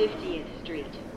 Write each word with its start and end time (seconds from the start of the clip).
50th 0.00 0.46
Street. 0.64 1.09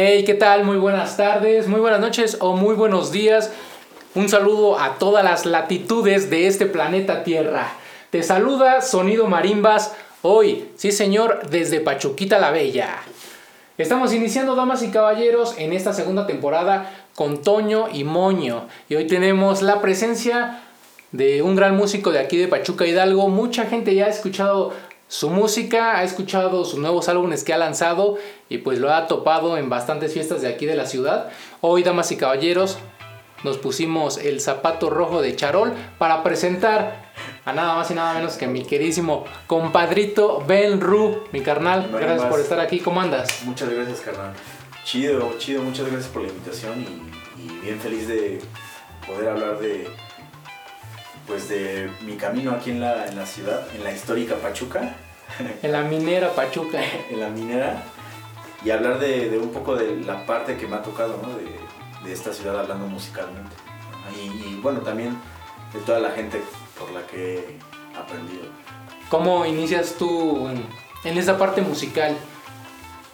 Hey, 0.00 0.22
¿qué 0.24 0.34
tal? 0.34 0.62
Muy 0.62 0.76
buenas 0.76 1.16
tardes, 1.16 1.66
muy 1.66 1.80
buenas 1.80 1.98
noches 1.98 2.36
o 2.38 2.54
muy 2.54 2.76
buenos 2.76 3.10
días. 3.10 3.50
Un 4.14 4.28
saludo 4.28 4.78
a 4.78 4.96
todas 4.96 5.24
las 5.24 5.44
latitudes 5.44 6.30
de 6.30 6.46
este 6.46 6.66
planeta 6.66 7.24
Tierra. 7.24 7.72
Te 8.10 8.22
saluda 8.22 8.80
Sonido 8.80 9.26
Marimbas 9.26 9.96
hoy, 10.22 10.68
sí 10.76 10.92
señor, 10.92 11.48
desde 11.50 11.80
Pachuquita 11.80 12.38
la 12.38 12.52
Bella. 12.52 12.90
Estamos 13.76 14.12
iniciando, 14.12 14.54
damas 14.54 14.84
y 14.84 14.92
caballeros, 14.92 15.56
en 15.58 15.72
esta 15.72 15.92
segunda 15.92 16.28
temporada 16.28 16.94
con 17.16 17.42
Toño 17.42 17.88
y 17.92 18.04
Moño. 18.04 18.68
Y 18.88 18.94
hoy 18.94 19.08
tenemos 19.08 19.62
la 19.62 19.80
presencia 19.80 20.60
de 21.10 21.42
un 21.42 21.56
gran 21.56 21.76
músico 21.76 22.12
de 22.12 22.20
aquí 22.20 22.36
de 22.36 22.46
Pachuca 22.46 22.86
Hidalgo. 22.86 23.28
Mucha 23.30 23.64
gente 23.64 23.96
ya 23.96 24.06
ha 24.06 24.10
escuchado 24.10 24.72
su 25.08 25.30
música, 25.30 25.98
ha 25.98 26.04
escuchado 26.04 26.64
sus 26.66 26.78
nuevos 26.78 27.08
álbumes 27.08 27.42
que 27.42 27.54
ha 27.54 27.58
lanzado 27.58 28.18
y 28.50 28.58
pues 28.58 28.78
lo 28.78 28.92
ha 28.92 29.06
topado 29.06 29.56
en 29.56 29.70
bastantes 29.70 30.12
fiestas 30.12 30.42
de 30.42 30.48
aquí 30.48 30.66
de 30.66 30.76
la 30.76 30.84
ciudad. 30.86 31.30
Hoy, 31.62 31.82
damas 31.82 32.12
y 32.12 32.16
caballeros, 32.16 32.78
nos 33.42 33.56
pusimos 33.56 34.18
el 34.18 34.40
zapato 34.40 34.90
rojo 34.90 35.22
de 35.22 35.34
Charol 35.34 35.72
para 35.96 36.22
presentar 36.22 37.08
a 37.44 37.52
nada 37.52 37.74
más 37.76 37.90
y 37.90 37.94
nada 37.94 38.14
menos 38.14 38.34
que 38.36 38.46
mi 38.46 38.64
queridísimo 38.64 39.24
compadrito 39.46 40.44
Ben 40.46 40.80
Ru, 40.80 41.24
mi 41.32 41.40
carnal. 41.40 41.90
No 41.90 41.96
Gracias 41.98 42.22
más. 42.22 42.30
por 42.30 42.40
estar 42.40 42.60
aquí. 42.60 42.80
¿Cómo 42.80 43.00
andas? 43.00 43.42
Muchas 43.44 43.70
gracias, 43.70 44.00
carnal. 44.00 44.32
Chido, 44.84 45.34
chido, 45.38 45.62
muchas 45.62 45.86
gracias 45.86 46.10
por 46.10 46.22
la 46.22 46.28
invitación 46.28 46.84
y, 47.38 47.42
y 47.42 47.60
bien 47.60 47.80
feliz 47.80 48.08
de 48.08 48.40
poder 49.06 49.30
hablar 49.30 49.58
de 49.58 49.88
pues 51.28 51.48
de 51.50 51.90
mi 52.00 52.16
camino 52.16 52.52
aquí 52.52 52.70
en 52.70 52.80
la, 52.80 53.06
en 53.06 53.16
la 53.16 53.26
ciudad, 53.26 53.68
en 53.76 53.84
la 53.84 53.92
histórica 53.92 54.34
Pachuca, 54.36 54.96
En 55.62 55.72
la 55.72 55.82
minera 55.82 56.34
Pachuca. 56.34 56.80
en 57.10 57.20
la 57.20 57.28
minera, 57.28 57.84
y 58.64 58.70
hablar 58.70 58.98
de, 58.98 59.28
de 59.28 59.38
un 59.38 59.50
poco 59.50 59.76
de 59.76 59.96
la 60.00 60.26
parte 60.26 60.56
que 60.56 60.66
me 60.66 60.76
ha 60.76 60.82
tocado, 60.82 61.20
¿no? 61.22 61.28
De, 61.36 62.08
de 62.08 62.12
esta 62.12 62.32
ciudad 62.32 62.58
hablando 62.58 62.86
musicalmente. 62.86 63.54
Y, 64.16 64.48
y, 64.48 64.60
bueno, 64.62 64.80
también 64.80 65.16
de 65.72 65.80
toda 65.80 66.00
la 66.00 66.10
gente 66.10 66.40
por 66.78 66.90
la 66.90 67.06
que 67.06 67.34
he 67.34 67.96
aprendido. 67.96 68.46
¿Cómo 69.10 69.44
inicias 69.44 69.94
tú 69.98 70.48
en, 70.48 70.64
en 71.04 71.18
esa 71.18 71.36
parte 71.36 71.60
musical? 71.60 72.16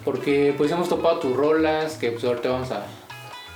Porque 0.05 0.53
pues 0.57 0.71
hemos 0.71 0.87
topado 0.87 1.19
tus 1.19 1.35
rolas, 1.35 1.97
que 1.97 2.11
pues 2.11 2.23
ahorita 2.23 2.49
vamos 2.49 2.71
a 2.71 2.85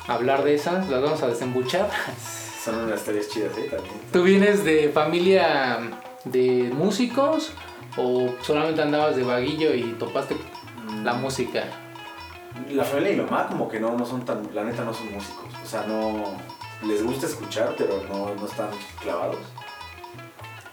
hablar 0.08 0.44
de 0.44 0.56
esas, 0.56 0.90
las 0.90 1.02
vamos 1.02 1.24
a 1.24 1.28
desembuchar. 1.28 1.90
Son 2.64 2.76
unas 2.76 3.00
historias 3.00 3.30
chidas, 3.30 3.58
¿eh? 3.58 3.70
También. 3.70 3.96
¿Tú 4.12 4.24
vienes 4.24 4.66
de 4.66 4.90
familia 4.90 5.80
de 6.26 6.72
músicos 6.74 7.54
o 7.96 8.30
solamente 8.42 8.82
andabas 8.82 9.16
de 9.16 9.24
vaguillo 9.24 9.74
y 9.74 9.94
topaste 9.94 10.36
la 11.04 11.14
música? 11.14 11.64
La 12.70 12.84
familia 12.84 13.12
de 13.12 13.16
mi 13.18 13.24
mamá 13.24 13.48
como 13.48 13.70
que 13.70 13.80
no, 13.80 13.96
no 13.96 14.06
son 14.06 14.26
tan, 14.26 14.54
la 14.54 14.66
neta 14.66 14.84
no 14.84 14.94
son 14.94 15.14
músicos. 15.14 15.46
O 15.64 15.66
sea, 15.66 15.84
no 15.84 16.24
les 16.86 17.02
gusta 17.04 17.28
escuchar, 17.28 17.76
pero 17.78 18.04
no, 18.10 18.36
no 18.36 18.46
están 18.46 18.70
clavados. 19.02 19.40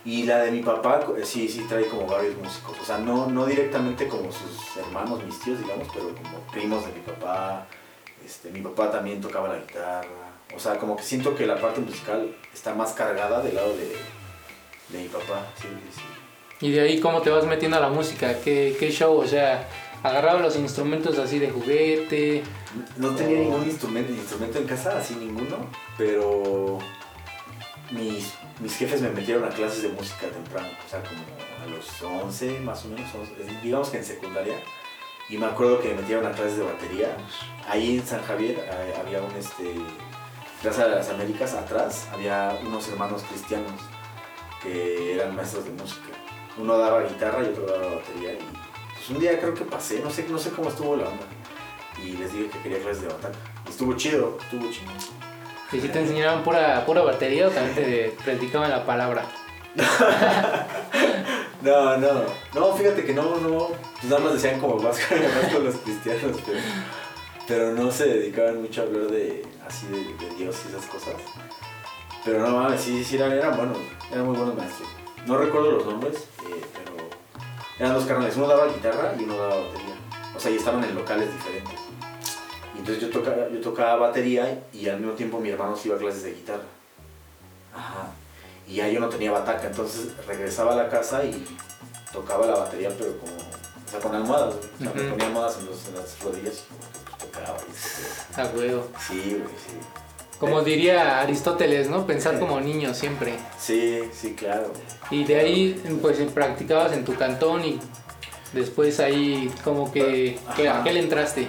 Y 0.05 0.25
la 0.25 0.39
de 0.39 0.53
mi 0.53 0.63
papá 0.63 1.01
eh, 1.17 1.25
sí, 1.25 1.49
sí 1.49 1.67
trae 1.69 1.87
como 1.87 2.07
varios 2.07 2.37
músicos. 2.37 2.77
O 2.81 2.85
sea, 2.85 2.99
no, 2.99 3.27
no 3.27 3.47
directamente 3.47 4.09
como 4.09 4.31
sus 4.33 4.77
hermanos, 4.77 5.23
mis 5.25 5.39
tíos, 5.41 5.61
digamos, 5.61 5.89
pero 5.93 6.15
como 6.15 6.39
primos 6.53 6.85
de 6.85 6.93
mi 6.93 7.01
papá. 7.01 7.67
Este, 8.25 8.51
mi 8.51 8.61
papá 8.61 8.91
también 8.91 9.21
tocaba 9.21 9.49
la 9.49 9.59
guitarra. 9.59 10.26
O 10.55 10.59
sea, 10.59 10.79
como 10.79 10.97
que 10.97 11.03
siento 11.03 11.35
que 11.35 11.47
la 11.47 11.61
parte 11.61 11.81
musical 11.81 12.35
está 12.53 12.75
más 12.75 12.93
cargada 12.93 13.43
del 13.43 13.57
lado 13.57 13.77
de, 13.77 13.97
de 14.89 15.03
mi 15.03 15.09
papá. 15.09 15.47
Sí, 15.61 15.69
sí, 15.69 16.01
sí. 16.01 16.67
Y 16.67 16.71
de 16.71 16.81
ahí, 16.81 17.01
¿cómo 17.01 17.21
te 17.21 17.31
vas 17.31 17.45
metiendo 17.45 17.77
a 17.77 17.81
la 17.81 17.89
música? 17.89 18.41
¿Qué, 18.41 18.77
qué 18.79 18.91
show? 18.91 19.19
O 19.19 19.27
sea, 19.27 19.69
agarraba 20.03 20.41
los 20.41 20.57
instrumentos 20.57 21.19
así 21.19 21.39
de 21.39 21.51
juguete. 21.51 22.43
No 22.97 23.11
tenía 23.15 23.41
ningún 23.41 23.65
instrumento, 23.65 24.13
instrumento 24.13 24.59
en 24.59 24.67
casa, 24.67 24.99
así 24.99 25.15
ninguno, 25.17 25.57
pero 25.99 26.79
mis, 27.91 28.33
mis 28.61 28.77
jefes 28.77 29.03
me 29.03 29.11
metieron 29.11 29.45
a 29.45 29.49
clases 29.49 29.83
de 29.83 29.89
música 29.91 30.29
temprano, 30.29 30.69
o 30.85 30.89
sea, 30.89 31.03
como 31.03 31.21
a 31.63 31.67
los 31.67 32.03
11 32.03 32.61
más 32.61 32.85
o 32.85 32.89
menos, 32.89 33.09
11, 33.15 33.61
digamos 33.63 33.91
que 33.91 33.99
en 33.99 34.05
secundaria. 34.05 34.57
Y 35.29 35.39
me 35.39 35.47
acuerdo 35.47 35.81
que 35.81 35.89
me 35.89 36.03
metieron 36.03 36.25
a 36.25 36.31
clases 36.31 36.59
de 36.59 36.63
batería. 36.63 37.17
Ahí 37.69 37.99
en 37.99 38.07
San 38.07 38.23
Javier 38.23 38.57
eh, 38.59 38.95
había 39.01 39.21
un, 39.21 39.33
este, 39.33 39.75
Plaza 40.67 40.89
de 40.89 40.97
las 40.97 41.09
Américas, 41.11 41.55
atrás, 41.55 42.09
había 42.13 42.59
unos 42.67 42.89
hermanos 42.89 43.23
cristianos 43.23 43.71
que 44.61 45.15
eran 45.15 45.37
maestros 45.37 45.65
de 45.65 45.71
música. 45.71 46.09
Uno 46.59 46.77
daba 46.77 47.05
guitarra 47.05 47.45
y 47.45 47.51
otro 47.51 47.67
daba 47.67 47.95
batería. 47.95 48.33
Y 48.33 48.39
pues 48.97 49.11
un 49.11 49.21
día 49.21 49.39
creo 49.39 49.55
que 49.55 49.65
pasé, 49.65 50.01
no 50.01 50.11
sé, 50.11 50.27
no 50.29 50.37
sé 50.41 50.51
cómo 50.51 50.69
estuvo 50.69 50.97
la 50.97 51.05
onda 51.05 51.23
y 52.05 52.17
les 52.17 52.33
dije 52.33 52.51
que 52.51 52.59
quería 52.63 52.81
clases 52.81 53.03
de 53.03 53.09
bataca. 53.11 53.39
Y 53.65 53.71
estuvo 53.71 53.95
chido, 53.95 54.39
estuvo 54.43 54.69
chido. 54.73 54.91
¿Y 55.71 55.81
si 55.81 55.87
te 55.87 56.01
enseñaban 56.01 56.43
pura, 56.43 56.85
pura 56.85 57.03
batería 57.03 57.47
o 57.47 57.51
también 57.51 57.77
te 57.77 58.17
practicaban 58.25 58.69
la 58.69 58.85
palabra? 58.85 59.23
No, 61.63 61.97
no, 61.97 62.09
no, 62.55 62.75
fíjate 62.75 63.05
que 63.05 63.15
no, 63.15 63.39
no, 63.39 63.71
pues 63.95 64.05
nada 64.05 64.21
más 64.21 64.35
decían 64.35 64.61
como 64.61 64.77
más, 64.77 64.99
más 65.11 65.53
con 65.53 65.65
los 65.65 65.75
cristianos, 65.77 66.37
pero, 66.47 66.59
pero 67.49 67.73
no 67.73 67.91
se 67.91 68.07
dedicaban 68.07 68.61
mucho 68.61 68.83
a 68.83 68.85
hablar 68.85 69.07
de 69.07 69.43
así 69.67 69.87
de, 69.89 70.15
de 70.15 70.35
Dios 70.37 70.57
y 70.65 70.69
esas 70.69 70.87
cosas. 70.87 71.15
Pero 72.25 72.41
no 72.41 72.57
mames, 72.59 72.81
sí, 72.81 73.05
sí 73.05 73.17
eran, 73.17 73.33
eran 73.33 73.57
buenos, 73.57 73.79
eran 74.11 74.27
muy 74.27 74.37
buenos 74.37 74.57
maestros. 74.57 74.89
No 75.27 75.37
recuerdo 75.39 75.73
los 75.73 75.87
nombres, 75.87 76.17
eh, 76.17 76.65
pero 76.75 77.09
eran 77.79 77.95
dos 77.95 78.05
carnales, 78.05 78.37
uno 78.37 78.49
daba 78.49 78.67
guitarra 78.67 79.15
y 79.19 79.25
uno 79.25 79.37
daba 79.37 79.57
batería. 79.57 79.95
O 80.35 80.41
sea, 80.41 80.51
y 80.51 80.57
estaban 80.57 80.83
en 80.85 80.95
locales 80.95 81.33
diferentes. 81.33 81.75
Y 82.75 82.79
entonces 82.79 83.03
yo 83.03 83.11
tocaba, 83.11 83.49
yo 83.49 83.61
tocaba 83.61 83.97
batería 83.97 84.63
y 84.73 84.89
al 84.89 84.99
mismo 85.01 85.15
tiempo 85.15 85.39
mi 85.41 85.49
hermano 85.51 85.77
se 85.77 85.89
iba 85.89 85.97
a 85.97 86.01
clases 86.01 86.25
de 86.25 86.35
guitarra. 86.35 86.65
Ajá. 87.75 88.09
Y 88.67 88.75
ya 88.77 88.89
yo 88.89 88.99
no 89.01 89.09
tenía 89.09 89.31
bataca, 89.31 89.67
entonces 89.69 90.09
regresaba 90.27 90.73
a 90.73 90.77
la 90.77 90.89
casa 90.89 91.25
y 91.25 91.47
tocaba 92.13 92.47
la 92.47 92.57
batería, 92.57 92.91
pero 92.99 93.17
como, 93.19 93.33
o 93.37 93.89
sea, 93.91 94.01
con 94.01 94.15
almohadas, 94.15 94.55
güey. 94.57 94.69
O 94.75 94.79
sea, 94.79 94.93
me 95.03 95.11
ponía 95.11 95.27
almohadas 95.29 95.59
en, 95.59 95.67
los- 95.67 95.87
en 95.89 95.95
las 95.95 96.21
rodillas 96.23 96.65
A 98.37 98.47
huevo. 98.55 98.89
Sí, 99.07 99.37
güey, 99.39 99.55
sí. 99.57 99.79
Como 100.39 100.63
diría 100.63 101.21
Aristóteles, 101.21 101.89
¿no? 101.89 102.07
Pensar 102.07 102.39
como 102.39 102.61
niño 102.61 102.93
siempre. 102.93 103.39
Sí, 103.59 104.03
sí, 104.13 104.35
claro. 104.35 104.73
Y 105.11 105.25
de 105.25 105.37
ahí, 105.37 105.99
pues 106.03 106.19
practicabas 106.33 106.93
en 106.93 107.05
tu 107.05 107.15
cantón 107.15 107.65
y 107.65 107.81
después 108.53 109.01
ahí, 109.01 109.51
como 109.65 109.91
que. 109.91 110.39
que 110.55 110.69
¿A 110.69 110.83
qué 110.83 110.93
le 110.93 111.01
entraste? 111.01 111.49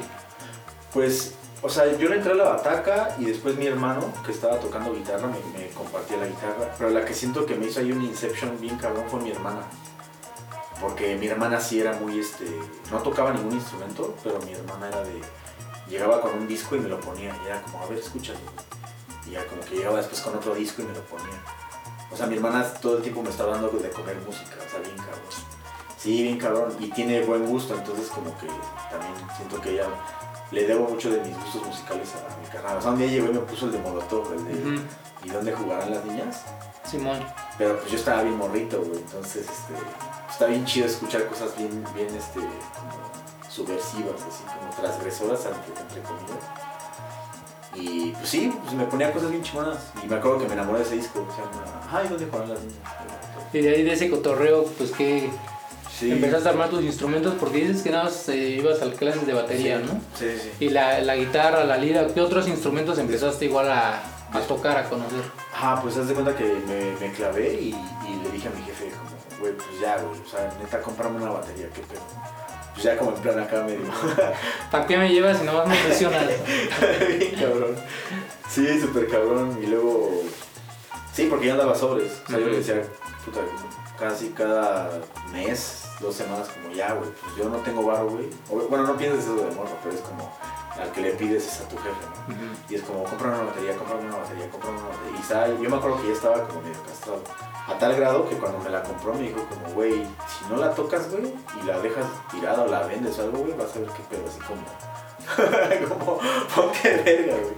Pues, 0.94 1.34
o 1.62 1.70
sea, 1.70 1.98
yo 1.98 2.08
le 2.08 2.16
entré 2.16 2.32
a 2.32 2.36
la 2.36 2.46
bataca 2.46 3.16
y 3.20 3.26
después 3.26 3.58
mi 3.58 3.68
hermano, 3.68 4.14
que 4.26 4.32
estaba 4.32 4.58
tocando 4.58 4.94
guitarra, 4.94 5.28
me, 5.28 5.60
me 5.60 5.68
compartía 5.70 6.18
la 6.18 6.28
guitarra. 6.28 6.74
Pero 6.78 6.90
la 6.92 7.04
que 7.04 7.14
siento 7.14 7.46
que 7.46 7.56
me 7.56 7.68
hizo 7.68 7.82
ahí 7.82 7.92
un 7.92 8.04
inception 8.04 8.60
bien 8.62 8.78
cabrón 8.78 9.04
fue 9.10 9.20
mi 9.20 9.32
hermana. 9.32 9.64
Porque 10.80 11.18
mi 11.18 11.28
hermana 11.28 11.60
sí 11.60 11.82
era 11.82 11.94
muy, 11.94 12.20
este, 12.20 12.46
no 12.92 13.00
tocaba 13.00 13.34
ningún 13.34 13.54
instrumento, 13.54 14.16
pero 14.24 14.40
mi 14.44 14.54
hermana 14.54 14.88
era 14.88 15.02
de, 15.02 15.20
llegaba 15.90 16.22
con 16.22 16.38
un 16.38 16.48
disco 16.48 16.76
y 16.76 16.80
me 16.80 16.90
lo 16.90 17.00
ponía. 17.00 17.36
Y 17.44 17.48
era 17.48 17.62
como, 17.62 17.82
a 17.84 17.88
ver, 17.88 18.00
escúchalo. 18.00 18.40
Y 19.26 19.32
ya 19.32 19.46
como 19.46 19.62
que 19.62 19.76
llegaba 19.76 19.98
después 19.98 20.22
con 20.22 20.36
otro 20.36 20.56
disco 20.56 20.82
y 20.82 20.86
me 20.86 20.94
lo 20.94 21.02
ponía. 21.02 21.42
O 22.12 22.16
sea, 22.16 22.28
mi 22.28 22.36
hermana 22.36 22.64
todo 22.82 22.98
el 22.98 23.04
tiempo 23.04 23.22
me 23.22 23.30
estaba 23.30 23.54
dando 23.54 23.70
de 23.70 23.90
comer 23.90 24.16
música, 24.26 24.56
o 24.66 24.70
sea, 24.70 24.80
bien 24.80 24.96
cabrón. 24.96 25.22
Sí, 25.98 26.24
bien 26.24 26.38
cabrón. 26.38 26.76
Y 26.80 26.90
tiene 26.92 27.22
buen 27.24 27.46
gusto, 27.46 27.76
entonces 27.76 28.08
como 28.08 28.38
que 28.38 28.48
también 28.90 29.14
siento 29.36 29.60
que 29.60 29.72
ella 29.72 29.88
le 30.52 30.66
debo 30.66 30.88
mucho 30.88 31.10
de 31.10 31.20
mis 31.22 31.36
gustos 31.36 31.66
musicales 31.66 32.10
a 32.16 32.42
mi 32.42 32.48
carnal. 32.48 32.78
O 32.78 32.82
sea, 32.82 32.92
un 32.92 32.98
día 32.98 33.08
llegó 33.08 33.28
y 33.28 33.34
me 33.34 33.40
puso 33.40 33.66
el 33.66 33.74
de 33.74 33.80
Molotov, 33.80 34.32
el 34.34 34.46
de. 34.46 34.82
¿Y 35.24 35.30
dónde 35.30 35.52
jugarán 35.52 35.92
las 35.92 36.06
niñas? 36.06 36.44
Simón. 36.90 37.20
Pero 37.58 37.78
pues 37.80 37.92
yo 37.92 37.98
estaba 37.98 38.24
bien 38.24 38.38
morrito, 38.38 38.82
güey. 38.82 39.00
Entonces, 39.00 39.46
este, 39.50 39.74
está 40.30 40.46
bien 40.46 40.64
chido 40.66 40.86
escuchar 40.86 41.28
cosas 41.28 41.58
bien, 41.58 41.84
bien, 41.94 42.08
este, 42.16 42.40
como 42.40 43.27
subversivas, 43.58 44.22
así 44.22 44.44
como 44.44 44.70
transgresoras, 44.82 45.40
entre, 45.46 46.02
comillas. 46.02 46.44
Y 47.76 48.12
pues 48.12 48.30
sí, 48.30 48.54
pues 48.64 48.74
me 48.74 48.86
ponía 48.86 49.12
cosas 49.12 49.30
bien 49.32 49.44
chingonas. 49.44 49.78
Y 50.04 50.08
me 50.08 50.16
acuerdo 50.16 50.40
que 50.40 50.48
me 50.48 50.54
enamoré 50.54 50.80
de 50.80 50.86
ese 50.86 50.96
disco. 50.96 51.28
Se 51.36 51.42
llama 51.42 51.82
Ay, 51.92 52.08
¿dónde 52.08 52.26
jugarán 52.26 52.50
las 52.50 52.60
niñas? 52.62 52.78
Y 53.54 53.60
de 53.62 53.70
ahí 53.76 53.84
de 53.84 53.94
ese 53.94 54.10
cotorreo, 54.10 54.66
pues 54.78 54.92
que 54.92 55.30
Sí. 55.98 56.12
empezaste 56.12 56.48
a 56.48 56.52
armar 56.52 56.70
tus 56.70 56.84
instrumentos 56.84 57.34
porque 57.40 57.58
dices 57.58 57.82
que 57.82 57.90
nada 57.90 58.04
más 58.06 58.30
eh, 58.30 58.36
ibas 58.62 58.82
a 58.84 58.92
clases 58.92 59.26
de 59.26 59.34
batería, 59.34 59.80
Sí. 59.80 59.84
¿no? 59.86 60.00
Sí, 60.18 60.40
sí. 60.42 60.66
Y 60.66 60.70
la, 60.70 61.00
la 61.02 61.16
guitarra, 61.16 61.64
la 61.64 61.78
lira, 61.78 62.06
¿qué 62.14 62.22
otros 62.22 62.48
instrumentos 62.48 63.00
empezaste 63.00 63.46
igual 63.46 63.72
a, 63.72 64.02
a 64.32 64.40
tocar, 64.48 64.78
a 64.78 64.88
conocer? 64.90 65.24
Ah, 65.56 65.80
pues 65.82 65.98
haz 65.98 66.08
de 66.08 66.14
cuenta 66.14 66.36
que 66.36 66.44
me, 66.68 67.08
me 67.08 67.12
clavé 67.14 67.54
y, 67.54 67.70
y 67.70 68.16
le 68.24 68.30
dije 68.32 68.48
a 68.48 68.52
mi 68.52 68.62
jefe, 68.64 68.92
como, 68.92 69.40
güey, 69.42 69.54
pues 69.54 69.68
ya, 69.82 69.98
güey, 69.98 70.20
o 70.22 70.30
sea, 70.30 70.52
neta, 70.62 70.82
comprame 70.82 71.18
una 71.18 71.32
batería, 71.32 71.68
qué 71.74 71.82
pedo. 71.82 72.02
Pues 72.78 72.86
ya 72.86 72.96
como 72.96 73.16
en 73.16 73.22
plan 73.24 73.40
acá 73.40 73.64
medio. 73.64 73.80
¿Para 74.72 74.86
qué 74.86 74.98
me 74.98 75.10
llevas 75.10 75.40
si 75.40 75.46
nomás 75.46 75.68
me 75.68 75.76
presionas? 75.78 76.26
Cabrón. 77.40 77.76
Sí, 78.48 78.80
súper 78.80 79.08
cabrón. 79.08 79.58
Y 79.64 79.66
luego. 79.66 80.22
Sí, 81.12 81.26
porque 81.28 81.48
ya 81.48 81.54
andaba 81.54 81.74
sobres. 81.74 82.22
O 82.28 82.30
sea, 82.30 82.40
yo 82.40 82.50
le 82.50 82.58
decía, 82.58 82.84
puta, 83.26 83.40
casi 83.98 84.30
cada 84.30 84.92
mes, 85.34 85.86
dos 86.00 86.14
semanas, 86.14 86.50
como 86.50 86.72
ya, 86.72 86.94
güey, 86.94 87.10
pues 87.10 87.36
yo 87.36 87.50
no 87.50 87.58
tengo 87.58 87.82
barro, 87.82 88.12
güey. 88.12 88.30
Bueno, 88.70 88.86
no 88.86 88.96
pienses 88.96 89.24
eso 89.24 89.38
de 89.38 89.56
morro, 89.56 89.76
pero 89.84 89.96
es 89.96 90.02
como 90.02 90.32
al 90.82 90.92
que 90.92 91.02
le 91.02 91.12
pides 91.12 91.48
es 91.48 91.62
a 91.62 91.68
tu 91.68 91.76
jefe, 91.78 91.96
¿no? 92.28 92.36
Y 92.70 92.76
es 92.76 92.82
como, 92.84 93.04
compra 93.04 93.30
una 93.30 93.44
batería, 93.44 93.76
compra 93.76 93.96
una 93.98 94.18
batería, 94.18 94.50
compra 94.50 94.70
una 94.70 94.82
batería. 94.82 95.18
Y 95.18 95.22
estaba- 95.22 95.48
yo 95.48 95.70
me 95.70 95.76
acuerdo 95.78 96.02
que 96.02 96.08
ya 96.08 96.14
estaba 96.14 96.48
como 96.48 96.62
medio 96.62 96.84
castrado. 96.84 97.22
A 97.68 97.78
tal 97.78 97.96
grado 97.96 98.30
que 98.30 98.36
cuando 98.38 98.60
me 98.60 98.70
la 98.70 98.82
compró 98.84 99.14
me 99.14 99.24
dijo 99.24 99.46
como, 99.50 99.74
güey, 99.76 100.04
si 100.28 100.46
no 100.50 100.58
la 100.58 100.74
tocas, 100.74 101.10
güey, 101.12 101.34
y 101.62 101.66
la 101.66 101.80
dejas 101.80 102.06
tirada 102.32 102.64
o 102.64 102.68
la 102.68 102.84
vendes 102.84 103.18
o 103.20 103.24
algo, 103.24 103.40
güey, 103.40 103.54
vas 103.58 103.76
a 103.76 103.80
ver 103.80 103.90
qué 103.90 104.04
pedo, 104.10 104.24
así 104.28 104.40
como... 104.40 104.62
como, 105.90 106.20
ponte 106.56 107.02
verga, 107.04 107.34
güey. 107.34 107.54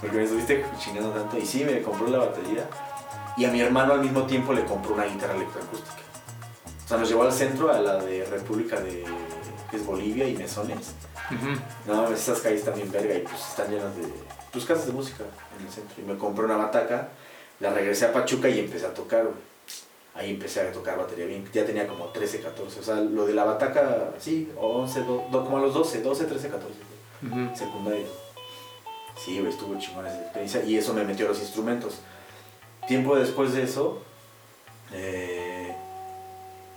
Porque 0.00 0.16
me 0.18 0.24
estuviste 0.24 0.66
chingando 0.78 1.10
tanto. 1.10 1.38
Y 1.38 1.46
sí, 1.46 1.64
me 1.64 1.80
compró 1.80 2.06
la 2.08 2.18
batería. 2.18 2.68
Y 3.38 3.46
a 3.46 3.50
mi 3.50 3.60
hermano 3.60 3.94
al 3.94 4.00
mismo 4.00 4.24
tiempo 4.24 4.52
le 4.52 4.64
compró 4.64 4.94
una 4.94 5.04
guitarra 5.04 5.34
electroacústica. 5.34 6.02
O 6.84 6.88
sea, 6.88 6.98
nos 6.98 7.08
llevó 7.08 7.22
al 7.22 7.32
centro, 7.32 7.72
a 7.72 7.80
la 7.80 7.94
de 7.96 8.24
República 8.26 8.78
de... 8.78 9.04
que 9.74 9.80
es 9.80 9.86
Bolivia 9.86 10.28
y 10.28 10.36
Mesones. 10.36 10.92
Ujú. 11.30 11.58
No, 11.92 12.08
esas 12.08 12.40
calles 12.40 12.64
bien 12.74 12.92
verga 12.92 13.14
y 13.14 13.20
pues 13.22 13.40
están 13.40 13.70
llenas 13.70 13.96
de 13.96 14.02
pues, 14.52 14.64
casas 14.64 14.86
de 14.86 14.92
música 14.92 15.24
en 15.58 15.66
el 15.66 15.72
centro. 15.72 15.94
Y 16.00 16.02
me 16.06 16.16
compré 16.16 16.44
una 16.44 16.56
bataca, 16.56 17.08
la 17.60 17.70
regresé 17.72 18.06
a 18.06 18.12
Pachuca 18.12 18.48
y 18.48 18.60
empecé 18.60 18.86
a 18.86 18.94
tocar, 18.94 19.22
güey. 19.24 19.34
Ahí 20.16 20.30
empecé 20.30 20.60
a 20.60 20.70
tocar 20.70 20.96
batería 20.96 21.26
bien. 21.26 21.44
Ya 21.52 21.66
tenía 21.66 21.88
como 21.88 22.04
13, 22.06 22.38
14. 22.40 22.78
O 22.78 22.82
sea, 22.84 22.94
lo 22.96 23.26
de 23.26 23.34
la 23.34 23.42
bataca, 23.44 24.12
sí, 24.20 24.48
11, 24.56 25.00
do- 25.00 25.24
do- 25.32 25.42
como 25.44 25.56
a 25.56 25.60
los 25.60 25.74
12, 25.74 26.02
12, 26.02 26.24
13, 26.26 26.48
14. 26.50 26.78
güey. 27.30 27.44
Ujú. 27.48 27.56
Secundaria. 27.56 28.06
Sí, 29.24 29.38
güey, 29.40 29.50
estuvo 29.50 29.76
chingón 29.78 30.06
esa 30.06 30.20
experiencia. 30.22 30.62
Y 30.64 30.76
eso 30.76 30.94
me 30.94 31.02
metió 31.04 31.26
a 31.26 31.30
los 31.30 31.40
instrumentos. 31.40 31.98
Tiempo 32.86 33.16
después 33.16 33.54
de 33.54 33.64
eso, 33.64 34.02
eh, 34.92 35.74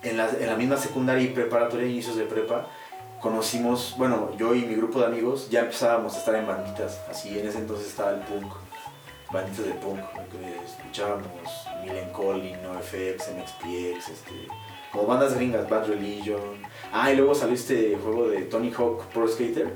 en, 0.01 0.17
la, 0.17 0.29
en 0.29 0.47
la 0.47 0.55
misma 0.55 0.77
secundaria 0.77 1.23
y 1.23 1.27
preparatoria, 1.27 1.85
inicios 1.87 2.15
de 2.15 2.23
prepa, 2.25 2.67
conocimos, 3.21 3.95
bueno, 3.97 4.31
yo 4.37 4.53
y 4.55 4.61
mi 4.65 4.75
grupo 4.75 4.99
de 4.99 5.05
amigos 5.07 5.49
ya 5.49 5.61
empezábamos 5.61 6.15
a 6.15 6.19
estar 6.19 6.35
en 6.35 6.47
banditas. 6.47 7.01
Así 7.09 7.37
en 7.39 7.47
ese 7.47 7.59
entonces 7.59 7.87
estaba 7.87 8.11
el 8.11 8.19
punk, 8.21 8.51
banditas 9.31 9.65
de 9.65 9.71
punk, 9.73 9.99
que 10.31 10.65
escuchábamos 10.65 11.25
Millencolin, 11.83 12.61
NoFX, 12.63 13.29
MXPX, 13.35 14.09
este, 14.09 14.47
como 14.91 15.05
bandas 15.07 15.33
gringas, 15.35 15.69
Bad 15.69 15.87
Religion. 15.87 16.61
Ah, 16.91 17.11
y 17.11 17.15
luego 17.15 17.33
salió 17.35 17.55
este 17.55 17.97
juego 18.01 18.27
de 18.29 18.41
Tony 18.43 18.71
Hawk 18.71 19.05
Pro 19.07 19.27
Skater, 19.27 19.73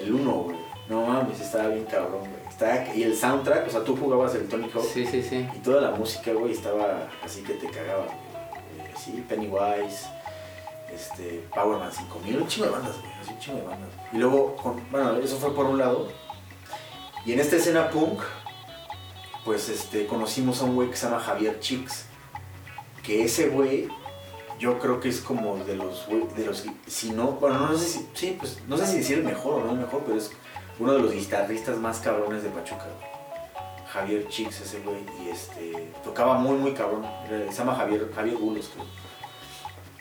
el 0.00 0.12
1, 0.14 0.32
güey. 0.32 0.56
No 0.88 1.06
mames, 1.06 1.40
estaba 1.40 1.68
bien 1.68 1.84
cabrón, 1.84 2.18
güey. 2.20 2.48
Estaba- 2.48 2.94
y 2.94 3.04
el 3.04 3.16
soundtrack, 3.16 3.68
o 3.68 3.70
sea, 3.70 3.84
tú 3.84 3.96
jugabas 3.96 4.34
el 4.34 4.48
Tony 4.48 4.68
Hawk 4.74 4.84
Sí, 4.84 5.06
sí, 5.06 5.22
sí. 5.22 5.48
y 5.54 5.58
toda 5.60 5.80
la 5.80 5.92
música, 5.92 6.32
güey, 6.32 6.52
estaba 6.52 7.08
así 7.24 7.42
que 7.42 7.54
te 7.54 7.68
cagaba, 7.70 8.04
güey. 8.06 8.88
Eh, 8.88 8.92
sí, 8.96 9.24
Pennywise, 9.28 10.06
este, 10.94 11.44
Powerman 11.54 11.92
5000, 11.92 12.36
un 12.36 12.48
chingo 12.48 12.66
de 12.66 12.72
bandas, 12.72 12.96
un 13.28 13.38
chingo 13.38 13.58
de 13.58 13.64
bandas. 13.64 13.88
Y 14.12 14.18
luego, 14.18 14.56
bueno, 14.90 15.16
eso 15.16 15.36
fue 15.36 15.54
por 15.54 15.66
un 15.66 15.78
lado. 15.78 16.08
Y 17.24 17.32
en 17.32 17.40
esta 17.40 17.56
escena 17.56 17.90
punk, 17.90 18.20
pues 19.44 19.68
este, 19.68 20.06
conocimos 20.06 20.60
a 20.60 20.64
un 20.64 20.74
güey 20.74 20.90
que 20.90 20.96
se 20.96 21.06
llama 21.06 21.20
Javier 21.20 21.60
Chicks. 21.60 22.06
Que 23.02 23.24
ese 23.24 23.48
güey, 23.48 23.88
yo 24.58 24.78
creo 24.78 25.00
que 25.00 25.08
es 25.08 25.20
como 25.20 25.56
de 25.64 25.76
los, 25.76 26.06
de 26.36 26.46
los, 26.46 26.64
si 26.86 27.10
no, 27.12 27.32
bueno, 27.32 27.58
no 27.68 27.76
sé 27.76 27.86
si, 27.86 28.08
sí, 28.14 28.36
pues, 28.38 28.58
no 28.68 28.76
sé 28.76 28.86
si 28.86 28.98
decir 28.98 29.18
el 29.18 29.24
mejor 29.24 29.54
o 29.54 29.64
no 29.64 29.72
el 29.72 29.78
mejor, 29.78 30.02
pero 30.04 30.18
es 30.18 30.30
uno 30.78 30.92
de 30.92 31.00
los 31.00 31.12
guitarristas 31.12 31.78
más 31.78 32.00
cabrones 32.00 32.42
de 32.42 32.50
Pachuca. 32.50 32.86
Javier 33.92 34.28
Chicks, 34.28 34.60
ese 34.60 34.80
güey, 34.80 34.98
y 35.24 35.30
este, 35.30 35.92
tocaba 36.04 36.38
muy, 36.38 36.56
muy 36.56 36.72
cabrón. 36.72 37.04
Se 37.28 37.52
llama 37.52 37.74
Javier, 37.74 38.10
Javier 38.14 38.36
Bulos, 38.36 38.70
creo. 38.72 38.99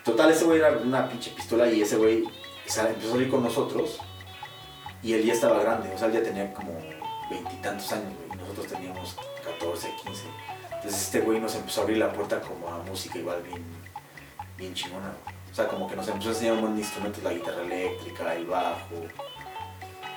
Total, 0.04 0.32
ese 0.32 0.46
güey 0.46 0.60
era 0.60 0.72
una 0.72 1.08
pinche 1.10 1.32
pistola 1.32 1.70
y 1.70 1.82
ese 1.82 1.98
güey 1.98 2.24
empezó 2.62 2.82
a 2.82 3.12
salir 3.12 3.30
con 3.30 3.44
nosotros 3.44 4.00
y 5.04 5.14
él 5.14 5.24
ya 5.26 5.34
estaba 5.34 5.60
grande, 5.62 5.92
o 5.94 5.98
sea, 5.98 6.08
él 6.08 6.14
ya 6.14 6.24
tenía 6.24 6.54
como 6.54 6.72
veintitantos 7.30 7.92
años, 7.92 8.14
güey, 8.28 8.40
nosotros 8.40 8.68
teníamos 8.68 9.16
14, 9.44 9.94
15. 10.04 10.24
Entonces 10.76 11.02
este 11.02 11.20
güey 11.22 11.40
nos 11.40 11.54
empezó 11.56 11.82
a 11.82 11.84
abrir 11.84 11.98
la 11.98 12.12
puerta 12.12 12.40
como 12.42 12.68
a 12.70 12.78
música 12.84 13.20
igual 13.20 13.42
bien, 13.44 13.64
bien 14.58 14.74
chingona. 14.74 15.14
O 15.52 15.54
sea, 15.56 15.68
como 15.68 15.90
que 15.90 15.96
nos 15.96 16.08
empezó 16.08 16.30
a 16.30 16.32
enseñar 16.32 16.54
un 16.54 16.60
montón 16.62 16.76
de 16.78 16.82
instrumentos, 16.84 17.24
la 17.24 17.34
guitarra 17.34 17.62
eléctrica, 17.64 18.36
el 18.36 18.46
bajo. 18.46 18.96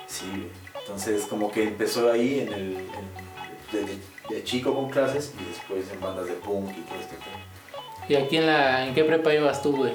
Sí, 0.07 0.49
entonces 0.79 1.25
como 1.25 1.51
que 1.51 1.63
empezó 1.63 2.11
ahí 2.11 2.41
en 2.41 2.53
el, 2.53 2.77
en- 2.77 3.23
de, 3.71 3.97
de 4.35 4.43
chico 4.43 4.73
con 4.75 4.89
clases 4.89 5.33
y 5.39 5.43
después 5.49 5.89
en 5.91 5.99
bandas 5.99 6.27
de 6.27 6.33
punk 6.33 6.69
y 6.77 6.81
todo 6.81 6.99
este 6.99 7.15
tema. 7.15 7.37
¿Y 8.07 8.15
aquí 8.15 8.37
en 8.37 8.47
la 8.47 8.87
en 8.87 8.93
qué 8.93 9.03
prepa 9.03 9.33
ibas 9.33 9.61
tú, 9.61 9.75
güey? 9.75 9.93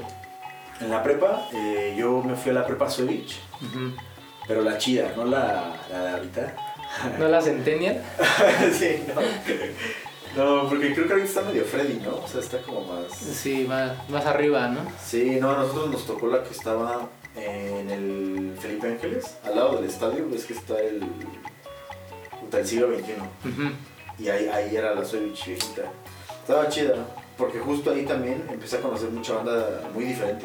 En 0.80 0.90
la 0.90 1.02
prepa, 1.02 1.48
eh, 1.52 1.94
yo 1.98 2.22
me 2.22 2.34
fui 2.36 2.50
a 2.50 2.54
la 2.54 2.66
prepa 2.66 2.88
Suevich, 2.88 3.40
pero 4.46 4.62
la 4.62 4.78
chida, 4.78 5.12
no 5.16 5.24
la, 5.24 5.74
la 5.90 6.04
de 6.04 6.10
ahorita. 6.10 6.56
¿No 7.18 7.28
la 7.28 7.42
Centennial? 7.42 8.02
sí, 8.72 9.04
no. 9.14 9.20
No, 10.36 10.68
porque 10.68 10.94
creo 10.94 11.06
que 11.06 11.12
ahorita 11.14 11.28
está 11.28 11.42
medio 11.42 11.64
Freddy, 11.64 12.00
¿no? 12.04 12.16
O 12.16 12.28
sea, 12.28 12.40
está 12.40 12.58
como 12.62 12.82
más... 12.82 13.12
Sí, 13.12 13.64
más, 13.68 14.08
más 14.08 14.24
arriba, 14.26 14.68
¿no? 14.68 14.80
Sí, 15.04 15.38
no, 15.40 15.50
a 15.50 15.58
nosotros 15.58 15.90
nos 15.90 16.06
tocó 16.06 16.28
la 16.28 16.44
que 16.44 16.50
estaba 16.50 17.08
en 17.34 17.90
el 17.90 18.54
Felipe 18.60 18.88
Ángeles, 18.88 19.38
al 19.44 19.56
lado 19.56 19.76
del 19.76 19.86
estadio, 19.86 20.28
ves 20.30 20.44
que 20.44 20.52
está 20.52 20.78
el... 20.80 21.02
el 22.52 22.66
siglo 22.66 22.88
XXI. 22.88 23.14
Y 24.18 24.28
ahí, 24.28 24.48
ahí 24.48 24.76
era 24.76 24.94
la 24.94 25.04
Suevich 25.04 25.46
viejita. 25.46 25.90
Estaba 26.40 26.68
chida, 26.68 26.94
porque 27.38 27.58
justo 27.60 27.90
ahí 27.92 28.04
también 28.04 28.44
empecé 28.50 28.76
a 28.78 28.80
conocer 28.82 29.08
mucha 29.10 29.34
banda 29.34 29.88
muy 29.94 30.04
diferente. 30.04 30.44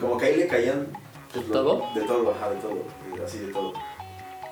Como 0.00 0.16
que 0.16 0.26
ahí 0.26 0.36
le 0.36 0.46
caían... 0.46 0.86
pues, 1.34 1.46
lo- 1.48 1.52
¿Todo? 1.52 1.86
De 1.94 2.00
todo, 2.02 2.30
ajá, 2.30 2.50
de 2.50 2.56
todo, 2.56 2.84
así 3.24 3.38
de 3.38 3.52
todo. 3.52 3.72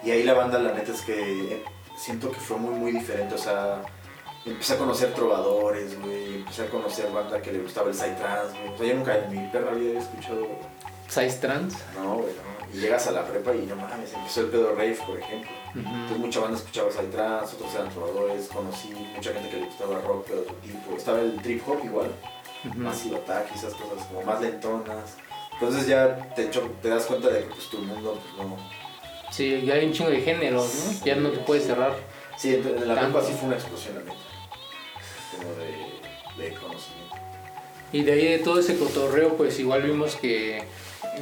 Y 0.04 0.10
ahí 0.10 0.22
la 0.24 0.34
banda, 0.34 0.58
la 0.58 0.72
neta 0.72 0.92
es 0.92 1.00
que 1.02 1.54
eh, 1.54 1.64
siento 1.96 2.30
que 2.30 2.38
fue 2.40 2.56
muy, 2.58 2.74
muy 2.74 2.92
diferente, 2.92 3.34
o 3.34 3.38
sea... 3.38 3.80
Empecé 4.46 4.74
a 4.74 4.78
conocer 4.78 5.12
trovadores, 5.12 6.00
güey, 6.00 6.36
empecé 6.36 6.62
a 6.62 6.70
conocer 6.70 7.10
banda 7.12 7.42
que 7.42 7.52
le 7.52 7.58
gustaba 7.58 7.88
el 7.88 7.94
psytrance, 7.94 8.56
güey. 8.58 8.72
O 8.74 8.78
sea, 8.78 8.86
yo 8.86 8.94
nunca 8.94 9.18
en 9.18 9.30
mi 9.42 9.48
perra 9.50 9.72
había 9.72 9.98
escuchado 9.98 10.46
Size 11.08 11.38
Trans. 11.40 11.74
no, 11.94 12.16
güey, 12.16 12.32
no. 12.34 12.58
Y 12.74 12.80
llegas 12.80 13.06
a 13.06 13.12
la 13.12 13.24
prepa 13.26 13.54
y 13.54 13.60
no 13.64 13.76
mames, 13.76 14.12
empezó 14.12 14.42
el 14.42 14.48
pedo 14.48 14.74
rave, 14.74 14.98
por 15.06 15.18
ejemplo. 15.18 15.50
Entonces 15.74 16.10
Ujú. 16.10 16.18
mucha 16.18 16.40
banda 16.40 16.58
escuchaba 16.58 16.90
Psytrance, 16.90 17.56
otros 17.56 17.74
eran 17.74 17.88
trovadores, 17.90 18.48
conocí 18.48 18.88
mucha 19.14 19.32
gente 19.32 19.48
que 19.48 19.56
le 19.56 19.66
gustaba 19.66 20.00
rock 20.02 20.28
de 20.28 20.38
otro 20.40 20.54
tipo. 20.56 20.96
Estaba 20.96 21.20
el 21.20 21.36
trip 21.40 21.66
hop 21.66 21.80
igual, 21.84 22.10
Ujú. 22.68 22.78
Massive 22.78 23.16
Attack 23.16 23.46
y 23.54 23.58
esas 23.58 23.72
cosas 23.74 24.04
como 24.06 24.22
más 24.22 24.40
lentonas. 24.42 25.16
Entonces 25.54 25.86
ya 25.86 26.34
te, 26.34 26.44
te 26.46 26.88
das 26.88 27.06
cuenta 27.06 27.28
de 27.30 27.40
que 27.40 27.46
pues 27.46 27.68
tu 27.70 27.78
mundo 27.78 28.20
pues 28.22 28.46
no... 28.46 28.56
Sí, 29.32 29.62
ya 29.64 29.74
hay 29.74 29.86
un 29.86 29.92
chingo 29.92 30.10
de 30.10 30.20
géneros, 30.20 30.72
¿no? 30.74 31.04
Ya 31.06 31.14
no 31.16 31.30
te 31.30 31.38
puedes 31.38 31.64
cerrar. 31.66 31.94
Sí, 32.36 32.54
entonces, 32.54 32.82
en 32.82 32.88
la 32.88 33.00
prepa 33.00 33.22
sí 33.22 33.32
fue 33.32 33.46
una 33.48 33.56
explosión 33.56 33.94
la 33.94 34.00
neta. 34.00 34.14
Como 35.36 35.50
de, 35.54 36.44
de 36.48 36.54
conocimiento. 36.54 37.16
Y 37.92 38.02
de 38.02 38.12
ahí 38.12 38.26
de 38.28 38.38
todo 38.40 38.60
ese 38.60 38.78
cotorreo, 38.78 39.36
pues 39.36 39.58
igual 39.58 39.82
vimos 39.82 40.16
que 40.16 40.62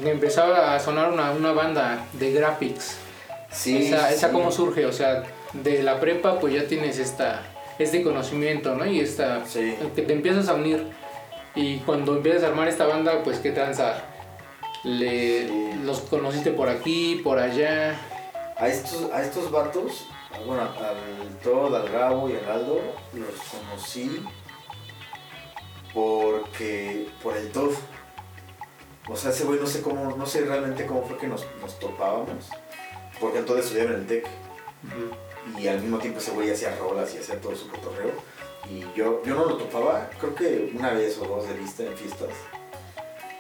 empezaba 0.05 0.75
a 0.75 0.81
sonar 0.81 1.11
una, 1.11 1.31
una 1.33 1.53
banda 1.53 2.05
de 2.15 2.33
graphics. 2.33 2.97
Sí, 3.51 3.87
esa, 3.87 4.11
esa 4.11 4.29
sí. 4.29 4.33
cómo 4.33 4.51
surge, 4.53 4.85
o 4.87 4.93
sea, 4.93 5.23
de 5.53 5.83
la 5.83 5.99
prepa 6.01 6.39
pues 6.41 6.53
ya 6.55 6.67
tienes 6.67 6.99
esta, 6.99 7.43
este 7.79 8.03
conocimiento, 8.03 8.75
¿no? 8.75 8.85
Y 8.87 9.01
esta, 9.01 9.45
Sí. 9.47 9.77
que 9.95 10.03
te 10.03 10.13
empiezas 10.13 10.49
a 10.49 10.55
unir. 10.55 10.87
Y 11.55 11.79
cuando 11.79 12.17
empiezas 12.17 12.43
a 12.43 12.49
armar 12.49 12.69
esta 12.69 12.87
banda, 12.87 13.23
pues 13.25 13.39
qué 13.39 13.51
tranza. 13.53 14.03
Le, 14.85 15.49
Sí. 15.49 15.71
Los 15.85 16.01
conociste 16.01 16.51
por 16.51 16.69
aquí, 16.69 17.21
por 17.25 17.39
allá. 17.39 17.99
A 18.59 18.69
estos, 18.69 19.11
a 19.13 19.23
estos 19.23 19.51
vatos, 19.51 20.07
bueno, 20.47 20.63
al 20.63 21.39
Todd, 21.43 21.75
al 21.75 21.89
Gabo 21.91 22.29
y 22.29 22.33
al 22.35 22.51
Aldo, 22.51 22.81
los 23.13 23.35
conocí 23.51 24.23
porque, 25.95 27.09
por 27.23 27.37
el 27.37 27.51
Todd. 27.53 27.73
O 29.09 29.17
sea, 29.17 29.31
ese 29.31 29.45
güey 29.45 29.61
no 29.61 29.67
sé 29.67 29.83
cómo, 29.83 30.17
no 30.17 30.27
sé 30.27 30.45
realmente 30.45 30.85
cómo 30.85 31.07
fue 31.07 31.17
que 31.17 31.29
nos, 31.29 31.47
nos 31.61 31.79
topábamos, 31.79 32.51
porque 33.21 33.43
Todd 33.43 33.59
estudiaba 33.59 33.93
en 33.93 34.01
el 34.01 34.07
TEC. 34.07 34.27
y 35.59 35.69
al 35.69 35.81
mismo 35.81 35.99
tiempo 35.99 36.19
ese 36.19 36.33
güey 36.33 36.51
hacía 36.51 36.77
rolas 36.77 37.15
y 37.15 37.19
hacía 37.19 37.41
todo 37.41 37.55
su 37.55 37.69
cotorreo. 37.69 38.13
Y 38.69 38.81
yo, 38.97 39.23
yo 39.25 39.35
no 39.35 39.45
lo 39.45 39.57
topaba, 39.57 40.11
creo 40.19 40.35
que 40.35 40.73
una 40.75 40.91
vez 40.91 41.19
o 41.19 41.25
dos 41.25 41.49
de 41.49 41.55
vista 41.55 41.85
en 41.85 41.97
fiestas. 41.97 42.31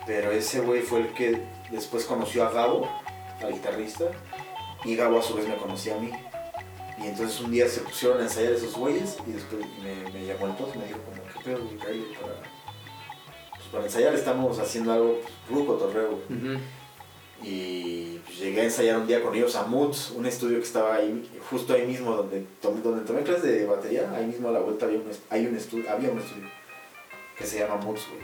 Pero 0.06 0.30
ese 0.30 0.60
güey 0.60 0.82
fue 0.82 1.00
el 1.00 1.14
que 1.14 1.42
después 1.70 2.04
conoció 2.04 2.44
a 2.44 2.52
Gabo, 2.52 2.88
al 3.42 3.52
guitarrista, 3.52 4.04
y 4.84 4.94
Gabo 4.94 5.18
a 5.18 5.22
su 5.22 5.34
vez 5.34 5.48
me 5.48 5.56
conocía 5.56 5.96
a 5.96 5.98
mí. 5.98 6.12
Y 6.98 7.08
entonces 7.08 7.40
un 7.40 7.50
día 7.50 7.68
se 7.68 7.80
pusieron 7.80 8.20
a 8.20 8.22
ensayar 8.22 8.52
esos 8.52 8.74
güeyes 8.76 9.18
y 9.26 9.32
después 9.32 9.66
me, 9.82 10.10
me 10.12 10.24
llamó 10.24 10.46
el 10.46 10.52
post 10.52 10.76
y 10.76 10.78
me 10.78 10.86
dijo 10.86 11.00
como, 11.00 11.22
¿qué 11.24 11.40
pedo? 11.44 11.68
Cállate 11.78 12.18
para, 12.20 12.55
pues 13.66 13.72
para 13.72 13.84
ensayar 13.84 14.14
estamos 14.14 14.58
haciendo 14.58 14.92
algo, 14.92 15.20
pues, 15.48 15.64
güey". 15.66 16.06
Ujú. 16.54 16.60
Y 17.42 18.18
pues, 18.24 18.38
llegué 18.38 18.62
a 18.62 18.64
ensayar 18.64 18.98
un 18.98 19.06
día 19.06 19.22
con 19.22 19.34
ellos 19.34 19.56
a 19.56 19.64
Moods, 19.64 20.12
un 20.12 20.26
estudio 20.26 20.58
que 20.58 20.64
estaba 20.64 20.94
ahí, 20.94 21.28
justo 21.50 21.74
ahí 21.74 21.86
mismo 21.86 22.16
donde 22.16 22.46
tomé, 22.62 22.80
donde 22.80 23.04
tomé 23.04 23.22
clases 23.22 23.44
de 23.44 23.66
batería, 23.66 24.10
ahí 24.14 24.26
mismo 24.26 24.48
a 24.48 24.52
la 24.52 24.60
vuelta 24.60 24.86
había 24.86 24.98
un, 24.98 25.10
hay 25.30 25.46
un 25.46 25.56
estudio, 25.56 25.90
había 25.90 26.10
un 26.10 26.18
estudio 26.18 26.48
que 27.36 27.44
se 27.44 27.58
llama 27.58 27.76
Moods, 27.76 28.06
güey. 28.08 28.22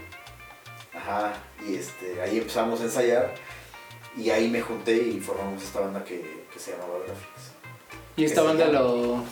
Ajá, 0.94 1.34
y 1.66 1.74
este, 1.74 2.20
ahí 2.20 2.38
empezamos 2.38 2.80
a 2.80 2.84
ensayar 2.84 3.34
y 4.16 4.30
ahí 4.30 4.48
me 4.48 4.60
junté 4.60 4.94
y 4.94 5.20
formamos 5.20 5.62
esta 5.62 5.80
banda 5.80 6.04
que, 6.04 6.44
que 6.52 6.58
se 6.58 6.72
llamaba 6.72 6.98
Graphics. 6.98 7.52
Y 8.16 8.24
esta 8.24 8.42
¿Qué 8.42 8.46
se 8.46 8.46
banda 8.48 8.66
llama? 8.66 8.78
lo... 8.80 9.24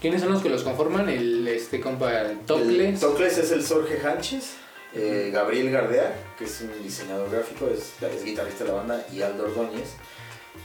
¿Quiénes 0.00 0.20
son 0.20 0.32
los 0.32 0.42
que 0.42 0.48
los 0.48 0.62
conforman? 0.62 1.08
El 1.08 1.46
este 1.48 1.80
compa 1.80 2.12
Tocles. 2.46 3.00
Tocles 3.00 3.38
es 3.38 3.50
el 3.52 3.64
Sorge 3.64 4.00
Hanches, 4.06 4.54
eh, 4.98 5.30
Gabriel 5.32 5.70
Gardea, 5.70 6.16
que 6.38 6.44
es 6.44 6.60
un 6.62 6.82
diseñador 6.82 7.30
gráfico, 7.30 7.66
es, 7.68 7.92
es 8.02 8.24
guitarrista 8.24 8.64
de 8.64 8.70
la 8.70 8.76
banda, 8.76 9.06
y 9.12 9.22
Aldo 9.22 9.44
Ordóñez. 9.44 9.90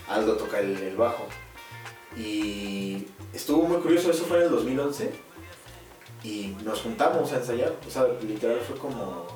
Aldo 0.07 0.35
toca 0.37 0.59
el, 0.59 0.75
el 0.77 0.95
bajo. 0.95 1.27
Y 2.15 3.07
estuvo 3.33 3.63
muy 3.63 3.77
curioso, 3.81 4.11
eso 4.11 4.25
fue 4.25 4.37
en 4.37 4.43
el 4.43 4.51
2011. 4.51 5.11
Y 6.23 6.55
nos 6.63 6.81
juntamos 6.81 7.31
a 7.33 7.37
ensayar, 7.37 7.73
o 7.87 7.89
sea, 7.89 8.05
literal 8.21 8.59
fue 8.61 8.77
como. 8.77 9.27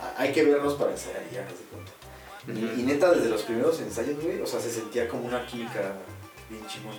"Ah, 0.00 0.14
Hay 0.18 0.32
que 0.32 0.44
vernos 0.44 0.74
para 0.74 0.90
ensayar 0.90 1.22
y 1.30 1.34
ya, 1.34 1.42
haz 1.46 1.58
de 1.58 1.64
cuenta. 1.66 2.76
Y, 2.76 2.80
y 2.80 2.84
neta, 2.84 3.12
desde 3.12 3.28
los 3.28 3.42
primeros 3.42 3.80
ensayos, 3.80 4.20
güey, 4.22 4.40
o 4.40 4.46
sea, 4.46 4.60
se 4.60 4.70
sentía 4.70 5.08
como 5.08 5.24
una 5.26 5.46
química 5.46 5.92
bien 6.48 6.66
chingona. 6.66 6.98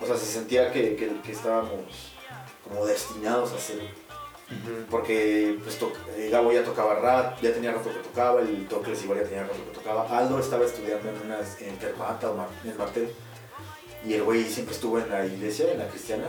O 0.00 0.06
sea, 0.06 0.16
se 0.16 0.26
sentía 0.26 0.70
que, 0.70 0.94
que, 0.94 1.10
que 1.24 1.32
estábamos 1.32 2.12
como 2.62 2.86
destinados 2.86 3.52
a 3.52 3.56
hacer. 3.56 3.80
Porque 4.90 5.58
pues, 5.62 5.78
eh, 6.16 6.30
Gabo 6.30 6.52
ya 6.52 6.64
tocaba 6.64 6.94
rap, 6.94 7.40
ya 7.42 7.52
tenía 7.52 7.72
rato 7.72 7.90
que 7.90 7.98
tocaba, 7.98 8.40
el 8.40 8.66
Tocles 8.66 9.02
igual 9.02 9.20
ya 9.20 9.26
tenía 9.26 9.42
rato 9.42 9.62
que 9.64 9.78
tocaba. 9.78 10.18
Aldo 10.18 10.38
estaba 10.38 10.64
estudiando 10.64 11.10
en 11.10 11.26
una 11.26 11.38
en 11.60 11.76
Termata 11.78 12.30
o 12.30 12.46
en 12.64 12.78
Martel. 12.78 13.10
Y 14.06 14.14
el 14.14 14.22
güey 14.22 14.44
siempre 14.44 14.74
estuvo 14.74 14.98
en 14.98 15.10
la 15.10 15.26
iglesia, 15.26 15.70
en 15.72 15.78
la 15.78 15.88
cristiana, 15.88 16.28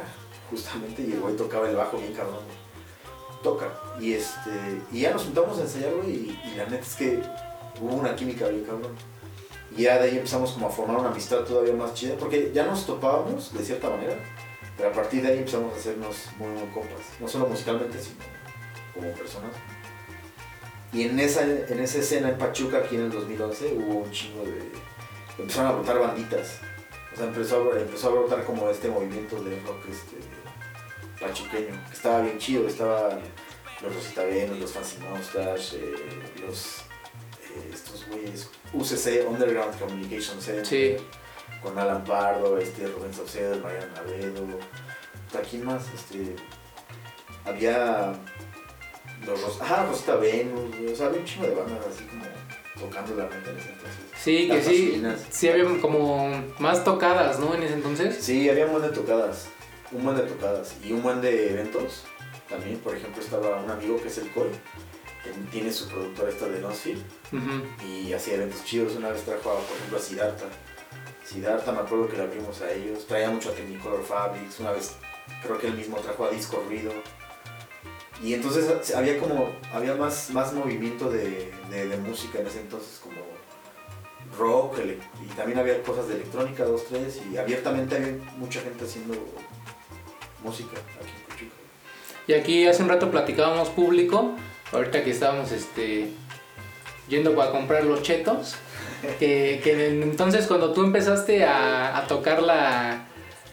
justamente, 0.50 1.02
y 1.02 1.14
el 1.14 1.20
güey 1.22 1.36
tocaba 1.36 1.70
el 1.70 1.76
bajo 1.76 1.98
bien 1.98 2.14
cabrón. 2.14 2.44
Toca. 3.42 3.72
Y 4.02 4.14
este. 4.14 4.52
Y 4.92 5.02
ya 5.02 5.12
nos 5.12 5.24
juntamos 5.24 5.58
a 5.60 5.62
ensayar, 5.62 5.94
güey, 5.94 6.10
y, 6.10 6.54
la 6.58 6.66
neta 6.66 6.84
es 6.84 6.96
que 6.96 7.22
hubo 7.82 7.94
una 7.94 8.16
química 8.16 8.48
bien 8.48 8.66
cabrón. 8.66 8.92
Y 9.78 9.84
ya 9.84 9.98
de 9.98 10.10
ahí 10.10 10.18
empezamos 10.18 10.52
como 10.52 10.68
a 10.68 10.72
formar 10.72 10.98
una 10.98 11.10
amistad 11.10 11.46
todavía 11.46 11.74
más 11.74 11.94
chida, 11.94 12.16
porque 12.20 12.52
ya 12.54 12.66
nos 12.66 12.86
topábamos 12.86 13.54
de 13.54 13.64
cierta 13.64 13.90
manera, 13.90 14.18
a 14.86 14.92
partir 14.92 15.22
de 15.22 15.30
ahí 15.30 15.38
empezamos 15.40 15.74
a 15.74 15.78
hacernos 15.78 16.30
muy, 16.38 16.50
compas, 16.74 17.00
no 17.20 17.28
solo 17.28 17.48
musicalmente, 17.48 18.00
sino 18.00 18.16
como 18.94 19.12
personas. 19.14 19.52
Y 20.92 21.04
en 21.04 21.20
esa, 21.20 21.44
en 21.44 21.80
esa 21.80 22.00
escena 22.00 22.30
en 22.30 22.38
Pachuca, 22.38 22.80
aquí 22.80 22.96
en 22.96 23.04
el 23.04 23.12
2011, 23.12 23.74
hubo 23.76 24.00
un 24.00 24.12
chingo 24.12 24.44
de... 24.44 24.72
Empezaron 25.38 25.72
a 25.72 25.76
brotar 25.76 26.00
banditas. 26.00 26.60
O 27.14 27.16
sea, 27.16 27.26
empezó 27.28 27.72
a, 27.72 27.80
empezó 27.80 28.08
a 28.08 28.12
brotar 28.12 28.44
como 28.44 28.70
este 28.70 28.90
movimiento 28.90 29.42
de 29.44 29.60
rock 29.62 29.86
este, 29.90 30.18
pachuqueño, 31.20 31.80
que 31.88 31.94
estaba 31.94 32.22
bien 32.22 32.38
chido, 32.40 32.68
estaban 32.68 33.20
los 33.82 33.96
Rosita 33.96 34.24
Venus, 34.24 34.60
los 34.60 34.72
Fancy 34.72 34.98
Mustache, 35.00 35.78
eh, 35.78 36.44
los... 36.46 36.80
eh, 36.80 37.70
estos 37.74 38.06
güeyes, 38.08 38.50
UCC, 38.74 39.28
Underground 39.30 39.78
Communication 39.80 40.42
Center, 40.42 40.66
Sí. 40.66 40.98
Con 41.62 41.78
Alan 41.78 42.04
Pardo, 42.04 42.58
este, 42.58 42.88
Rubén 42.88 43.14
Saucedo, 43.14 43.60
Mariana 43.60 43.94
Navedo, 43.96 44.46
¿a 45.38 45.42
quién 45.42 45.66
más? 45.66 45.84
Este, 45.94 46.36
había 47.46 48.14
los 49.26 49.42
Ros 49.42 49.62
ajá, 49.62 49.86
Rosita 49.86 50.16
Venus, 50.16 50.76
o 50.92 50.96
sea, 50.96 51.08
había 51.08 51.20
un 51.20 51.26
chingo 51.26 51.48
de 51.48 51.56
bandas 51.56 51.86
así 51.88 52.06
como 52.06 52.24
tocando 52.80 53.16
la 53.16 53.28
mente 53.28 53.50
en 53.50 53.58
ese 53.58 53.70
entonces. 53.70 54.00
Sí, 54.16 54.48
que 54.50 54.64
sí. 54.64 55.04
Sí 55.30 55.50
había 55.50 55.66
como 55.82 56.30
más 56.60 56.84
tocadas, 56.84 57.40
¿no? 57.40 57.54
En 57.54 57.64
ese 57.64 57.74
entonces. 57.74 58.18
Sí, 58.24 58.50
había 58.50 58.66
un 58.66 58.72
buen 58.72 58.84
de 58.84 58.90
tocadas, 58.90 59.48
un 59.92 60.04
buen 60.04 60.16
de 60.16 60.24
tocadas 60.24 60.76
y 60.84 60.94
un 60.94 61.04
buen 61.04 61.22
de 61.22 61.52
eventos 61.52 62.06
también, 62.50 62.80
por 62.80 62.96
ejemplo, 62.96 63.22
estaba 63.22 63.62
un 63.62 63.70
amigo 63.70 64.02
que 64.02 64.08
es 64.08 64.18
el 64.18 64.32
Coy, 64.32 64.50
que 65.24 65.30
tiene 65.52 65.72
su 65.72 65.88
productora 65.88 66.30
esta 66.30 66.48
de 66.48 66.60
Nosfield, 66.60 67.04
y 67.88 68.12
hacía 68.12 68.36
eventos 68.36 68.64
chidos. 68.66 68.96
Una 68.96 69.10
vez 69.10 69.22
trajo, 69.22 69.52
a, 69.52 69.60
por 69.60 69.78
ejemplo, 69.78 69.98
a 69.98 70.02
Siddhartha. 70.02 70.46
Siddhartha, 71.30 71.72
me 71.72 71.82
acuerdo 71.82 72.10
que 72.10 72.18
la 72.18 72.24
abrimos 72.24 72.60
a 72.62 72.72
ellos. 72.72 73.06
Traía 73.06 73.30
mucho 73.30 73.50
a 73.50 73.54
Technicolor 73.54 74.04
Fabrics. 74.04 74.60
Una 74.60 74.72
vez 74.72 74.96
creo 75.44 75.60
que 75.60 75.68
él 75.68 75.76
mismo 75.76 75.98
trajo 75.98 76.26
a 76.26 76.32
Disco 76.32 76.64
Ruido. 76.68 76.92
Y 78.24 78.34
entonces 78.34 78.96
había 78.96 79.20
como, 79.20 79.50
había 79.72 79.94
más, 79.94 80.32
más 80.32 80.54
movimiento 80.54 81.10
de, 81.12 81.54
música 82.04 82.40
en 82.40 82.48
ese 82.48 82.62
entonces, 82.62 83.00
como 83.02 83.16
rock, 84.38 84.80
y 84.80 85.28
también 85.36 85.60
había 85.60 85.82
cosas 85.84 86.08
de 86.08 86.16
electrónica, 86.16 86.66
dos, 86.66 86.86
tres, 86.86 87.22
y 87.32 87.38
abiertamente 87.38 87.96
había 87.96 88.18
mucha 88.38 88.60
gente 88.62 88.86
haciendo 88.86 89.14
música 90.44 90.78
aquí 91.00 91.12
en 91.16 91.28
Pachuca. 91.28 91.56
Y 92.28 92.34
aquí 92.34 92.68
hace 92.68 92.84
un 92.84 92.90
rato 92.90 93.10
platicábamos 93.10 93.70
público, 93.70 94.36
ahorita 94.74 95.04
que 95.04 95.12
estábamos 95.12 95.52
este, 95.52 96.10
yendo 97.08 97.42
a 97.42 97.52
comprar 97.52 97.86
los 97.86 98.02
chetos, 98.02 98.56
que, 99.20 99.60
que 99.64 99.88
en- 99.88 100.04
entonces 100.04 100.48
cuando 100.48 100.72
tú 100.74 100.84
empezaste 100.84 101.44
a, 101.44 101.98
a 101.98 102.08
tocar 102.08 102.42
la, 102.42 103.06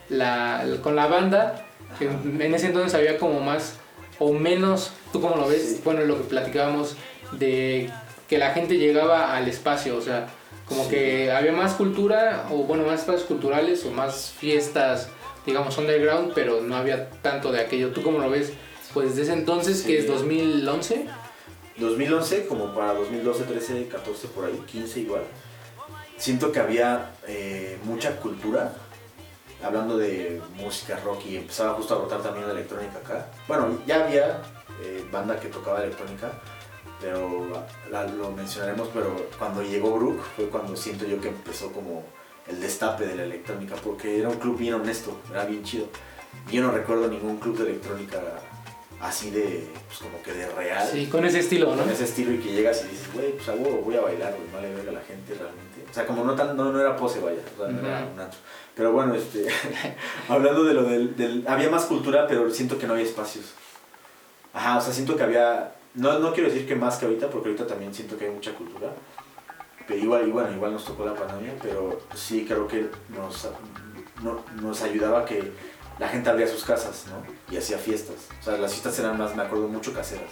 la- 0.09 0.65
con 0.83 0.97
la 0.97 1.07
banda, 1.07 1.67
que 1.99 2.07
en 2.07 2.55
ese 2.55 2.67
entonces 2.67 2.95
había 2.95 3.19
como 3.19 3.41
más 3.41 3.75
o 4.19 4.33
menos, 4.33 4.93
¿tú 5.13 5.21
cómo 5.21 5.37
lo 5.37 5.49
ves? 5.49 5.81
Bueno, 5.85 6.01
lo 6.03 6.17
que 6.19 6.25
platicábamos 6.25 6.97
de 7.33 7.91
que 8.29 8.39
la 8.39 8.51
gente 8.51 8.77
llegaba 8.79 9.37
al 9.37 9.49
espacio, 9.49 9.97
o 9.97 10.01
sea, 10.01 10.27
como 10.67 10.85
Sí. 10.85 10.91
que 10.91 11.33
había 11.33 11.53
más 11.53 11.75
cultura, 11.75 12.47
o 12.51 12.57
bueno, 12.65 12.85
más 12.85 13.01
espacios 13.01 13.25
culturales 13.25 13.85
o 13.85 13.91
más 13.91 14.33
fiestas, 14.37 15.09
digamos, 15.45 15.79
underground, 15.79 16.33
pero 16.35 16.61
no 16.61 16.75
había 16.77 17.09
tanto 17.23 17.53
de 17.53 17.61
aquello. 17.61 17.91
¿Tú 17.91 18.03
cómo 18.03 18.19
lo 18.19 18.29
ves? 18.31 18.53
Pues 18.93 19.11
desde 19.11 19.23
ese 19.23 19.33
entonces, 19.35 19.83
que 19.83 19.99
es 19.99 20.05
Sí. 20.07 20.11
2011. 20.11 21.07
2011 21.79 22.47
como 22.47 22.75
para 22.75 22.95
2012, 22.95 23.45
13, 23.45 23.89
14 23.89 24.29
por 24.29 24.45
ahí, 24.47 24.63
15 24.67 25.01
igual. 25.01 25.23
Siento 26.17 26.51
que 26.51 26.61
había 26.61 27.13
eh, 27.27 27.79
mucha 27.85 28.17
cultura, 28.17 28.73
hablando 29.63 29.99
de 29.99 30.41
música 30.57 30.99
rock 31.05 31.27
y 31.27 31.37
empezaba 31.37 31.75
justo 31.75 31.95
a 31.95 31.99
brotar 31.99 32.23
también 32.23 32.47
la 32.47 32.53
electrónica 32.53 32.99
acá. 32.99 33.27
Bueno, 33.47 33.79
ya 33.87 34.05
había 34.05 34.43
eh, 34.83 35.07
banda 35.13 35.39
que 35.39 35.49
tocaba 35.49 35.83
electrónica, 35.83 36.33
pero 37.01 37.47
lo 37.91 38.31
mencionaremos, 38.33 38.89
pero 38.95 39.29
cuando 39.39 39.63
llegó 39.63 39.99
Brook 39.99 40.23
fue 40.35 40.49
cuando 40.49 40.75
siento 40.77 41.05
yo 41.05 41.21
que 41.21 41.29
empezó 41.29 41.71
como 41.73 42.05
el 42.47 42.61
destape 42.61 43.07
de 43.07 43.17
la 43.17 43.25
electrónica, 43.25 43.75
porque 43.77 44.19
era 44.19 44.29
un 44.31 44.37
club 44.37 44.57
bien 44.57 44.75
honesto, 44.75 45.21
era 45.31 45.45
bien 45.45 45.63
chido. 45.63 45.89
Yo 46.51 46.63
no 46.63 46.71
recuerdo 46.71 47.09
ningún 47.09 47.39
club 47.39 47.59
de 47.59 47.71
electrónica 47.71 48.21
así 49.01 49.31
de, 49.31 49.69
pues 49.87 49.99
como 50.01 50.23
que 50.23 50.33
de 50.33 50.49
real 50.51 50.89
Sí, 50.91 51.07
con 51.07 51.25
ese 51.25 51.41
estilo, 51.41 51.75
¿no? 51.75 51.83
con 51.83 51.91
ese 51.91 52.05
estilo 52.05 52.33
y 52.33 52.39
que 52.39 52.53
llegas 52.53 52.85
y 52.85 52.89
dices, 52.89 53.13
güey, 53.13 53.33
pues 53.33 53.49
a 53.49 53.53
huevo 53.53 53.79
voy 53.83 53.97
a 53.97 54.01
bailar, 54.01 54.35
güey, 54.35 54.49
no 54.53 54.61
le 54.61 54.75
verga 54.75 54.91
a 54.91 54.95
la 54.95 55.01
gente 55.03 55.35
realmente. 55.35 55.85
O 55.91 55.95
sea, 55.95 56.07
como 56.07 56.25
no 56.25 56.35
tan, 56.35 56.57
no, 56.57 56.73
no 56.73 56.81
era 56.81 56.97
pose, 56.97 57.21
vaya, 57.21 57.39
o 57.55 57.63
sea, 57.63 57.69
no 57.73 57.87
era 57.87 58.05
un 58.13 58.19
antro. 58.21 58.39
Pero 58.75 58.93
bueno, 58.93 59.15
este, 59.15 59.47
hablando 60.29 60.65
de 60.65 60.75
lo 60.75 60.83
del, 60.85 61.17
del- 61.17 61.45
había 61.49 61.71
más 61.71 61.85
cultura, 61.87 62.27
pero 62.27 62.51
siento 62.51 62.79
que 62.79 62.87
no 62.87 62.93
había 62.95 63.05
espacios. 63.07 63.53
Ajá, 64.53 64.79
o 64.79 64.81
sea, 64.81 64.93
siento 64.93 65.17
que 65.17 65.23
había, 65.23 65.75
no, 65.95 66.19
no 66.19 66.33
quiero 66.33 66.49
decir 66.51 66.67
que 66.67 66.75
más 66.77 66.97
que 66.97 67.07
ahorita, 67.07 67.29
porque 67.31 67.49
ahorita 67.51 67.67
también 67.67 67.95
siento 67.95 68.17
que 68.19 68.27
hay 68.27 68.31
mucha 68.31 68.53
cultura. 68.55 68.93
Pero 69.87 70.01
igual, 70.03 70.27
y 70.27 70.31
bueno, 70.33 70.51
igual 70.53 70.73
nos 70.73 70.85
tocó 70.85 71.05
la 71.07 71.15
pandemia, 71.15 71.55
pero 71.63 72.01
sí 72.15 72.45
creo 72.47 72.67
que 72.67 72.87
nos, 73.11 73.49
no- 74.23 74.43
nos 74.61 74.83
ayudaba 74.83 75.25
que 75.25 75.53
la 75.99 76.09
gente 76.09 76.29
abría 76.29 76.47
sus 76.47 76.65
casas, 76.65 77.07
¿no? 77.09 77.23
Y 77.53 77.57
hacía 77.57 77.79
fiestas. 77.79 78.29
O 78.41 78.43
sea, 78.43 78.57
las 78.59 78.73
fiestas 78.73 78.99
eran 78.99 79.17
más, 79.17 79.35
me 79.35 79.43
acuerdo, 79.43 79.69
mucho 79.69 79.93
caseras. 79.93 80.31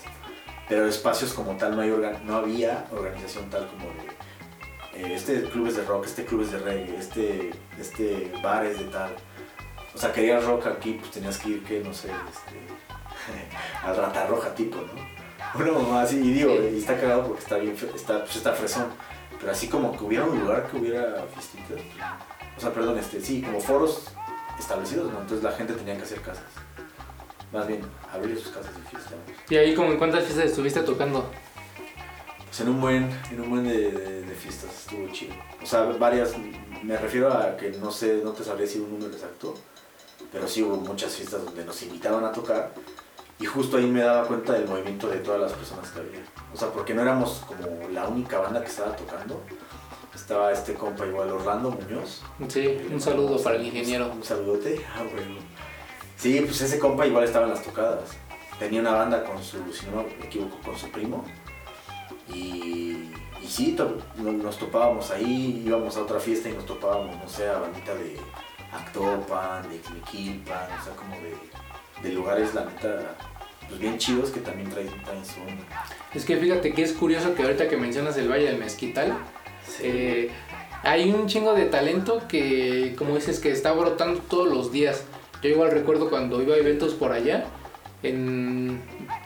Pero 0.68 0.87
espacios 0.87 1.33
como 1.33 1.56
tal 1.56 1.76
no, 1.76 1.83
hay 1.83 1.90
no 2.25 2.37
había 2.37 2.87
organización 2.90 3.50
tal 3.50 3.66
como 3.68 3.85
de 3.85 4.14
eh, 4.94 5.14
este 5.14 5.42
club 5.44 5.66
es 5.66 5.76
de 5.76 5.85
rock, 5.85 6.06
este 6.06 6.25
club 6.25 6.42
es 6.42 6.52
de 6.52 6.59
reggae, 6.59 6.97
este, 6.97 7.50
este 7.78 8.33
bar 8.42 8.64
es 8.64 8.78
de 8.78 8.85
tal. 8.87 9.14
O 9.94 9.99
sea, 9.99 10.12
querías 10.12 10.44
rock 10.44 10.66
aquí, 10.66 10.94
pues 10.94 11.11
tenías 11.11 11.38
que 11.38 11.50
ir, 11.50 11.64
que 11.64 11.80
no 11.80 11.92
sé, 11.92 12.09
este, 12.09 12.59
al 13.87 13.97
rata 13.97 14.26
roja 14.26 14.54
tipo, 14.54 14.76
¿no? 14.76 15.14
Una 15.61 15.73
mamá 15.73 16.02
así, 16.02 16.16
y 16.16 16.33
digo, 16.33 16.54
y 16.54 16.78
está 16.78 16.99
cagado 16.99 17.26
porque 17.26 17.42
está 17.42 17.56
bien, 17.56 17.76
está, 17.94 18.21
pues 18.21 18.37
está 18.37 18.52
fresón. 18.52 18.87
Pero 19.38 19.52
así 19.52 19.68
como 19.68 19.97
que 19.97 20.04
hubiera 20.04 20.25
un 20.25 20.40
lugar 20.40 20.68
que 20.68 20.76
hubiera 20.76 21.25
fiestitas. 21.33 21.78
O 22.56 22.61
sea, 22.61 22.73
perdón, 22.73 22.99
este, 22.99 23.21
sí, 23.21 23.42
como 23.42 23.61
foros 23.61 24.12
establecidos, 24.58 25.12
¿no? 25.12 25.20
Entonces 25.20 25.42
la 25.42 25.52
gente 25.52 25.73
tenía 25.75 25.96
que 25.96 26.02
hacer 26.02 26.20
casas. 26.20 26.44
Más 27.52 27.66
bien, 27.66 27.82
abrir 28.12 28.37
sus 28.38 28.49
casas 28.52 28.75
de 28.75 28.82
fiesta. 28.82 29.11
¿Y 29.49 29.56
ahí 29.56 29.75
como 29.75 29.90
en 29.92 29.99
cuántas 29.99 30.25
fiestas 30.25 30.46
estuviste 30.46 30.80
tocando? 30.80 31.30
Pues 32.46 32.61
en 32.61 32.68
un 32.68 32.80
buen, 32.80 33.11
en 33.30 33.40
un 33.40 33.50
buen 33.50 33.64
de, 33.64 33.90
de- 33.92 34.23
de 34.23 34.34
fiestas, 34.34 34.70
estuvo 34.73 35.08
chido. 35.12 35.34
O 35.62 35.66
sea, 35.66 35.82
varias, 35.99 36.32
me 36.82 36.96
refiero 36.96 37.32
a 37.32 37.56
que 37.56 37.70
no 37.73 37.90
sé, 37.90 38.20
no 38.25 38.32
te 38.32 38.44
sabría 38.44 38.66
decir 38.66 38.82
un 38.82 38.92
número 38.92 39.12
exacto, 39.12 39.54
pero 40.32 40.49
sí 40.49 40.62
hubo 40.62 40.76
muchas 40.76 41.14
fiestas 41.14 41.44
donde 41.44 41.64
nos 41.64 41.80
invitaban 41.82 42.25
a 42.25 42.32
tocar 42.32 42.73
y 43.40 43.46
justo 43.46 43.76
ahí 43.76 43.87
me 43.87 44.02
daba 44.02 44.26
cuenta 44.26 44.52
del 44.52 44.66
movimiento 44.68 45.08
de 45.08 45.18
todas 45.18 45.40
las 45.40 45.52
personas 45.52 45.90
que 45.90 46.00
había. 46.00 46.20
O 46.52 46.56
sea, 46.56 46.68
porque 46.70 46.94
no 46.94 47.02
éramos 47.02 47.42
como 47.46 47.88
la 47.90 48.06
única 48.08 48.38
banda 48.38 48.61
que 48.62 48.68
estaba 48.68 48.94
tocando. 48.96 49.40
Estaba 50.14 50.52
este 50.52 50.75
compa 50.75 51.06
igual, 51.06 51.30
Orlando 51.30 51.71
Muñoz. 51.71 52.23
Sí, 52.49 52.78
un 52.90 53.00
saludo 53.00 53.42
para 53.42 53.56
el 53.56 53.66
ingeniero. 53.66 54.11
Un 54.12 54.23
saludote. 54.25 54.80
Ah, 54.94 55.02
bueno. 55.02 55.40
Sí, 56.16 56.40
pues 56.40 56.61
ese 56.61 56.78
compa 56.78 57.06
igual 57.06 57.25
estaba 57.25 57.44
en 57.47 57.50
las 57.52 57.62
tocadas. 57.62 58.11
Tenía 58.59 58.80
una 58.80 58.92
banda 58.92 59.25
con 59.25 59.42
su, 59.42 59.56
si 59.73 59.87
no 59.87 60.04
me 60.04 60.26
equivoco, 60.26 60.56
con 60.64 60.78
su 60.78 60.88
primo. 60.90 61.25
Y, 62.33 63.11
y 63.42 63.47
sí, 63.49 63.73
to- 63.73 63.99
no- 64.16 64.33
nos 64.33 64.59
topábamos 64.59 65.11
ahí, 65.11 65.62
íbamos 65.66 65.97
a 65.97 66.02
otra 66.02 66.21
fiesta 66.21 66.49
y 66.49 66.52
nos 66.52 66.64
topábamos, 66.64 67.16
no 67.16 67.28
sé, 67.28 67.49
a 67.49 67.59
bandita 67.59 67.94
de 67.94 68.16
Actopan, 68.73 69.68
de 69.68 69.78
Quimiquilpan, 69.80 70.68
o 70.80 70.85
sea, 70.85 70.94
como 70.97 71.14
de, 71.16 71.37
de 72.09 72.14
lugares, 72.14 72.54
la 72.54 72.64
neta, 72.64 73.16
pues 73.68 73.78
bien 73.80 73.99
chidos 73.99 74.30
que 74.30 74.40
también 74.40 74.71
traen, 74.71 74.88
traen 75.04 75.26
su 75.26 75.40
onda. 75.40 75.64
Es 76.14 76.25
que 76.25 76.37
fíjate 76.37 76.73
que 76.73 76.83
es 76.83 76.92
curioso 76.92 77.35
que 77.35 77.42
ahorita 77.42 77.68
que 77.68 77.76
mencionas 77.76 78.16
el 78.16 78.30
Valle 78.30 78.47
del 78.47 78.59
Mezquital, 78.59 79.16
Sí. 79.66 79.83
eh, 79.85 80.30
hay 80.83 81.11
un 81.11 81.26
chingo 81.26 81.54
de 81.54 81.64
talento 81.64 82.23
que, 82.28 82.94
como 82.99 83.14
dices, 83.14 83.40
que 83.40 83.50
está 83.50 83.73
brotando 83.73 84.21
todos 84.21 84.49
los 84.49 84.71
días. 84.71 85.04
Yo 85.42 85.49
igual 85.49 85.71
recuerdo 85.71 86.11
cuando 86.11 86.42
iba 86.42 86.54
a 86.54 86.59
eventos 86.59 86.94
por 86.94 87.12
allá, 87.12 87.47
en, 88.02 88.83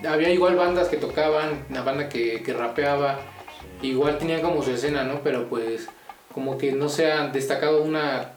había 0.09 0.31
igual 0.31 0.57
bandas 0.57 0.89
que 0.89 0.97
tocaban, 0.97 1.65
una 1.69 1.83
banda 1.83 2.09
que, 2.09 2.43
que 2.43 2.53
rapeaba, 2.53 3.19
igual 3.83 4.19
tenían 4.19 4.41
como 4.41 4.63
su 4.63 4.71
escena, 4.71 5.05
¿no? 5.05 5.21
Pero 5.23 5.49
pues 5.49 5.89
como 6.33 6.59
que 6.59 6.73
no 6.73 6.89
se 6.89 7.11
ha 7.11 7.27
destacado 7.29 7.83
una, 7.83 8.33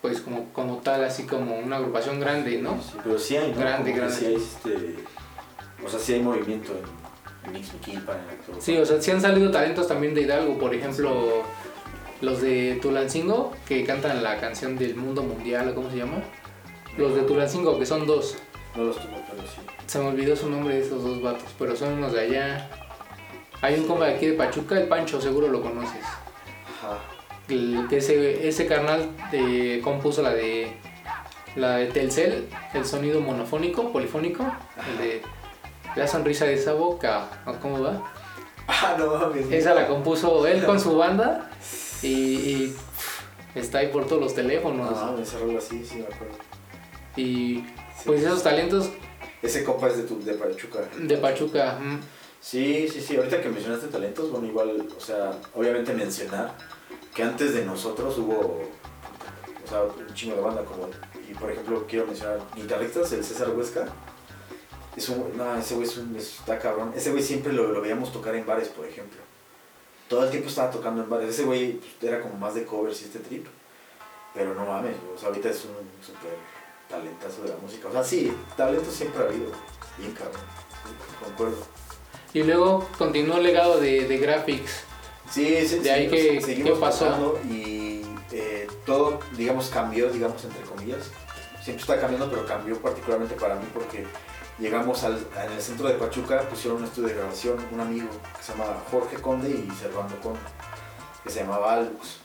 pues 0.00 0.20
como, 0.20 0.52
como 0.52 0.76
tal, 0.76 1.04
así 1.04 1.24
como 1.24 1.56
una 1.58 1.76
agrupación 1.76 2.20
grande, 2.20 2.58
¿no? 2.58 2.80
Sí, 2.80 2.98
pero 3.02 3.18
sí 3.18 3.36
hay, 3.36 3.50
¿no? 3.50 3.58
Grande, 3.58 3.90
Como 3.90 4.02
grande. 4.02 4.16
Sí 4.16 4.26
hay, 4.26 4.34
este, 4.36 4.94
o 5.84 5.88
sea, 5.88 5.98
sí 5.98 6.12
hay 6.14 6.22
movimiento 6.22 6.72
en, 6.72 6.99
Sí, 8.60 8.76
o 8.76 8.84
sea, 8.86 9.00
sí 9.00 9.10
han 9.10 9.20
salido 9.20 9.50
talentos 9.50 9.88
también 9.88 10.14
de 10.14 10.22
Hidalgo, 10.22 10.58
por 10.58 10.74
ejemplo, 10.74 11.42
los 12.20 12.40
de 12.42 12.78
Tulancingo, 12.82 13.52
que 13.66 13.84
cantan 13.84 14.22
la 14.22 14.38
canción 14.38 14.76
del 14.76 14.94
mundo 14.96 15.22
mundial, 15.22 15.68
¿o 15.70 15.74
¿cómo 15.74 15.90
se 15.90 15.96
llama? 15.96 16.18
Los 16.96 17.14
de 17.14 17.22
Tulancingo, 17.22 17.78
que 17.78 17.86
son 17.86 18.06
dos. 18.06 18.36
No 18.76 18.84
los 18.84 18.96
tuvo, 18.96 19.16
pero 19.30 19.42
sí. 19.48 19.60
Se 19.86 19.98
me 19.98 20.08
olvidó 20.08 20.36
su 20.36 20.48
nombre 20.48 20.74
de 20.76 20.82
esos 20.86 21.02
dos 21.02 21.20
vatos, 21.22 21.48
pero 21.58 21.74
son 21.74 21.94
unos 21.94 22.12
de 22.12 22.20
allá. 22.20 22.70
Hay 23.62 23.74
un 23.78 23.86
compa 23.86 24.06
de 24.06 24.14
aquí 24.14 24.26
de 24.26 24.32
Pachuca, 24.34 24.78
el 24.78 24.86
Pancho, 24.88 25.20
seguro 25.20 25.48
lo 25.48 25.60
conoces. 25.60 26.04
Ajá. 26.78 26.98
El- 27.48 27.86
que 27.88 27.96
ese, 27.96 28.46
ese 28.48 28.66
carnal 28.66 29.10
de, 29.32 29.80
compuso 29.82 30.22
la 30.22 30.32
de 30.32 30.72
la 31.56 31.78
de 31.78 31.86
Telcel, 31.86 32.48
el 32.74 32.84
sonido 32.84 33.20
monofónico, 33.20 33.90
polifónico, 33.92 34.44
el 34.92 34.98
de 34.98 35.22
la 35.96 36.06
sonrisa 36.06 36.44
de 36.44 36.54
esa 36.54 36.74
boca, 36.74 37.28
¿o 37.46 37.54
¿cómo 37.54 37.82
va? 37.82 38.02
Ah, 38.66 38.96
no 38.98 39.14
mames. 39.16 39.50
Esa 39.50 39.74
la 39.74 39.86
compuso 39.86 40.46
él 40.46 40.64
con 40.64 40.78
su 40.78 40.96
banda 40.96 41.50
y, 42.02 42.72
está 43.54 43.78
ahí 43.78 43.88
por 43.88 44.06
todos 44.06 44.22
los 44.22 44.34
teléfonos. 44.34 44.90
No, 44.90 45.12
me 45.12 45.24
cerró 45.24 45.58
así, 45.58 45.84
sí 45.84 45.96
me 45.96 46.04
acuerdo. 46.04 46.36
Y 47.16 47.64
pues 48.06 48.22
esos 48.22 48.42
talentos 48.42 48.90
Ese 49.42 49.64
compa 49.64 49.88
es 49.88 49.96
de, 49.96 50.02
tu, 50.04 50.22
de 50.22 50.34
Pachuca. 50.34 50.78
de 50.96 51.16
Pachuca, 51.16 51.78
mm, 51.80 51.98
Sí, 52.40 52.88
sí, 52.88 53.00
sí. 53.00 53.16
Ahorita 53.16 53.40
que 53.42 53.48
mencionaste 53.48 53.88
talentos, 53.88 54.30
bueno, 54.30 54.46
igual, 54.46 54.88
o 54.96 55.00
sea, 55.00 55.32
obviamente 55.54 55.92
mencionar 55.92 56.54
que 57.14 57.22
antes 57.22 57.54
de 57.54 57.64
nosotros 57.64 58.16
hubo, 58.18 58.62
o 59.64 59.68
sea, 59.68 59.82
un 59.82 60.14
chingo 60.14 60.36
de 60.36 60.42
banda 60.42 60.64
como, 60.64 60.88
y 61.28 61.34
por 61.34 61.50
ejemplo, 61.50 61.84
quiero 61.86 62.06
mencionar 62.06 62.38
guitarristas, 62.56 63.12
el 63.12 63.24
César 63.24 63.50
Huesca. 63.50 63.86
Es 64.96 65.08
un, 65.08 65.36
no, 65.36 65.56
ese 65.56 65.74
güey 65.76 65.86
es 65.86 65.96
un, 65.96 66.14
está 66.16 66.58
cabrón. 66.58 66.92
Ese 66.96 67.10
güey 67.10 67.22
siempre 67.22 67.52
lo, 67.52 67.68
lo 67.72 67.80
veíamos 67.80 68.12
tocar 68.12 68.34
en 68.34 68.44
bares, 68.46 68.68
por 68.68 68.86
ejemplo. 68.86 69.20
Todo 70.08 70.24
el 70.24 70.30
tiempo 70.30 70.48
estaba 70.48 70.70
tocando 70.70 71.02
en 71.02 71.08
bares. 71.08 71.30
Ese 71.30 71.44
güey 71.44 71.74
pues, 71.74 71.92
era 72.02 72.20
como 72.20 72.34
más 72.34 72.54
de 72.54 72.64
covers 72.64 73.00
y 73.02 73.04
este 73.04 73.20
trip. 73.20 73.46
Pero 74.34 74.54
no 74.54 74.64
mames, 74.64 74.94
o 75.14 75.18
sea, 75.18 75.28
ahorita 75.28 75.50
es 75.50 75.64
un 75.64 76.04
súper 76.04 76.32
talentazo 76.88 77.42
de 77.42 77.48
la 77.50 77.56
música. 77.56 77.88
O 77.88 77.92
sea, 77.92 78.04
sí, 78.04 78.32
talento 78.56 78.90
siempre 78.90 79.22
ha 79.22 79.26
habido. 79.26 79.50
Bien 79.98 80.12
cabrón. 80.12 80.40
Sí, 80.84 81.24
concuerdo. 81.24 81.56
y 82.32 82.42
luego 82.42 82.88
continuó 82.96 83.36
el 83.38 83.42
legado 83.44 83.80
de, 83.80 84.06
de 84.06 84.18
Graphics. 84.18 84.82
Sí, 85.30 85.66
sí, 85.68 85.78
De 85.80 85.90
ahí 85.90 86.04
sí, 86.08 86.16
que- 86.16 86.40
seguimos 86.40 86.72
¿qué 86.74 86.80
pasó? 86.80 87.38
y 87.44 88.02
eh, 88.32 88.66
todo, 88.86 89.20
digamos, 89.36 89.68
cambió, 89.68 90.10
digamos, 90.10 90.42
entre 90.44 90.62
comillas. 90.62 91.10
Siempre 91.62 91.82
está 91.82 92.00
cambiando, 92.00 92.30
pero 92.30 92.46
cambió 92.46 92.76
particularmente 92.80 93.34
para 93.34 93.54
mí 93.56 93.66
porque 93.74 94.06
llegamos 94.60 95.02
al, 95.04 95.26
el 95.50 95.60
centro 95.60 95.88
de 95.88 95.94
Pachuca, 95.94 96.42
pusieron 96.48 96.78
un 96.78 96.84
estudio 96.84 97.08
de 97.08 97.14
grabación, 97.14 97.56
un 97.72 97.80
amigo 97.80 98.08
que 98.36 98.42
se 98.42 98.52
llama 98.52 98.76
Jorge 98.90 99.16
Conde 99.16 99.50
y 99.50 99.70
Servando 99.72 100.20
Conde, 100.20 100.40
que 101.24 101.30
se 101.30 101.40
llamaba 101.40 101.74
Albus. 101.74 102.18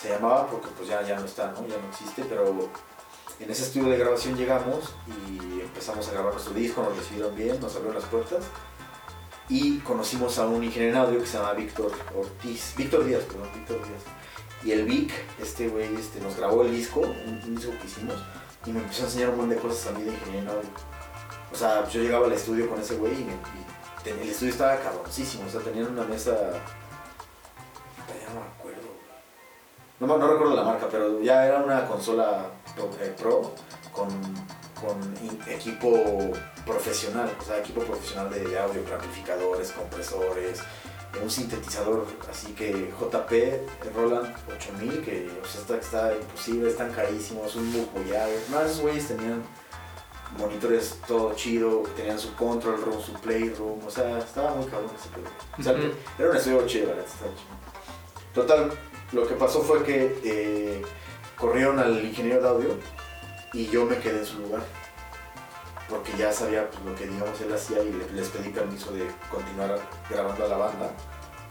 Se 0.00 0.10
llamaba 0.10 0.46
porque 0.48 0.68
pues 0.76 0.88
ya, 0.88 1.02
ya 1.02 1.18
no 1.18 1.24
está, 1.24 1.52
¿no? 1.52 1.66
Ya 1.66 1.76
no 1.78 1.88
existe, 1.88 2.24
pero 2.28 2.44
en 3.40 3.50
ese 3.50 3.62
estudio 3.62 3.88
de 3.88 3.98
grabación 3.98 4.36
llegamos 4.36 4.94
y 5.08 5.60
empezamos 5.60 6.06
a 6.08 6.12
grabar 6.12 6.32
nuestro 6.32 6.52
disco, 6.52 6.82
nos 6.82 6.96
recibieron 6.96 7.34
bien, 7.34 7.58
nos 7.60 7.74
abrieron 7.76 8.00
las 8.00 8.08
puertas 8.08 8.44
y 9.48 9.78
conocimos 9.78 10.38
a 10.38 10.46
un 10.46 10.64
ingeniero 10.64 10.96
en 10.96 11.02
audio 11.04 11.20
que 11.20 11.26
se 11.26 11.38
llama 11.38 11.52
Víctor 11.52 11.92
Ortiz, 12.16 12.74
Víctor 12.76 13.04
Díaz, 13.04 13.22
perdón, 13.24 13.48
Víctor 13.54 13.78
Díaz. 13.78 14.02
Y 14.64 14.72
el 14.72 14.84
Vic, 14.84 15.12
este 15.40 15.68
güey, 15.68 15.94
este, 15.94 16.20
nos 16.20 16.36
grabó 16.36 16.62
el 16.62 16.72
disco, 16.72 17.00
un, 17.00 17.54
disco 17.54 17.72
que 17.80 17.86
hicimos, 17.86 18.16
y 18.64 18.72
me 18.72 18.80
empezó 18.80 19.02
a 19.02 19.06
enseñar 19.06 19.28
un 19.30 19.36
montón 19.36 19.56
de 19.56 19.62
cosas 19.62 19.86
a 19.94 19.98
mí 19.98 20.02
de 20.02 20.10
ingeniería 20.10 20.42
en 20.42 20.48
audio. 20.48 20.95
O 21.56 21.58
sea, 21.58 21.88
yo 21.88 22.02
llegaba 22.02 22.26
al 22.26 22.34
estudio 22.34 22.68
con 22.68 22.78
ese 22.78 22.96
güey 22.96 23.14
y, 23.14 24.10
el 24.10 24.28
estudio 24.28 24.52
estaba 24.52 24.76
cabroncísimo, 24.76 25.44
o 25.46 25.50
sea, 25.50 25.62
tenían 25.62 25.86
una 25.86 26.02
mesa... 26.02 26.32
Ya 26.32 28.28
no 28.34 28.40
me 28.40 28.46
acuerdo. 28.58 28.82
No, 29.98 30.06
no 30.18 30.32
recuerdo 30.34 30.54
la 30.54 30.64
marca, 30.64 30.86
pero 30.90 31.18
ya 31.22 31.46
era 31.46 31.62
una 31.62 31.88
consola 31.88 32.50
pro, 32.76 32.90
eh, 33.00 33.14
con, 33.90 34.08
con 34.82 35.48
equipo 35.48 36.30
profesional, 36.66 37.32
o 37.40 37.42
sea, 37.42 37.60
equipo 37.60 37.80
profesional 37.80 38.28
de, 38.28 38.58
audio, 38.58 38.82
amplificadores, 38.92 39.72
compresores, 39.72 40.60
un 41.22 41.30
sintetizador 41.30 42.06
así 42.30 42.52
que 42.52 42.92
JP 43.00 43.94
Roland 43.94 44.36
8000, 44.56 45.02
que 45.02 45.30
o 45.42 45.46
sea, 45.46 45.62
está, 45.62 45.76
está 45.78 46.14
imposible, 46.14 46.68
están 46.68 46.92
carísimos, 46.92 47.56
un 47.56 47.72
Moog 47.72 47.88
No, 48.50 48.60
esos 48.60 48.82
güeyes 48.82 49.08
tenían 49.08 49.42
monitores 50.38 50.98
todo 51.06 51.34
chido, 51.34 51.82
tenían 51.96 52.18
su 52.18 52.34
control 52.34 52.80
room, 52.82 53.00
su 53.02 53.12
playroom, 53.14 53.84
o 53.86 53.90
sea, 53.90 54.18
estaba 54.18 54.54
muy 54.54 54.66
cabrón 54.66 54.90
ese 54.98 55.08
pedo. 55.10 55.28
O 55.58 55.62
sea, 55.62 55.72
Ujú. 55.72 55.92
era 56.18 56.30
un 56.30 56.36
estudio 56.36 56.66
chido, 56.66 56.94
la 56.94 57.02
estaba 57.02 57.30
chido. 57.34 57.56
Total, 58.34 58.70
lo 59.12 59.26
que 59.26 59.34
pasó 59.34 59.62
fue 59.62 59.82
que 59.82 60.20
eh, 60.24 60.82
corrieron 61.38 61.78
al 61.78 62.04
ingeniero 62.04 62.42
de 62.42 62.48
audio 62.48 62.68
y 63.52 63.66
yo 63.68 63.84
me 63.86 63.98
quedé 63.98 64.18
en 64.18 64.26
su 64.26 64.38
lugar. 64.40 64.62
Porque 65.88 66.12
ya 66.18 66.32
sabía 66.32 66.68
pues, 66.68 66.84
lo 66.84 66.94
que 66.96 67.06
digamos 67.06 67.40
él 67.40 67.54
hacía 67.54 67.80
y 67.82 67.92
le- 67.92 68.10
les 68.12 68.28
pedí 68.28 68.48
permiso 68.50 68.90
de 68.92 69.06
continuar 69.30 69.78
grabando 70.10 70.44
a 70.44 70.48
la 70.48 70.56
banda. 70.56 70.90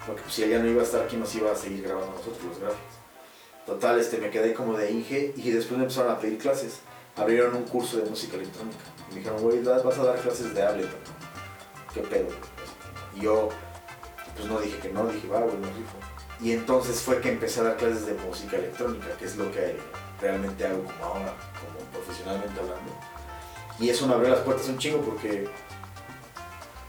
Porque 0.06 0.22
pues, 0.24 0.34
si 0.34 0.44
él 0.44 0.50
ya 0.52 0.60
no 0.60 0.68
iba 0.68 0.82
a 0.82 0.86
estar 0.86 1.02
aquí, 1.04 1.16
nos 1.16 1.34
iba 1.36 1.52
a 1.52 1.56
seguir 1.56 1.84
grabando 1.84 2.12
a 2.12 2.16
nosotros 2.16 2.44
los 2.44 2.60
gráficos. 2.60 2.94
Total, 3.66 3.98
este, 4.00 4.18
me 4.18 4.30
quedé 4.30 4.54
como 4.54 4.78
de 4.78 4.92
Inge 4.92 5.34
y 5.38 5.50
después 5.52 5.78
me 5.78 5.86
empezaron 5.86 6.12
a 6.12 6.20
pedir 6.20 6.38
clases. 6.38 6.80
Abrieron 7.16 7.56
un 7.56 7.64
curso 7.64 7.98
de 7.98 8.10
música 8.10 8.36
electrónica. 8.36 8.84
Y 9.10 9.14
me 9.14 9.20
dijeron, 9.20 9.42
güey, 9.42 9.62
vas 9.64 9.98
a 9.98 10.04
dar 10.04 10.20
clases 10.20 10.54
de 10.54 10.64
Ableton. 10.64 11.00
¿Qué 11.94 12.02
pedo? 12.02 12.28
Y 13.16 13.22
yo, 13.22 13.50
pues 14.36 14.48
no 14.48 14.60
dije 14.60 14.78
que 14.80 14.90
no, 14.90 15.08
dije, 15.08 15.28
va, 15.28 15.40
güey, 15.40 15.58
me 15.58 15.68
rifo. 15.68 15.98
Y 16.42 16.52
entonces 16.52 17.02
fue 17.02 17.22
que 17.22 17.30
empecé 17.30 17.62
a 17.62 17.64
dar 17.64 17.78
clases 17.78 18.06
de 18.06 18.14
música 18.16 18.58
electrónica, 18.58 19.08
que 19.18 19.26
es 19.26 19.38
lo 19.38 19.50
que 19.52 19.78
realmente 20.22 20.66
hago 20.68 20.84
como 20.84 21.06
ahora, 21.06 21.34
como 21.60 21.80
profesionalmente 21.94 22.60
hablando. 22.60 22.92
Y 23.80 23.90
eso 23.90 24.08
me 24.08 24.14
abrió 24.14 24.30
las 24.30 24.40
puertas 24.40 24.68
un 24.68 24.78
chingo 24.78 25.02
porque, 25.02 25.48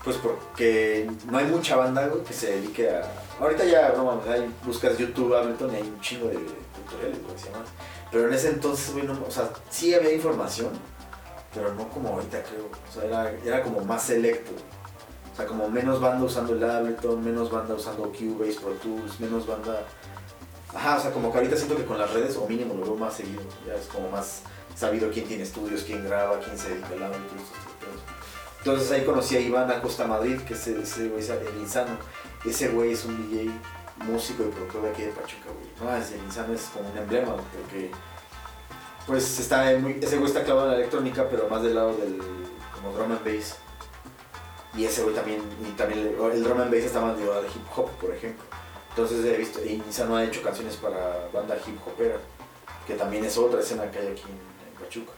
pues 0.05 0.17
porque 0.17 1.11
no 1.31 1.39
hay 1.39 1.47
mucha 1.47 1.77
banda 1.77 2.11
que 2.27 2.33
se 2.33 2.53
dedique 2.57 2.91
a... 2.91 3.11
Ahorita 3.41 3.65
ya, 3.65 3.93
no 3.97 4.05
mames, 4.05 4.51
buscas 4.65 4.99
YouTube, 4.99 5.35
Ableton 5.35 5.73
y 5.73 5.77
hay 5.77 5.83
un 5.83 6.01
chingo 6.01 6.29
de 6.29 6.35
tutoriales, 6.35 7.23
güey, 7.23 7.39
se 7.39 7.47
llaman. 7.47 7.65
Pero 8.11 8.29
en 8.29 8.35
ese 8.35 8.51
entonces, 8.51 8.93
güey, 8.93 9.07
no, 9.07 9.13
o 9.27 9.31
sea, 9.31 9.51
sí 9.71 9.95
había 9.95 10.13
información, 10.13 10.71
pero 11.55 11.75
no 11.75 11.89
como 11.89 12.11
ahorita 12.11 12.43
creo. 12.43 12.67
O 12.67 12.93
sea, 12.93 13.05
era, 13.05 13.31
era 13.45 13.63
como 13.63 13.81
más 13.81 14.03
selecto. 14.03 14.53
O 15.33 15.37
sea, 15.37 15.47
como 15.47 15.69
menos 15.69 16.01
banda 16.01 16.25
usando 16.25 16.55
el 16.55 16.65
Ableton, 16.65 17.23
menos 17.25 17.51
banda 17.51 17.75
usando 17.75 18.05
Cubase, 18.05 18.59
Pro 18.61 18.73
Tools, 18.73 19.21
menos 19.21 19.47
banda... 19.47 19.85
Ajá, 20.75 20.97
o 20.97 21.01
sea, 21.01 21.11
como 21.13 21.31
que 21.31 21.39
ahorita 21.39 21.57
siento 21.57 21.77
que 21.77 21.85
con 21.85 21.99
las 21.99 22.13
redes, 22.13 22.37
o 22.37 22.47
mínimo 22.47 22.75
lo 22.75 22.85
veo 22.85 22.97
más 22.97 23.15
seguido, 23.15 23.43
ya 23.67 23.75
es 23.75 23.87
como 23.87 24.11
más 24.11 24.43
sabido 24.75 25.11
quién 25.11 25.27
tiene 25.27 25.43
estudios, 25.43 25.83
quién 25.83 26.05
graba, 26.05 26.39
quién 26.41 26.57
se 26.57 26.71
dedica 26.71 26.89
al 26.89 26.99
pedos. 26.99 28.01
Entonces 28.59 28.91
ahí 28.91 29.05
conocí 29.05 29.37
a 29.37 29.41
Iván 29.41 29.71
Acosta 29.71 30.07
Madrid, 30.07 30.41
que 30.41 30.55
es 30.55 30.67
ese 30.67 31.09
güey, 31.09 31.25
el 31.25 31.61
insano. 31.61 31.97
Ese 32.45 32.69
güey 32.69 32.93
es 32.93 33.05
un 33.05 33.17
DJ, 33.17 33.51
músico 34.05 34.43
y 34.43 34.47
productor 34.47 34.83
de 34.83 34.91
aquí 34.91 35.03
de 35.03 35.13
Pachuca, 35.13 35.51
güey. 35.53 35.66
No, 35.81 35.97
ese 35.97 36.17
insano 36.19 36.55
es 36.55 36.63
como 36.73 36.89
un 36.89 36.99
emblema, 36.99 37.37
porque 37.37 37.91
pues 39.07 39.39
está 39.39 39.77
muy, 39.79 39.99
ese 40.03 40.17
güey 40.17 40.27
está 40.27 40.43
clavado 40.43 40.67
en 40.67 40.73
la 40.73 40.79
electrónica, 40.79 41.29
pero 41.31 41.49
más 41.49 41.63
del 41.63 41.75
lado 41.75 41.95
del 41.95 42.19
como 42.75 42.93
drum 42.93 43.13
and 43.13 43.25
bass. 43.25 43.57
Y 44.75 44.85
ese 44.85 45.03
güey 45.03 45.15
también, 45.15 45.41
y 45.67 45.71
también 45.73 46.17
el 46.33 46.43
drum 46.43 46.61
and 46.61 46.73
bass 46.73 46.85
está 46.85 47.01
más 47.01 47.17
ligado 47.17 47.39
al 47.39 47.47
hip 47.47 47.67
hop, 47.77 47.91
por 48.01 48.15
ejemplo. 48.15 48.45
Entonces 48.91 49.25
he 49.25 49.37
visto, 49.37 49.63
Insano 49.65 50.17
ha 50.17 50.25
hecho 50.25 50.43
canciones 50.43 50.77
para 50.77 51.29
banda 51.33 51.57
hip 51.67 51.79
hopera, 51.87 52.17
que 52.87 52.95
también 52.95 53.25
es 53.25 53.37
otra 53.37 53.61
escena 53.61 53.91
que 53.91 53.99
hay 53.99 54.07
aquí 54.09 54.23
en, 54.23 54.69
en 54.69 54.83
Pachuca. 54.83 55.13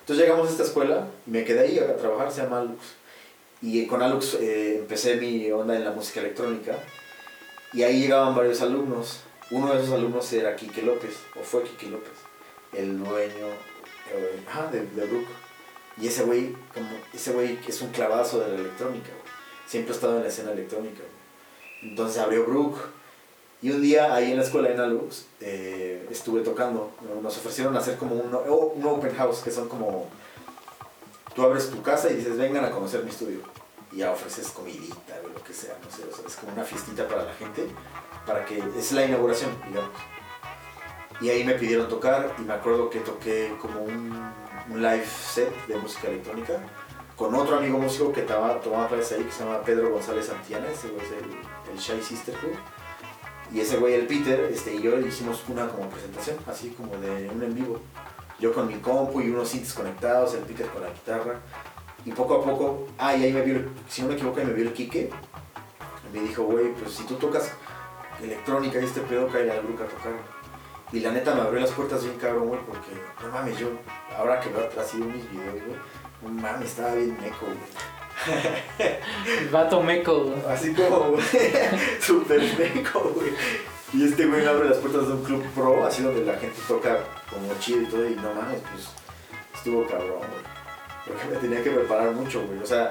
Entonces 0.00 0.26
llegamos 0.26 0.48
a 0.48 0.50
esta 0.50 0.64
escuela 0.64 1.06
me 1.24 1.44
quedé 1.44 1.60
ahí 1.60 1.78
a 1.78 1.96
trabajar, 1.96 2.30
se 2.30 2.42
llama 2.42 2.58
Alux. 2.58 2.84
Y 3.62 3.86
con 3.86 4.02
Alux 4.02 4.34
eh, 4.34 4.80
empecé 4.80 5.16
mi 5.16 5.50
onda 5.50 5.74
en 5.74 5.82
la 5.82 5.92
música 5.92 6.20
electrónica. 6.20 6.76
Y 7.72 7.82
ahí 7.84 8.02
llegaban 8.02 8.34
varios 8.34 8.60
alumnos. 8.60 9.20
Uno 9.50 9.74
de 9.74 9.82
esos 9.82 9.94
alumnos 9.94 10.32
era 10.32 10.56
Quique 10.56 10.82
López, 10.82 11.16
o 11.38 11.44
fue 11.44 11.62
Quique 11.64 11.88
López, 11.88 12.12
el 12.72 12.98
dueño 12.98 13.46
eh, 14.12 14.40
de, 14.72 14.86
de 14.86 15.06
Brook. 15.06 15.26
Y 15.96 16.08
ese 16.08 16.24
güey, 16.24 16.52
como, 16.72 16.88
ese 17.12 17.32
güey 17.32 17.58
es 17.66 17.80
un 17.82 17.90
clavazo 17.90 18.40
de 18.40 18.48
la 18.48 18.54
electrónica, 18.54 19.08
güey. 19.08 19.34
Siempre 19.66 19.92
ha 19.92 19.94
estado 19.94 20.16
en 20.16 20.22
la 20.22 20.28
escena 20.28 20.52
electrónica, 20.52 21.00
güey. 21.00 21.90
Entonces 21.90 22.18
abrió 22.18 22.44
Brook. 22.44 22.78
Y 23.62 23.70
un 23.70 23.80
día 23.80 24.14
ahí 24.14 24.32
en 24.32 24.36
la 24.36 24.42
escuela 24.42 24.70
en 24.70 24.78
Alux 24.78 25.26
eh, 25.40 26.06
estuve 26.10 26.42
tocando. 26.42 26.90
Nos 27.22 27.36
ofrecieron 27.38 27.76
hacer 27.76 27.96
como 27.96 28.16
un, 28.16 28.34
un 28.34 28.86
open 28.86 29.14
house, 29.14 29.38
que 29.38 29.50
son 29.50 29.68
como. 29.68 30.08
Tú 31.34 31.42
abres 31.42 31.70
tu 31.70 31.82
casa 31.82 32.10
y 32.10 32.16
dices, 32.16 32.36
vengan 32.36 32.64
a 32.64 32.70
conocer 32.70 33.02
mi 33.04 33.10
estudio. 33.10 33.40
Y 33.92 33.98
ya 33.98 34.10
ofreces 34.12 34.48
comidita 34.48 35.18
o 35.24 35.28
lo 35.28 35.42
que 35.42 35.52
sea, 35.52 35.78
no 35.82 35.90
sé. 35.90 36.02
O 36.10 36.14
sea, 36.14 36.26
es 36.26 36.36
como 36.36 36.52
una 36.52 36.64
fiestita 36.64 37.08
para 37.08 37.24
la 37.24 37.34
gente. 37.34 37.66
Para 38.26 38.44
que. 38.44 38.62
Es 38.78 38.92
la 38.92 39.04
inauguración, 39.04 39.50
digamos. 39.66 39.90
Y 41.20 41.28
ahí 41.28 41.44
me 41.44 41.54
pidieron 41.54 41.88
tocar 41.88 42.34
y 42.38 42.42
me 42.42 42.54
acuerdo 42.54 42.90
que 42.90 43.00
toqué 43.00 43.54
como 43.60 43.82
un, 43.82 44.32
un 44.70 44.82
live 44.82 45.06
set 45.06 45.66
de 45.66 45.76
música 45.76 46.08
electrónica 46.08 46.60
con 47.16 47.34
otro 47.34 47.58
amigo 47.58 47.78
músico 47.78 48.12
que 48.12 48.22
tomaba, 48.22 48.60
tomaba 48.60 48.88
clases 48.88 49.18
ahí 49.18 49.24
que 49.24 49.30
se 49.30 49.44
llama 49.44 49.62
Pedro 49.62 49.90
González 49.90 50.26
Santiana, 50.26 50.66
ese 50.68 50.88
güey 50.88 51.04
es 51.04 51.12
el, 51.12 51.72
el 51.72 51.78
Shy 51.78 52.02
Sisterhood. 52.02 52.56
Y 53.52 53.60
ese 53.60 53.76
güey, 53.76 53.94
el 53.94 54.06
Peter, 54.06 54.40
este, 54.52 54.74
y 54.74 54.82
yo 54.82 54.98
hicimos 54.98 55.44
una 55.48 55.68
como 55.68 55.88
presentación, 55.88 56.36
así 56.48 56.70
como 56.70 56.96
de 56.96 57.30
un 57.32 57.42
en 57.42 57.54
vivo. 57.54 57.78
Yo 58.40 58.52
con 58.52 58.66
mi 58.66 58.74
compu 58.74 59.20
y 59.20 59.30
unos 59.30 59.48
synths 59.48 59.74
conectados, 59.74 60.34
el 60.34 60.40
Peter 60.40 60.66
con 60.66 60.82
la 60.82 60.90
guitarra. 60.90 61.40
Y 62.04 62.10
poco 62.10 62.34
a 62.34 62.44
poco, 62.44 62.88
ah, 62.98 63.14
y 63.14 63.22
ahí 63.24 63.32
me 63.32 63.42
vio, 63.42 63.62
si 63.88 64.02
no 64.02 64.08
me 64.08 64.14
equivoco, 64.14 64.40
ahí 64.40 64.46
me 64.46 64.52
vio 64.52 64.64
el 64.64 64.72
Quique. 64.72 65.10
Y 66.10 66.16
me 66.16 66.24
dijo, 66.24 66.42
güey, 66.42 66.72
pues 66.74 66.94
si 66.94 67.04
tú 67.04 67.14
tocas 67.14 67.52
electrónica 68.24 68.80
y 68.80 68.84
este 68.84 69.00
pedo, 69.02 69.28
cae 69.28 69.50
al 69.50 69.62
grupo 69.62 69.84
a 69.84 69.86
tocar. 69.86 70.12
Y 70.92 71.00
la 71.00 71.10
neta 71.10 71.34
me 71.34 71.40
abrió 71.40 71.60
las 71.60 71.70
puertas 71.70 72.04
bien 72.04 72.16
cabrón, 72.18 72.48
güey, 72.48 72.60
porque 72.60 72.90
no 73.22 73.32
mames, 73.32 73.58
yo, 73.58 73.68
ahora 74.16 74.40
que 74.40 74.50
veo 74.50 74.64
atrás 74.64 74.92
y 74.94 74.98
mis 74.98 75.28
videos, 75.30 75.54
güey, 75.66 75.76
no 76.22 76.40
mames, 76.40 76.70
estaba 76.70 76.94
bien 76.94 77.16
meco, 77.20 77.46
güey. 77.46 79.50
Vato 79.50 79.82
meco. 79.82 80.24
güey. 80.24 80.42
Así 80.48 80.72
como, 80.72 81.10
güey, 81.10 81.24
súper 82.00 82.40
meco, 82.58 83.00
güey. 83.14 83.32
Y 83.92 84.04
este 84.04 84.26
güey 84.26 84.42
me 84.42 84.48
abre 84.48 84.68
las 84.68 84.78
puertas 84.78 85.06
de 85.06 85.14
un 85.14 85.24
club 85.24 85.44
pro, 85.54 85.86
así 85.86 86.02
donde 86.02 86.24
la 86.24 86.38
gente 86.38 86.60
toca 86.66 86.98
como 87.30 87.48
chido 87.60 87.82
y 87.82 87.86
todo, 87.86 88.08
y 88.08 88.14
no 88.16 88.34
mames, 88.34 88.60
pues 88.70 88.88
estuvo 89.54 89.86
cabrón, 89.86 90.18
güey. 90.18 90.54
Porque 91.06 91.26
me 91.26 91.36
tenía 91.36 91.62
que 91.62 91.70
preparar 91.70 92.12
mucho, 92.12 92.42
güey. 92.46 92.60
O 92.60 92.66
sea, 92.66 92.90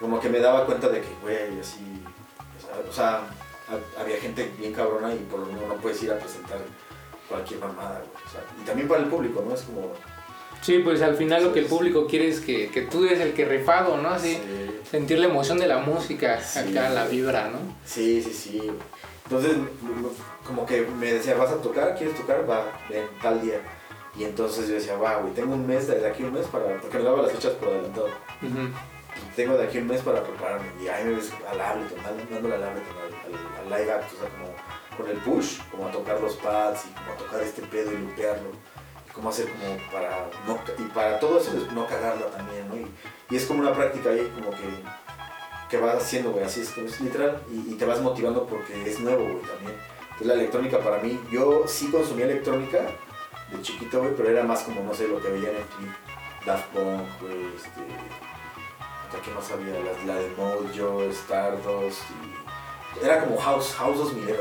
como 0.00 0.20
que 0.20 0.28
me 0.28 0.38
daba 0.38 0.64
cuenta 0.64 0.88
de 0.88 1.00
que, 1.00 1.08
güey, 1.22 1.60
así. 1.60 2.02
o 2.88 2.92
sea, 2.92 3.22
había 3.98 4.16
gente 4.18 4.50
bien 4.58 4.72
cabrona 4.72 5.14
y 5.14 5.18
por 5.18 5.40
lo 5.40 5.46
menos 5.46 5.62
no 5.68 5.74
puedes 5.76 6.02
ir 6.02 6.10
a 6.12 6.18
presentar 6.18 6.58
cualquier 7.28 7.60
mamada, 7.60 7.98
güey. 8.00 8.24
O 8.26 8.30
sea, 8.30 8.40
y 8.60 8.64
también 8.64 8.88
para 8.88 9.02
el 9.02 9.08
público, 9.08 9.44
¿no? 9.46 9.54
Es 9.54 9.62
como. 9.62 9.92
Sí, 10.62 10.80
pues 10.80 11.00
al 11.02 11.14
final 11.16 11.44
lo 11.44 11.52
que 11.52 11.60
el 11.60 11.66
público 11.66 12.06
quiere 12.06 12.28
es 12.28 12.40
que, 12.40 12.68
que 12.70 12.82
tú 12.82 13.04
eres 13.04 13.20
el 13.20 13.32
que 13.32 13.44
rifado, 13.44 13.96
¿no? 13.96 14.08
Así, 14.10 14.34
Sí. 14.34 14.80
sentir 14.90 15.18
la 15.18 15.26
emoción 15.26 15.58
de 15.58 15.68
la 15.68 15.78
música, 15.78 16.40
Sí. 16.42 16.58
acá 16.58 16.88
la 16.90 17.06
vibra, 17.06 17.48
¿no? 17.48 17.58
Sí, 17.84 18.20
sí, 18.22 18.32
sí. 18.32 18.70
Entonces, 19.24 19.52
como 20.44 20.66
que 20.66 20.80
me 20.82 21.12
decía, 21.12 21.34
¿vas 21.36 21.50
a 21.52 21.60
tocar? 21.62 21.94
¿Quieres 21.96 22.16
tocar? 22.16 22.48
Va, 22.48 22.64
ven, 22.88 23.04
tal 23.22 23.40
día. 23.42 23.60
Y 24.18 24.24
entonces 24.24 24.66
yo 24.66 24.74
decía, 24.74 24.96
va, 24.96 25.16
güey, 25.18 25.32
tengo 25.34 25.54
un 25.54 25.64
mes, 25.66 25.86
de 25.86 26.04
aquí 26.08 26.24
un 26.24 26.32
mes 26.32 26.46
para... 26.46 26.64
Porque 26.80 26.98
me 26.98 27.04
daba 27.04 27.22
las 27.22 27.30
fechas 27.32 27.52
por 27.52 27.68
adelantado. 27.68 28.06
Ujú. 28.42 28.68
Tengo 29.38 29.56
de 29.56 29.68
aquí 29.68 29.78
un 29.78 29.86
mes 29.86 30.00
para 30.00 30.20
prepararme. 30.20 30.66
Y 30.82 30.88
ahí 30.88 31.04
me 31.04 31.12
ves 31.12 31.32
al 31.48 31.60
Ableton, 31.60 31.98
dándole 32.28 32.56
al 32.56 32.64
Ableton, 32.64 32.96
al 33.56 33.64
live 33.66 33.92
act, 33.92 34.12
o 34.12 34.18
sea, 34.18 34.28
como 34.30 34.52
con 34.96 35.08
el 35.08 35.16
push, 35.18 35.60
como 35.70 35.86
a 35.86 35.92
tocar 35.92 36.20
los 36.20 36.34
pads 36.34 36.86
y 36.86 36.88
como 36.88 37.12
a 37.12 37.16
tocar 37.16 37.42
este 37.42 37.62
pedo 37.62 37.92
y 37.92 37.98
lupearlo. 37.98 38.50
Y 39.06 39.12
cómo 39.12 39.28
hacer 39.28 39.48
como 39.48 39.76
para... 39.92 40.28
No, 40.44 40.58
y 40.76 40.88
para 40.88 41.20
todo 41.20 41.38
eso, 41.38 41.52
pues, 41.52 41.70
no 41.70 41.86
cagarla 41.86 42.26
también, 42.26 42.68
¿no? 42.68 42.76
Y, 42.78 42.90
y 43.30 43.36
es 43.36 43.46
como 43.46 43.60
una 43.60 43.72
práctica 43.72 44.10
ahí, 44.10 44.28
como 44.34 44.50
que 44.50 44.66
que 45.70 45.76
vas 45.76 46.02
haciendo, 46.02 46.32
güey, 46.32 46.42
así 46.42 46.62
es, 46.62 46.70
como 46.70 46.88
es 46.88 47.00
literal, 47.00 47.40
y, 47.48 47.74
y 47.74 47.76
te 47.76 47.84
vas 47.84 48.00
motivando 48.00 48.44
porque 48.44 48.90
es 48.90 48.98
nuevo, 48.98 49.22
güey, 49.22 49.42
también. 49.42 49.78
Entonces 50.02 50.26
la 50.26 50.34
electrónica 50.34 50.80
para 50.80 50.98
mí, 50.98 51.20
yo 51.30 51.62
sí 51.68 51.92
consumía 51.92 52.24
electrónica 52.24 52.78
de 53.52 53.62
chiquito, 53.62 54.00
güey, 54.00 54.16
pero 54.16 54.30
era 54.30 54.42
más 54.42 54.62
como, 54.62 54.82
no 54.82 54.94
sé, 54.94 55.06
lo 55.06 55.22
que 55.22 55.28
veía 55.28 55.50
en 55.50 55.56
el 55.58 55.62
clip, 55.62 55.92
Daft 56.44 56.66
Punk, 56.72 57.20
güey, 57.20 57.54
este, 57.54 57.82
¿hasta 59.08 59.22
¿qué 59.22 59.30
más 59.30 59.50
había? 59.50 59.74
La, 59.74 60.14
la 60.14 60.20
de 60.20 60.28
Mojo, 60.36 61.02
Stardust, 61.10 62.02
y 63.00 63.04
era 63.04 63.20
como 63.24 63.36
House, 63.38 63.74
House 63.78 63.96
2000, 63.98 64.24
güey. 64.24 64.36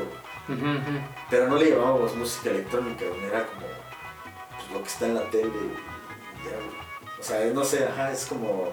Ujú, 0.50 0.66
ujú. 0.66 1.00
Pero 1.30 1.48
no 1.48 1.56
le 1.58 1.70
llamábamos 1.72 2.16
música 2.16 2.50
electrónica, 2.50 3.06
era 3.06 3.46
como 3.46 3.62
pues, 3.62 4.72
lo 4.74 4.82
que 4.82 4.88
está 4.88 5.06
en 5.08 5.16
la 5.16 5.30
tele 5.30 5.48
y 5.48 6.46
ya. 6.46 7.20
O 7.20 7.24
sea, 7.24 7.46
no 7.54 7.64
sé, 7.64 7.86
ajá, 7.86 8.12
es 8.12 8.26
como... 8.26 8.70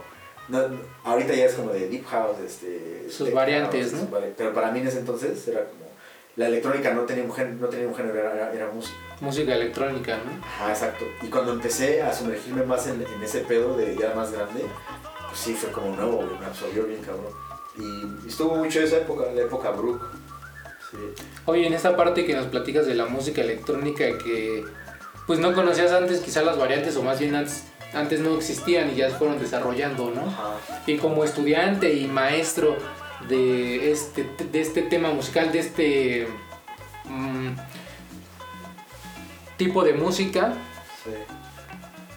no- 0.48 0.78
ahorita 1.04 1.32
ya 1.34 1.46
es 1.46 1.54
como 1.54 1.70
de 1.70 1.88
Deep 1.88 2.06
House, 2.06 2.38
este... 2.38 3.06
Sus 3.10 3.32
variantes, 3.32 3.92
house, 3.92 4.02
¿no? 4.10 4.18
Pero 4.36 4.52
para 4.52 4.70
mí 4.70 4.80
en 4.80 4.88
ese 4.88 4.98
entonces 5.00 5.46
era 5.48 5.64
como... 5.64 5.84
La 6.36 6.48
electrónica 6.48 6.92
no 6.92 7.02
tenía 7.02 7.22
un 7.24 7.32
género, 7.32 7.56
no 7.60 7.68
tenía 7.68 7.86
un 7.86 7.94
género 7.94 8.18
era, 8.18 8.52
era 8.52 8.66
música. 8.68 8.96
Música 9.20 9.54
electrónica, 9.54 10.16
¿no? 10.16 10.44
Ajá, 10.44 10.70
exacto. 10.70 11.04
Y 11.22 11.28
cuando 11.28 11.52
empecé 11.52 12.02
a 12.02 12.12
sumergirme 12.12 12.64
más 12.64 12.86
en, 12.88 13.00
en 13.02 13.22
ese 13.22 13.40
pedo 13.40 13.76
de 13.76 13.96
ya 13.96 14.12
más 14.14 14.32
grande, 14.32 14.64
pues 15.34 15.40
sí, 15.46 15.54
fue 15.54 15.72
como 15.72 15.96
nuevo, 15.96 16.18
güey, 16.18 16.38
me 16.38 16.46
absorbió 16.46 16.84
bien 16.84 17.00
cabrón. 17.00 17.32
Y 17.76 18.28
estuvo 18.28 18.54
mucho 18.54 18.80
esa 18.80 18.98
época, 18.98 19.24
la 19.34 19.42
época 19.42 19.70
Brook. 19.72 20.00
Sí. 20.92 20.96
Oye, 21.46 21.66
en 21.66 21.72
esta 21.74 21.96
parte 21.96 22.24
que 22.24 22.36
nos 22.36 22.46
platicas 22.46 22.86
de 22.86 22.94
la 22.94 23.06
música 23.06 23.40
electrónica 23.40 24.16
que 24.18 24.62
pues 25.26 25.40
no 25.40 25.52
conocías 25.54 25.90
antes 25.90 26.20
quizá 26.20 26.42
las 26.42 26.56
variantes 26.56 26.94
o 26.96 27.02
más 27.02 27.18
bien 27.18 27.34
antes, 27.34 27.64
antes 27.94 28.20
no 28.20 28.36
existían 28.36 28.90
y 28.92 28.94
ya 28.94 29.10
fueron 29.10 29.40
desarrollando, 29.40 30.12
¿no? 30.12 30.22
Ajá. 30.22 30.82
Y 30.86 30.98
como 30.98 31.24
estudiante 31.24 31.92
y 31.94 32.06
maestro 32.06 32.76
de 33.28 33.90
este, 33.90 34.28
de 34.52 34.60
este 34.60 34.82
tema 34.82 35.10
musical, 35.10 35.50
de 35.50 35.58
este 35.58 36.28
mm, 37.06 37.56
tipo 39.56 39.82
de 39.82 39.94
música, 39.94 40.54
Sí. 41.02 41.10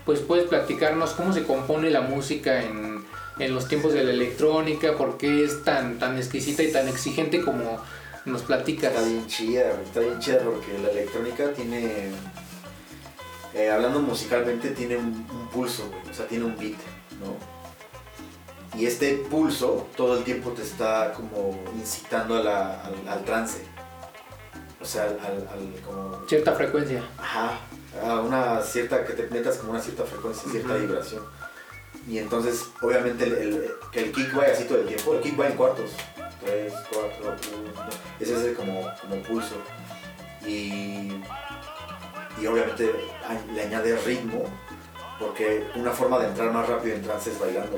pues 0.05 0.19
puedes 0.19 0.45
platicarnos 0.45 1.11
cómo 1.13 1.33
se 1.33 1.43
compone 1.43 1.89
la 1.89 2.01
música 2.01 2.61
en, 2.61 2.96
en 3.39 3.53
los 3.53 3.67
tiempos 3.67 3.93
de 3.93 4.03
la 4.03 4.11
electrónica, 4.11 4.95
por 4.97 5.17
qué 5.17 5.43
es 5.43 5.63
tan, 5.63 5.99
tan 5.99 6.17
exquisita 6.17 6.63
y 6.63 6.71
tan 6.71 6.87
exigente 6.87 7.41
como 7.41 7.77
nos 8.25 8.41
platicas. 8.43 8.91
Está 8.93 9.05
bien 9.07 9.27
chida, 9.27 9.71
está 9.83 9.99
bien 10.01 10.19
chida 10.19 10.39
porque 10.39 10.77
la 10.79 10.89
electrónica 10.89 11.51
tiene, 11.53 12.09
eh, 13.53 13.69
hablando 13.69 13.99
musicalmente, 14.01 14.71
tiene 14.71 14.97
un, 14.97 15.27
un 15.31 15.47
pulso, 15.51 15.87
güey, 15.89 16.09
o 16.09 16.13
sea, 16.13 16.27
tiene 16.27 16.45
un 16.45 16.57
beat, 16.57 16.77
¿no? 17.21 17.57
Y 18.79 18.85
este 18.85 19.15
pulso 19.29 19.87
todo 19.95 20.17
el 20.17 20.23
tiempo 20.23 20.51
te 20.51 20.61
está 20.61 21.11
como 21.13 21.59
incitando 21.79 22.35
a 22.35 22.43
la- 22.43 22.81
al, 22.83 23.07
al 23.07 23.23
trance. 23.25 23.63
O 24.79 24.85
sea, 24.85 25.03
al, 25.05 25.81
como 25.83 26.21
Cierta 26.27 26.53
frecuencia. 26.53 27.03
Ajá, 27.17 27.59
a 28.05 28.19
una 28.21 28.61
cierta, 28.61 29.03
que 29.03 29.13
te 29.13 29.23
metas 29.33 29.57
como 29.57 29.71
una 29.71 29.81
cierta 29.81 30.03
frecuencia, 30.03 30.51
cierta 30.51 30.75
vibración. 30.75 31.23
Y 32.07 32.19
entonces, 32.19 32.67
obviamente, 32.81 33.25
el, 33.25 33.33
el- 33.33 33.71
que 33.91 33.99
el 34.05 34.11
kick 34.11 34.33
vaya 34.33 34.53
así 34.53 34.63
todo 34.65 34.79
el 34.79 34.85
tiempo, 34.87 35.13
el 35.13 35.21
kick 35.21 35.39
va 35.39 35.47
en 35.47 35.53
cuartos. 35.57 35.91
3, 36.45 36.73
4, 36.91 37.09
1. 37.21 37.35
Ese 38.19 38.35
es 38.37 38.43
el 38.43 38.53
como, 38.55 38.81
como 39.01 39.21
pulso. 39.23 39.55
Y, 40.45 41.21
y 42.41 42.45
obviamente 42.47 42.93
le 43.53 43.61
añade 43.61 43.97
ritmo, 43.97 44.43
porque 45.19 45.67
una 45.75 45.91
forma 45.91 46.19
de 46.19 46.27
entrar 46.27 46.51
más 46.53 46.67
rápido 46.69 46.95
en 46.95 47.01
trance 47.03 47.31
es 47.31 47.39
bailando. 47.39 47.77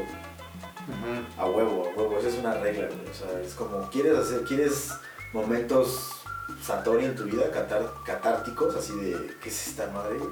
A 1.37 1.45
huevo, 1.45 1.87
a 1.89 1.99
huevo, 1.99 2.17
esa 2.19 2.29
es 2.29 2.35
una 2.35 2.53
regla, 2.55 2.87
güey. 2.87 3.09
O 3.09 3.13
sea, 3.13 3.39
es 3.41 3.53
como, 3.53 3.89
¿quieres 3.89 4.17
hacer, 4.17 4.43
quieres 4.43 4.91
momentos 5.33 6.11
Satori 6.63 7.05
en 7.05 7.15
tu 7.15 7.23
vida, 7.25 7.49
catar- 7.51 7.93
catárticos, 8.05 8.75
así 8.75 8.93
de, 8.95 9.35
¿qué 9.41 9.49
es 9.49 9.67
esta 9.67 9.87
madre, 9.91 10.17
güey? 10.17 10.31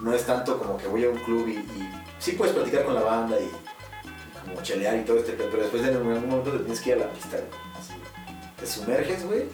No 0.00 0.12
es 0.14 0.24
tanto 0.24 0.58
como 0.58 0.76
que 0.76 0.86
voy 0.86 1.04
a 1.04 1.10
un 1.10 1.18
club 1.18 1.48
y, 1.48 1.52
y 1.56 1.90
sí 2.18 2.32
puedes 2.32 2.54
platicar 2.54 2.84
con 2.84 2.94
la 2.94 3.02
banda 3.02 3.36
y, 3.40 3.44
y 3.44 4.48
como 4.48 4.62
chelear 4.62 4.96
y 4.96 5.02
todo 5.04 5.18
este, 5.18 5.32
pero 5.32 5.62
después 5.62 5.82
en 5.82 5.96
algún 5.96 6.28
momento 6.28 6.50
te 6.52 6.58
tienes 6.58 6.80
que 6.80 6.90
ir 6.90 6.96
a 6.96 7.00
la 7.00 7.12
pista, 7.12 7.36
güey. 7.36 7.48
Así, 7.78 7.92
te 8.58 8.66
sumerges, 8.66 9.24
güey, 9.26 9.44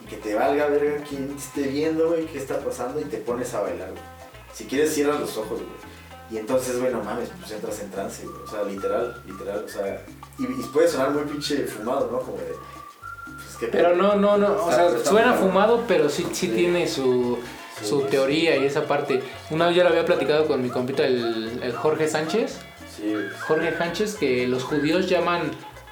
y 0.00 0.04
que 0.06 0.16
te 0.16 0.34
valga 0.34 0.66
ver 0.66 1.02
quién 1.08 1.28
te 1.28 1.38
esté 1.38 1.62
viendo, 1.62 2.08
güey, 2.08 2.26
qué 2.26 2.38
está 2.38 2.58
pasando 2.60 3.00
y 3.00 3.04
te 3.04 3.18
pones 3.18 3.52
a 3.54 3.60
bailar, 3.62 3.90
güey. 3.90 4.02
Si 4.52 4.64
quieres 4.66 4.92
cierras 4.94 5.20
los 5.20 5.36
ojos, 5.36 5.60
güey. 5.60 5.92
Y 6.30 6.38
entonces, 6.38 6.78
güey, 6.80 6.90
no 6.92 7.02
mames, 7.04 7.28
pues 7.38 7.52
entras 7.52 7.78
en 7.80 7.90
trance, 7.90 8.24
güey. 8.24 8.42
O 8.42 8.46
sea, 8.50 8.62
literal, 8.64 9.22
literal, 9.26 9.64
o 9.64 9.68
sea, 9.68 10.02
y, 10.38 10.44
y 10.44 10.64
puede 10.72 10.88
sonar 10.88 11.10
muy 11.10 11.24
pinche 11.24 11.66
fumado, 11.66 12.08
¿no? 12.10 12.18
Como 12.20 12.38
de... 12.38 12.54
Pues, 13.24 13.56
¿qué 13.60 13.66
Pero 13.66 13.94
no, 13.96 14.14
no, 14.16 14.36
no, 14.38 14.64
o 14.64 14.70
sea, 14.72 14.88
suena 15.04 15.34
fumado. 15.34 15.36
fumado, 15.78 15.84
pero 15.86 16.08
sí 16.08 16.26
Sí. 16.32 16.48
tiene 16.48 16.88
su, 16.88 17.38
su 17.82 18.02
teoría 18.02 18.56
y 18.56 18.64
esa 18.64 18.84
parte. 18.86 19.22
Una 19.50 19.66
vez 19.66 19.76
ya 19.76 19.84
lo 19.84 19.90
había 19.90 20.04
platicado 20.04 20.46
con 20.46 20.62
mi 20.62 20.68
compita, 20.68 21.04
el, 21.06 21.60
el 21.62 21.72
Jorge 21.72 22.08
Sánchez. 22.08 22.58
Sí. 22.96 23.14
Jorge 23.46 23.76
Sánchez, 23.76 24.14
que 24.16 24.46
los 24.46 24.64
judíos 24.64 25.08
llaman 25.08 25.42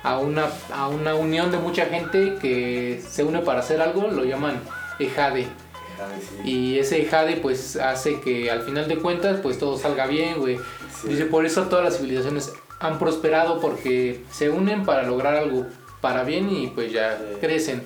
a 0.03 0.19
una, 0.19 0.47
a 0.73 0.89
una 0.89 1.15
unión 1.15 1.51
de 1.51 1.59
mucha 1.59 1.87
gente 1.87 2.37
que 2.41 3.03
se 3.09 3.25
une 3.25 3.41
para 3.41 3.61
hacer 3.61 3.81
algo, 3.81 4.09
lo 4.09 4.25
llaman 4.25 4.61
ejade. 4.99 5.45
Sí. 5.45 6.49
Y 6.51 6.79
ese 6.79 7.03
ejade 7.03 7.37
pues 7.37 7.77
hace 7.77 8.21
que 8.21 8.51
al 8.51 8.63
final 8.63 8.89
de 8.89 8.97
cuentas 8.97 9.41
pues 9.43 9.59
todo 9.59 9.77
salga 9.79 10.07
bien, 10.07 10.39
güey. 10.39 10.57
Sí. 11.03 11.09
Dice, 11.09 11.27
por 11.27 11.45
eso 11.45 11.65
todas 11.65 11.85
las 11.85 11.97
civilizaciones 11.99 12.53
han 12.79 12.99
prosperado 12.99 13.61
porque 13.61 14.23
se 14.31 14.49
unen 14.49 14.85
para 14.85 15.03
lograr 15.03 15.35
algo 15.37 15.67
para 16.01 16.25
bien 16.25 16.51
y 16.51 16.69
pues 16.69 16.93
ya 16.93 17.19
Sí. 17.19 17.37
crecen. 17.41 17.83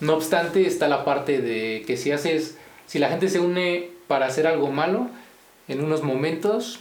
No 0.00 0.14
obstante, 0.14 0.66
está 0.66 0.88
la 0.88 1.04
parte 1.04 1.40
de 1.40 1.84
que 1.86 1.96
si 1.98 2.12
haces, 2.12 2.56
si 2.86 2.98
la 2.98 3.08
gente 3.08 3.28
se 3.28 3.40
une 3.40 3.90
para 4.08 4.26
hacer 4.26 4.46
algo 4.46 4.70
malo, 4.70 5.08
en 5.68 5.82
unos 5.84 6.02
momentos 6.02 6.80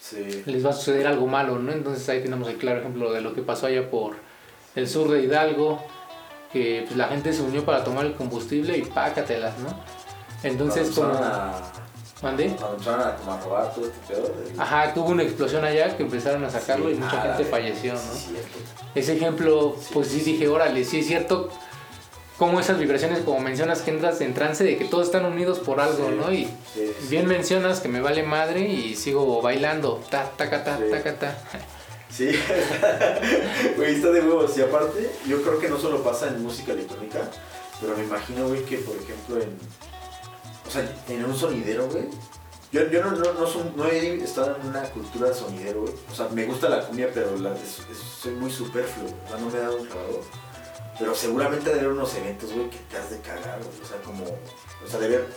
Sí. 0.00 0.42
les 0.46 0.64
va 0.64 0.70
a 0.70 0.72
suceder 0.72 1.06
algo 1.06 1.26
malo, 1.26 1.58
¿no? 1.58 1.72
Entonces 1.72 2.08
ahí 2.08 2.22
tenemos 2.22 2.48
el 2.48 2.56
claro 2.56 2.80
ejemplo 2.80 3.12
de 3.12 3.20
lo 3.20 3.34
que 3.34 3.42
pasó 3.42 3.66
allá 3.66 3.90
por 3.90 4.16
el 4.74 4.88
sur 4.88 5.10
de 5.10 5.22
Hidalgo, 5.22 5.78
que 6.52 6.84
pues, 6.86 6.96
la 6.96 7.08
gente 7.08 7.34
se 7.34 7.42
unió 7.42 7.66
para 7.66 7.84
tomar 7.84 8.06
el 8.06 8.14
combustible 8.14 8.78
y 8.78 8.82
pácatelas, 8.82 9.58
¿no? 9.58 9.68
Entonces, 10.42 10.90
como... 10.90 11.12
¿Mandé? 12.22 12.48
cuando 12.50 12.90
a, 12.90 13.16
como 13.16 13.32
a 13.32 13.40
robar 13.40 13.74
todo 13.74 13.86
este 13.86 13.98
pedo. 14.14 14.34
Ajá, 14.58 14.92
tuvo 14.92 15.08
una 15.10 15.22
explosión 15.22 15.64
allá 15.64 15.96
que 15.96 16.02
empezaron 16.02 16.44
a 16.44 16.50
sacarlo 16.50 16.88
Sí, 16.88 16.92
y 16.92 16.94
mucha 16.96 17.20
gente 17.22 17.44
falleció, 17.44 17.94
¿no? 17.94 17.98
Sí. 17.98 18.36
Ese 18.94 19.16
ejemplo, 19.16 19.76
pues 19.92 20.08
sí 20.08 20.20
dije, 20.20 20.46
órale, 20.48 20.84
sí 20.84 21.00
es 21.00 21.06
cierto 21.06 21.50
como 22.40 22.58
esas 22.58 22.78
vibraciones, 22.78 23.18
como 23.20 23.38
mencionas 23.40 23.82
que 23.82 23.90
entras 23.90 24.18
en 24.22 24.32
trance 24.32 24.64
de 24.64 24.78
que 24.78 24.86
todos 24.86 25.04
están 25.06 25.26
unidos 25.26 25.58
por 25.58 25.78
algo, 25.78 26.08
Sí. 26.08 26.14
¿no? 26.16 26.32
Y 26.32 26.44
Sí, 26.46 26.50
sí. 26.74 27.06
bien 27.10 27.26
mencionas 27.26 27.80
que 27.80 27.88
me 27.88 28.00
vale 28.00 28.22
madre 28.22 28.62
y 28.62 28.96
sigo 28.96 29.42
bailando, 29.42 30.02
ta, 30.10 30.30
taca, 30.38 30.64
ta, 30.64 30.78
Sí. 30.78 30.84
taca, 30.90 31.14
ta. 31.18 31.38
Sí, 32.10 32.30
güey, 33.76 33.94
está 33.96 34.10
de 34.10 34.20
huevos. 34.22 34.56
Y 34.56 34.62
aparte, 34.62 35.10
yo 35.28 35.42
creo 35.42 35.58
que 35.60 35.68
no 35.68 35.78
solo 35.78 36.02
pasa 36.02 36.28
en 36.28 36.42
música 36.42 36.72
electrónica, 36.72 37.20
pero 37.80 37.96
me 37.96 38.04
imagino, 38.04 38.48
güey, 38.48 38.64
que 38.64 38.78
por 38.78 38.96
ejemplo 38.96 39.36
en. 39.36 39.56
O 40.66 40.70
sea, 40.70 40.82
en 41.08 41.24
un 41.24 41.36
sonidero, 41.36 41.88
güey. 41.88 42.04
Yo, 42.72 42.88
yo 42.88 43.02
no, 43.04 43.10
no, 43.12 43.32
no, 43.34 43.46
son- 43.46 43.72
no 43.76 43.84
he 43.86 44.22
estado 44.22 44.56
en 44.62 44.68
una 44.68 44.82
cultura 44.84 45.34
sonidero, 45.34 45.82
güey. 45.82 45.92
O 46.10 46.14
sea, 46.14 46.28
me 46.28 46.44
gusta 46.46 46.68
la 46.68 46.86
cumbia, 46.86 47.10
pero 47.12 47.36
la- 47.36 47.54
es- 47.54 47.80
es- 47.90 47.98
soy 48.22 48.32
muy 48.32 48.50
superfluo. 48.50 49.10
O 49.26 49.28
sea, 49.28 49.36
no 49.38 49.50
me 49.50 49.58
he 49.58 49.60
dado 49.60 49.76
un 49.76 49.86
clavado. 49.86 50.20
Pero 51.00 51.14
seguramente 51.14 51.70
debe 51.70 51.80
haber 51.80 51.92
unos 51.92 52.14
eventos, 52.14 52.52
güey, 52.52 52.68
que 52.68 52.76
te 52.90 52.98
has 52.98 53.10
de 53.10 53.18
cagar, 53.20 53.58
güey. 53.58 53.80
O 53.82 53.86
sea, 53.86 53.96
como. 54.02 54.22
O 54.24 54.86
sea, 54.86 55.00
debe 55.00 55.16
haber 55.16 55.28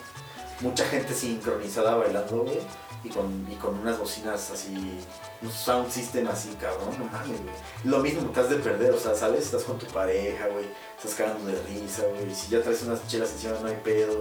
mucha 0.59 0.85
gente 0.85 1.13
sincronizada 1.13 1.95
bailando, 1.95 2.43
güey. 2.43 2.59
Y 3.05 3.09
con, 3.09 3.47
y 3.49 3.55
con 3.55 3.79
unas 3.79 3.97
bocinas 3.97 4.51
así. 4.51 4.99
Un 5.41 5.49
sound 5.49 5.89
system 5.89 6.27
así, 6.27 6.49
cabrón. 6.59 6.89
No 6.99 7.05
mames, 7.05 7.41
güey. 7.41 7.55
Lo 7.85 7.99
mismo 7.99 8.29
te 8.31 8.41
has 8.41 8.49
de 8.49 8.57
perder, 8.57 8.91
o 8.91 8.99
sea, 8.99 9.15
¿sabes? 9.15 9.45
Estás 9.45 9.63
con 9.63 9.79
tu 9.79 9.85
pareja, 9.85 10.47
güey. 10.49 10.65
Estás 10.97 11.15
cagando 11.15 11.45
de 11.45 11.61
risa, 11.63 12.03
güey. 12.07 12.35
Si 12.35 12.51
ya 12.51 12.61
traes 12.61 12.83
unas 12.83 13.07
chelas 13.07 13.31
encima, 13.31 13.53
no 13.61 13.67
hay 13.67 13.79
pedo. 13.81 14.19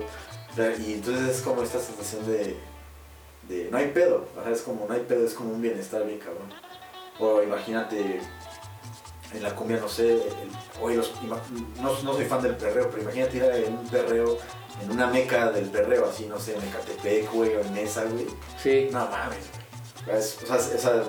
Y 0.87 0.93
entonces 0.95 1.39
es 1.39 1.43
como 1.43 1.65
esta 1.65 1.81
sensación 1.81 2.25
de. 2.25 2.57
de 3.49 3.69
no 3.69 3.79
hay 3.79 3.89
pedo. 3.89 4.29
O 4.39 4.43
sea, 4.45 4.53
es 4.53 4.63
como 4.63 4.87
no 4.87 4.95
hay 4.95 5.01
pedo, 5.01 5.27
es 5.27 5.35
como 5.35 5.53
un 5.53 5.61
bienestar 5.61 6.07
bien 6.07 6.21
cabrón. 6.21 6.53
O 7.19 7.43
imagínate 7.43 8.21
en 9.35 9.43
la 9.43 9.55
cumbia, 9.55 9.79
no 9.79 9.89
sé, 9.89 10.19
oye, 10.81 10.97
los- 10.97 11.13
no, 11.81 12.03
no 12.03 12.13
soy 12.15 12.25
fan 12.27 12.43
del 12.43 12.57
perreo, 12.57 12.89
pero 12.91 13.03
imagínate 13.03 13.37
ir 13.37 13.45
a 13.45 13.71
un 13.71 13.89
perreo 13.89 14.39
en 14.83 14.91
una 14.91 15.07
meca 15.07 15.51
del 15.51 15.67
perreo, 15.71 16.07
así, 16.09 16.27
no 16.27 16.39
sé, 16.39 16.55
en 16.57 16.63
Ecatepec, 16.63 17.31
güey, 17.33 17.55
o 17.55 17.61
en 17.61 17.77
esa, 17.79 18.05
güey. 18.05 18.27
Sí. 18.63 18.89
No 18.93 19.07
mames, 19.07 19.39
güey. 20.07 20.19
Es- 20.19 20.39
O 20.43 20.47
sea, 20.47 20.57
esa, 20.57 21.03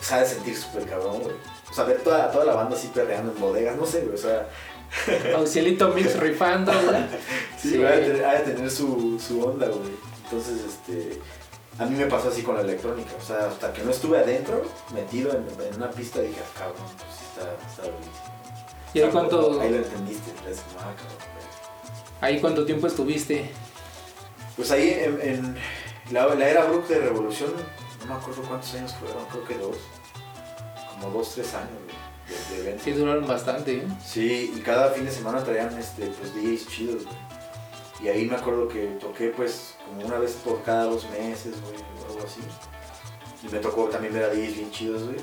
se 0.00 0.14
ha 0.14 0.20
de 0.20 0.26
sentir 0.26 0.56
súper 0.56 0.84
cabrón, 0.86 1.20
güey. 1.20 1.34
O 1.70 1.74
sea, 1.74 1.84
ver 1.84 2.00
toda, 2.02 2.30
toda 2.30 2.44
la 2.44 2.54
banda 2.54 2.76
así 2.76 2.88
perreando 2.88 3.32
en 3.32 3.40
bodegas, 3.40 3.76
no 3.76 3.86
sé, 3.86 4.00
güey, 4.02 4.14
o 4.14 4.18
sea, 4.18 4.48
Auxielito 5.36 5.88
Mix 5.88 6.16
rifando, 6.20 6.72
güey. 6.72 7.02
sí, 7.60 7.70
Sí. 7.70 7.76
güey, 7.78 7.86
ha 7.88 7.96
de 7.96 8.02
tener, 8.06 8.24
ha 8.24 8.32
de 8.34 8.40
tener 8.52 8.70
su, 8.70 9.18
su 9.24 9.42
onda, 9.44 9.66
güey. 9.68 9.90
Entonces, 10.24 10.60
este, 10.66 11.20
a 11.78 11.84
mí 11.86 11.96
me 11.96 12.06
pasó 12.06 12.28
así 12.28 12.42
con 12.42 12.54
la 12.54 12.60
electrónica, 12.62 13.10
o 13.20 13.24
sea, 13.24 13.46
hasta 13.48 13.72
que 13.72 13.82
no 13.82 13.90
estuve 13.90 14.18
adentro, 14.18 14.62
metido 14.94 15.30
en, 15.32 15.46
en 15.66 15.74
una 15.76 15.90
pista, 15.90 16.20
dije, 16.20 16.40
ah, 16.40 16.58
cabrón, 16.58 16.76
pues 16.96 17.21
está, 17.42 17.68
está 17.68 17.82
buenísimo. 17.82 18.32
¿Y 18.94 19.00
ahí 19.00 19.10
cuánto, 19.10 19.60
Ahí 19.60 19.70
lo 19.70 19.76
entendiste, 19.78 20.30
es 20.50 20.60
como, 20.60 20.78
cabrón, 20.78 20.96
güey. 21.18 21.46
ahí 22.20 22.40
cuánto 22.40 22.64
tiempo 22.66 22.86
estuviste? 22.86 23.50
Pues 24.56 24.70
ahí 24.70 24.90
en, 24.90 25.20
en 25.22 25.56
la, 26.10 26.26
la 26.34 26.48
era 26.48 26.64
Brook 26.64 26.86
de 26.88 26.98
Revolución, 27.00 27.52
no 28.00 28.06
me 28.06 28.14
acuerdo 28.20 28.42
cuántos 28.42 28.74
años 28.74 28.94
fueron, 28.94 29.24
creo 29.26 29.44
que 29.44 29.58
dos. 29.58 29.76
Como 30.90 31.10
dos, 31.18 31.32
tres 31.34 31.54
años 31.54 31.70
de, 32.50 32.54
de 32.54 32.62
evento. 32.62 32.84
Sí, 32.84 32.92
duraron 32.92 33.26
bastante, 33.26 33.78
¿eh? 33.78 33.86
Sí, 34.04 34.52
y 34.54 34.60
cada 34.60 34.90
fin 34.90 35.04
de 35.06 35.10
semana 35.10 35.42
traían 35.42 35.76
este, 35.78 36.06
pues, 36.06 36.34
DJs 36.34 36.68
chidos, 36.68 37.04
güey. 37.04 37.16
Y 38.02 38.08
ahí 38.08 38.26
me 38.26 38.36
acuerdo 38.36 38.68
que 38.68 38.86
toqué 39.00 39.28
pues 39.28 39.76
como 39.86 40.04
una 40.04 40.18
vez 40.18 40.32
por 40.44 40.62
cada 40.64 40.84
dos 40.84 41.08
meses, 41.10 41.54
güey, 41.62 41.76
o 41.76 42.12
algo 42.12 42.26
así. 42.26 42.40
Y 43.42 43.50
me 43.50 43.58
tocó 43.58 43.84
también 43.84 44.12
ver 44.12 44.24
a 44.24 44.28
DJs 44.28 44.54
bien 44.56 44.70
chidos, 44.70 45.04
güey. 45.04 45.16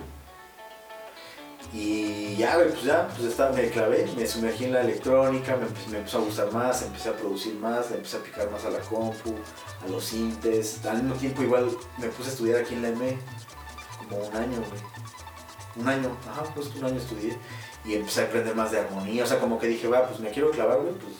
Y 1.71 2.35
ya, 2.35 2.55
pues 2.55 2.81
ya, 2.83 3.07
pues 3.09 3.29
estaba, 3.29 3.51
me 3.55 3.69
clavé, 3.69 4.07
me 4.17 4.25
sumergí 4.25 4.65
en 4.65 4.73
la 4.73 4.81
electrónica, 4.81 5.55
me, 5.55 5.65
empe- 5.67 5.87
me 5.91 5.97
empezó 5.99 6.17
a 6.17 6.21
gustar 6.21 6.51
más, 6.51 6.81
empecé 6.81 7.09
a 7.09 7.13
producir 7.13 7.53
más, 7.55 7.91
empecé 7.91 8.17
a 8.17 8.21
picar 8.21 8.49
más 8.49 8.65
a 8.65 8.71
la 8.71 8.79
compu, 8.79 9.35
a 9.85 9.87
los 9.89 10.03
sintes. 10.03 10.83
Al 10.85 11.03
mismo 11.03 11.15
tiempo 11.15 11.43
igual 11.43 11.69
me 11.99 12.07
puse 12.07 12.29
a 12.29 12.31
estudiar 12.33 12.59
aquí 12.61 12.73
en 12.73 12.81
la 12.81 12.89
M 12.89 13.17
como 14.09 14.17
un 14.25 14.35
año, 14.35 14.57
güey. 14.57 14.81
Un 15.75 15.87
año, 15.87 16.17
ajá, 16.27 16.43
pues 16.55 16.67
un 16.75 16.83
año 16.85 16.97
estudié. 16.97 17.37
Y 17.85 17.93
empecé 17.93 18.21
a 18.21 18.25
aprender 18.25 18.55
más 18.55 18.71
de 18.71 18.79
armonía, 18.79 19.23
o 19.23 19.27
sea, 19.27 19.39
como 19.39 19.59
que 19.59 19.67
dije, 19.67 19.87
va, 19.87 20.07
pues 20.07 20.19
me 20.19 20.31
quiero 20.31 20.49
clavar, 20.51 20.79
güey, 20.79 20.93
pues 20.95 21.13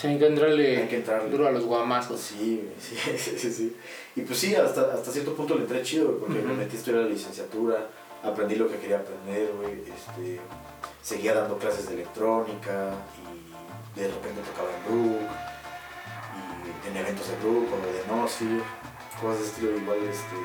Tienen 0.00 0.18
que 0.18 0.26
entrarle 0.26 0.76
hay 0.82 0.88
que 0.88 0.96
entrarle. 0.96 1.30
duro 1.30 1.48
a 1.48 1.50
los 1.50 1.64
guamazos. 1.64 2.20
Sí, 2.20 2.68
sí, 2.78 2.94
sí, 3.16 3.38
sí, 3.38 3.50
sí. 3.52 3.76
Y 4.16 4.20
pues 4.20 4.38
sí, 4.38 4.54
hasta, 4.54 4.92
hasta 4.92 5.10
cierto 5.10 5.34
punto 5.34 5.54
le 5.54 5.62
entré 5.62 5.82
chido, 5.82 6.08
güey, 6.08 6.18
porque 6.20 6.34
me 6.40 6.52
Ujú. 6.52 6.54
metí 6.60 6.76
a 6.76 6.78
estudiar 6.78 7.02
la 7.04 7.08
licenciatura, 7.08 7.88
aprendí 8.22 8.56
lo 8.56 8.68
que 8.68 8.78
quería 8.78 8.98
aprender, 8.98 9.52
güey, 9.56 9.82
este, 9.82 10.40
seguía 11.02 11.34
dando 11.34 11.58
clases 11.58 11.88
de 11.88 11.94
electrónica 11.94 12.90
y 13.96 14.00
de 14.00 14.08
repente 14.08 14.40
tocaba 14.42 14.68
en 14.70 14.84
Brook, 14.84 15.28
y 16.84 16.88
en 16.88 16.96
eventos 16.96 17.28
de 17.28 17.36
Brook 17.36 17.68
o 17.72 17.76
de 17.86 18.16
Nosir, 18.16 18.62
cosas 19.20 19.40
de 19.40 19.46
estilo 19.46 19.76
igual, 19.76 19.98
este, 19.98 20.36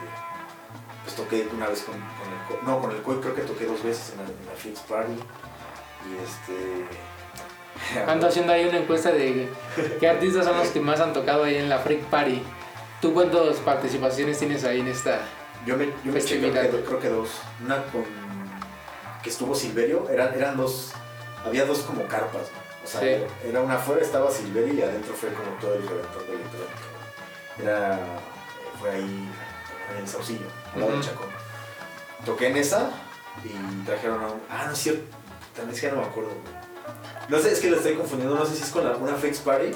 pues 1.03 1.15
toqué 1.15 1.47
una 1.53 1.67
vez 1.67 1.81
con, 1.81 1.95
con 1.95 2.59
el 2.59 2.65
no, 2.65 2.81
con 2.81 2.91
el 2.91 3.01
COI 3.01 3.19
creo 3.19 3.35
que 3.35 3.41
toqué 3.41 3.65
dos 3.65 3.83
veces 3.83 4.11
en 4.11 4.17
la, 4.17 4.23
en 4.23 4.45
la 4.45 4.53
Flix 4.55 4.79
Party, 4.81 5.13
y 5.13 6.23
este... 6.23 6.87
Ando 8.07 8.27
haciendo 8.27 8.53
ahí 8.53 8.65
una 8.65 8.77
encuesta 8.77 9.11
de 9.11 9.49
qué 9.99 10.07
artistas 10.07 10.45
son 10.45 10.57
los 10.57 10.67
que 10.69 10.79
más 10.79 10.99
han 10.99 11.11
tocado 11.11 11.43
ahí 11.43 11.57
en 11.57 11.69
la 11.69 11.79
Freak 11.79 12.03
Party. 12.05 12.41
¿Tú 13.01 13.13
cuántas 13.13 13.57
participaciones 13.57 14.37
tienes 14.37 14.63
ahí 14.63 14.79
en 14.79 14.87
esta? 14.87 15.19
Yo 15.65 15.77
me, 15.77 15.85
yo 16.03 16.11
me 16.11 16.19
eché 16.19 16.39
creo 16.39 16.53
que, 16.53 16.83
creo 16.83 16.99
que 16.99 17.09
dos. 17.09 17.29
Una 17.63 17.83
con. 17.85 18.03
que 19.23 19.29
estuvo 19.29 19.55
Silverio, 19.55 20.09
eran, 20.09 20.33
eran 20.33 20.57
dos. 20.57 20.91
había 21.45 21.65
dos 21.65 21.79
como 21.79 22.05
carpas, 22.07 22.41
¿no? 22.53 22.63
O 22.83 22.87
sea, 22.87 22.99
Sí. 22.99 23.23
era 23.47 23.61
una 23.61 23.75
afuera, 23.75 24.01
estaba 24.01 24.29
Silverio 24.29 24.73
y 24.73 24.81
adentro 24.81 25.13
fue 25.13 25.29
como 25.33 25.49
todo 25.61 25.75
el 25.75 25.87
reventón 25.87 26.25
de 26.27 26.33
electrónica. 26.33 26.73
Era. 27.61 27.99
fue 28.79 28.89
ahí 28.91 29.29
en 29.95 30.01
el 30.01 30.07
Saucillo, 30.07 30.47
al 30.73 30.79
lado 30.81 30.91
de 30.93 30.97
Ujú. 30.99 31.07
Chacón. 31.07 31.27
Toqué 32.25 32.47
en 32.49 32.57
esa 32.57 32.89
y 33.45 33.85
trajeron 33.85 34.21
a 34.23 34.27
un. 34.27 34.41
Ah, 34.49 34.63
no 34.67 34.73
es 34.73 34.79
cierto, 34.79 35.03
también 35.55 35.75
es 35.75 35.81
que 35.81 35.87
ya 35.87 35.93
no 35.93 36.01
me 36.01 36.07
acuerdo. 36.07 36.31
No 37.29 37.39
sé, 37.39 37.53
es 37.53 37.59
que 37.61 37.69
lo 37.69 37.77
estoy 37.77 37.95
confundiendo, 37.95 38.35
no 38.35 38.45
sé 38.45 38.55
si 38.55 38.63
es 38.63 38.69
con 38.69 38.83
la- 38.83 38.97
una 38.97 39.13
Flex 39.15 39.39
Party 39.39 39.71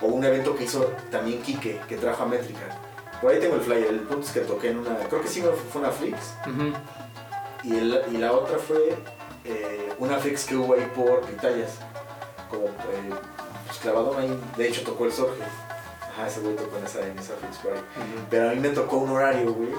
o 0.00 0.06
un 0.06 0.24
evento 0.24 0.56
que 0.56 0.64
hizo 0.64 0.84
también 1.12 1.40
Kike, 1.42 1.80
que 1.88 1.96
trajo 1.96 2.24
a 2.24 2.26
Métrica. 2.26 2.66
Por 3.20 3.32
ahí 3.32 3.40
tengo 3.40 3.56
el 3.56 3.60
flyer, 3.62 3.86
el 3.88 4.00
punto 4.00 4.26
es 4.26 4.32
que 4.32 4.40
toqué 4.40 4.70
en 4.70 4.78
una, 4.78 4.96
creo 5.08 5.20
que 5.22 5.28
sí 5.28 5.42
fue 5.72 5.80
una 5.80 5.90
Flix, 5.90 6.34
y, 7.64 7.76
el- 7.76 8.04
y 8.12 8.16
la 8.18 8.32
otra 8.32 8.58
fue 8.58 8.96
eh, 9.44 9.92
una 9.98 10.18
Flix 10.18 10.44
que 10.44 10.54
hubo 10.56 10.74
ahí 10.74 10.88
por 10.94 11.22
Pitayas, 11.22 11.72
como 12.48 12.66
eh, 12.66 12.70
pues, 13.66 13.78
clavado 13.78 14.16
ahí, 14.16 14.38
de 14.56 14.68
hecho 14.68 14.82
tocó 14.82 15.04
el 15.06 15.12
Sorge. 15.12 15.42
Ajá, 16.12 16.26
ese 16.28 16.40
güey 16.40 16.54
tocó 16.56 16.76
en 16.78 16.84
esa, 16.84 17.00
en 17.06 17.18
esa 17.18 17.34
Fix 17.34 17.58
Party. 17.58 17.80
Pero 18.30 18.50
a 18.50 18.52
mí 18.54 18.60
me 18.60 18.70
tocó 18.70 18.96
un 18.98 19.10
horario, 19.10 19.52
güey, 19.52 19.70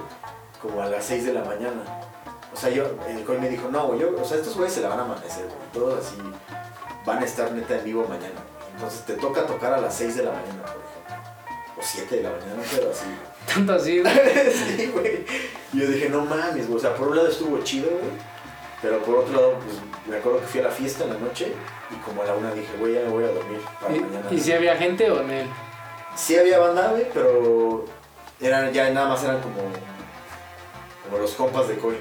como 0.62 0.82
a 0.82 0.86
las 0.88 1.04
6 1.06 1.26
de 1.26 1.34
la 1.34 1.44
mañana. 1.44 1.82
O 2.54 2.58
sea, 2.58 2.70
yo, 2.70 2.84
el 3.08 3.24
Coy 3.26 3.38
me 3.40 3.50
dijo, 3.50 3.70
no, 3.70 3.88
güey, 3.88 4.00
yo, 4.00 4.10
o 4.20 4.26
sea, 4.26 4.38
estos 4.38 4.56
güeyes 4.56 4.74
se 4.74 4.82
la 4.82 4.90
van 4.90 5.00
a 5.00 5.04
amanecer, 5.04 5.46
güey. 5.46 5.58
Todos 5.74 6.06
así 6.06 6.16
van 7.06 7.20
a 7.20 7.26
estar 7.26 7.52
neta 7.52 7.78
en 7.78 7.84
vivo 7.86 8.06
mañana. 8.08 8.40
Entonces 8.74 9.02
te 9.06 9.14
toca 9.16 9.46
tocar 9.46 9.74
a 9.74 9.78
las 9.82 9.94
6 9.96 10.16
de 10.18 10.24
la 10.24 10.32
mañana, 10.32 10.62
por 10.64 10.82
ejemplo. 10.82 11.76
O 11.78 11.82
7 11.82 12.16
de 12.18 12.24
la 12.24 12.30
mañana, 12.32 12.64
pero 12.74 12.92
así. 12.92 13.06
Tanto 13.46 13.74
así, 13.74 14.00
güey. 14.00 14.14
sí, 14.54 14.88
güey. 14.94 15.26
Y 15.74 15.80
yo 15.80 15.88
dije, 15.88 16.10
no 16.10 16.26
mames, 16.26 16.68
güey. 16.68 16.78
O 16.78 16.80
sea, 16.80 16.96
por 16.96 17.08
un 17.10 17.16
lado 17.16 17.30
estuvo 17.30 17.60
chido, 17.64 17.90
güey. 17.90 18.30
Pero 18.82 19.00
por 19.00 19.16
otro 19.18 19.34
lado, 19.34 19.54
pues 19.60 19.76
me 20.08 20.18
acuerdo 20.18 20.40
que 20.40 20.48
fui 20.48 20.60
a 20.62 20.64
la 20.64 20.70
fiesta 20.72 21.04
en 21.04 21.10
la 21.14 21.20
noche 21.20 21.52
y 21.92 21.96
como 22.06 22.22
a 22.22 22.26
la 22.26 22.34
una 22.34 22.54
dije, 22.54 22.70
güey, 22.80 22.94
ya 22.94 23.02
me 23.02 23.10
voy 23.10 23.24
a 23.26 23.28
dormir 23.28 23.60
para 23.80 23.90
mañana. 23.94 24.28
¿Y, 24.32 24.36
y 24.36 24.40
si 24.40 24.54
había 24.54 24.76
gente 24.78 25.10
o 25.12 25.22
en 25.22 25.30
él? 25.32 25.48
Sí 26.16 26.38
había 26.38 26.60
banda, 26.60 26.92
güey, 26.92 27.06
pero 27.14 27.84
eran, 28.40 28.72
ya 28.72 28.90
nada 28.92 29.10
más 29.10 29.24
eran 29.24 29.42
como, 29.42 29.58
como 31.04 31.18
los 31.22 31.32
compas 31.34 31.68
de 31.68 31.76
Coy. 31.78 31.98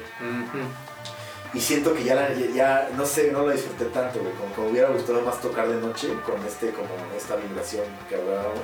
Y 1.54 1.60
siento 1.60 1.94
que 1.94 2.04
ya, 2.04 2.14
la- 2.14 2.32
ya, 2.34 2.90
no 2.96 3.04
sé, 3.06 3.32
no 3.32 3.40
lo 3.42 3.50
disfruté 3.50 3.86
tanto, 3.86 4.20
güey. 4.20 4.32
Como 4.34 4.54
que 4.54 4.60
me 4.60 4.68
hubiera 4.70 4.88
gustado 4.90 5.20
más 5.22 5.40
tocar 5.40 5.66
de 5.68 5.80
noche 5.80 6.08
con 6.24 6.36
este, 6.46 6.70
como 6.70 6.88
esta 7.16 7.36
vibración 7.36 7.84
que 8.08 8.16
hablábamos. 8.16 8.60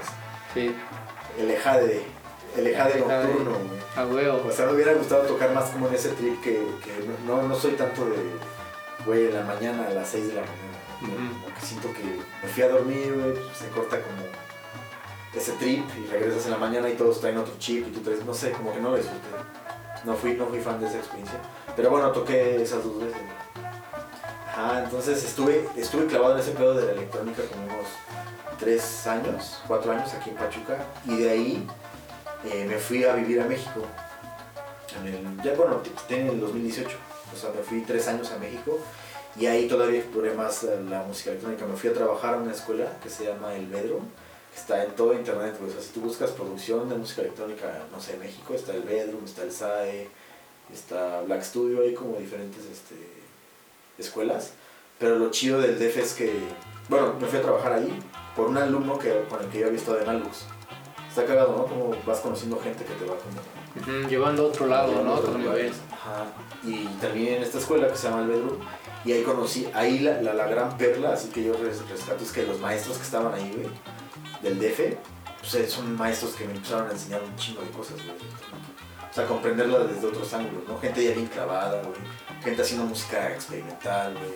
Sí, 0.52 0.74
El 1.38 1.50
ejade, 1.50 1.84
el 1.94 2.00
ejade 2.00 2.04
El 2.56 2.66
ejade. 2.68 3.00
nocturno, 3.00 3.50
güey. 3.50 3.80
a 3.96 4.06
huevo. 4.06 4.48
O 4.48 4.52
sea, 4.52 4.66
me 4.66 4.74
hubiera 4.74 4.94
gustado 4.94 5.22
tocar 5.22 5.52
más 5.52 5.70
como 5.70 5.88
en 5.88 5.94
ese 5.94 6.10
trip 6.10 6.40
que, 6.40 6.52
que 6.82 6.92
no, 7.26 7.42
no 7.42 7.54
soy 7.54 7.72
tanto 7.72 8.04
de, 8.04 8.16
güey, 9.04 9.26
en 9.26 9.34
la 9.34 9.42
mañana, 9.42 9.86
a 9.88 9.90
las 9.90 10.08
6 10.08 10.28
de 10.28 10.34
la 10.34 10.40
mañana. 10.40 11.54
Que 11.58 11.66
siento 11.66 11.92
que 11.92 12.02
me 12.42 12.48
fui 12.48 12.62
a 12.62 12.68
dormir, 12.68 13.12
güey, 13.14 13.34
pues, 13.34 13.56
se 13.56 13.68
corta 13.68 14.00
como 14.00 14.22
ese 15.34 15.52
trip 15.52 15.84
y 15.98 16.06
regresas 16.10 16.44
en 16.46 16.52
la 16.52 16.58
mañana 16.58 16.88
y 16.88 16.94
todos 16.94 17.20
traen 17.20 17.38
otro 17.38 17.54
chip 17.58 17.88
y 17.88 17.90
tú 17.90 18.00
traes, 18.00 18.24
no 18.24 18.32
sé, 18.32 18.52
como 18.52 18.72
que 18.72 18.80
no 18.80 18.90
lo 18.90 18.96
disfruté. 18.96 19.28
No 20.04 20.14
fui, 20.14 20.34
no 20.34 20.46
fui 20.46 20.60
fan 20.60 20.80
de 20.80 20.86
esa 20.86 20.98
experiencia. 20.98 21.38
Pero 21.74 21.90
bueno, 21.90 22.10
toqué 22.12 22.62
esas 22.62 22.84
dos 22.84 23.00
veces. 23.00 23.20
Ajá, 24.48 24.84
entonces 24.84 25.24
estuve, 25.24 25.68
estuve 25.76 26.06
clavado 26.06 26.34
en 26.34 26.40
ese 26.40 26.52
pedo 26.52 26.74
de 26.74 26.86
la 26.86 26.92
electrónica 26.92 27.42
como 27.50 27.64
unos 27.64 27.88
3 28.60 29.06
años, 29.08 29.62
4 29.66 29.92
años 29.92 30.14
aquí 30.14 30.30
en 30.30 30.36
Pachuca 30.36 30.78
y 31.06 31.16
de 31.16 31.30
ahí 31.30 31.66
eh, 32.50 32.64
me 32.68 32.76
fui 32.78 33.04
a 33.04 33.14
vivir 33.14 33.40
a 33.40 33.46
México. 33.46 33.87
En 35.00 35.07
el, 35.07 35.42
ya 35.42 35.54
bueno, 35.54 35.83
en 36.09 36.28
el 36.28 36.40
2018. 36.40 36.96
O 37.33 37.37
sea, 37.37 37.50
me 37.50 37.62
fui 37.62 37.80
3 37.80 38.09
años 38.09 38.30
a 38.30 38.38
México 38.38 38.78
y 39.37 39.46
ahí 39.46 39.66
todavía 39.66 39.98
exploré 39.98 40.33
más 40.35 40.62
la 40.62 41.02
música 41.02 41.30
electrónica. 41.30 41.66
Me 41.66 41.76
fui 41.76 41.90
a 41.90 41.94
trabajar 41.94 42.35
a 42.35 42.37
una 42.38 42.52
escuela 42.52 42.87
que 43.02 43.11
se 43.11 43.24
llama 43.24 43.54
El 43.54 43.66
Bedroom, 43.66 44.04
que 44.52 44.61
está 44.61 44.85
en 44.85 44.92
todo 44.92 45.14
internet. 45.14 45.57
güey. 45.59 45.70
O 45.70 45.72
sea, 45.72 45.83
si 45.83 45.92
tú 45.92 46.00
buscas 46.00 46.30
producción 46.30 46.88
de 46.88 46.96
música 46.96 47.22
electrónica, 47.22 47.83
no 47.90 48.00
sé, 48.00 48.14
en 48.14 48.20
México, 48.20 48.54
está 48.54 48.72
El 48.72 48.83
Bedroom, 48.83 49.24
está 49.24 49.42
el 49.42 49.50
SAE, 49.50 50.09
está 50.72 51.22
Black 51.22 51.42
Studio, 51.42 51.83
hay 51.83 51.94
como 51.94 52.18
diferentes 52.18 52.64
este, 52.64 52.94
escuelas. 53.98 54.52
Pero 54.98 55.18
lo 55.18 55.30
chido 55.30 55.61
del 55.61 55.78
DEF 55.78 55.96
es 55.98 56.12
que, 56.14 56.33
bueno, 56.88 57.14
me 57.20 57.26
fui 57.26 57.40
a 57.40 57.42
trabajar 57.42 57.72
ahí 57.72 57.98
por 58.37 58.46
un 58.46 58.57
alumno 58.57 58.98
que, 58.98 59.24
con 59.28 59.42
el 59.42 59.48
que 59.48 59.61
yo 59.61 59.66
había 59.66 59.78
estado 59.78 60.00
en 60.00 60.09
Alux. 60.09 60.44
Está 61.14 61.27
cagado, 61.27 61.53
¿no? 61.57 61.64
Como 61.66 61.94
vas 62.05 62.18
conociendo 62.18 62.59
gente 62.61 62.85
que 62.85 62.92
te 62.94 63.05
va 63.05 63.14
como 63.16 63.98
Ujú, 64.00 64.09
Llevando 64.09 64.42
a 64.44 64.46
otro 64.46 64.66
lado, 64.66 65.03
¿no? 65.05 65.14
Otro 65.14 65.38
nivel. 65.38 65.72
Ajá. 65.92 66.27
Y 66.64 66.87
terminé 67.00 67.37
en 67.37 67.42
esta 67.44 67.59
escuela 67.59 67.87
que 67.88 67.96
se 67.96 68.09
llama 68.09 68.22
El 68.22 68.29
Bedroom. 68.29 68.59
Y 69.05 69.12
ahí 69.12 69.22
conocí, 69.22 69.68
ahí 69.74 70.00
la, 70.00 70.20
la, 70.22 70.35
la 70.35 70.46
gran 70.48 70.77
perla, 70.77 71.12
así 71.12 71.29
que 71.29 71.44
yo 71.44 71.53
res- 71.53 71.88
rescato, 71.88 72.24
es 72.24 72.33
que 72.33 72.44
los 72.44 72.59
maestros 72.59 72.96
que 72.96 73.03
estaban 73.05 73.33
ahí, 73.35 73.53
güey, 73.55 73.68
del 74.42 74.59
DF, 74.59 74.96
pues 75.40 75.55
eh, 75.57 75.68
son 75.68 75.94
maestros 75.96 76.33
que 76.35 76.46
me 76.46 76.55
empezaron 76.55 76.88
a 76.88 76.92
enseñar 76.92 77.22
un 77.22 77.37
chingo 77.37 77.61
de 77.61 77.68
cosas, 77.68 77.96
güey. 77.96 78.16
O 79.11 79.14
sea, 79.14 79.27
comprenderla 79.27 79.81
desde 79.81 80.07
otros 80.07 80.33
ángulos, 80.35 80.66
¿no? 80.66 80.79
Gente 80.81 81.05
ya 81.05 81.12
bien 81.12 81.27
clavada, 81.27 81.81
güey. 81.83 81.94
Gente 82.42 82.62
haciendo 82.62 82.87
música 82.87 83.31
experimental, 83.33 84.14
güey. 84.14 84.33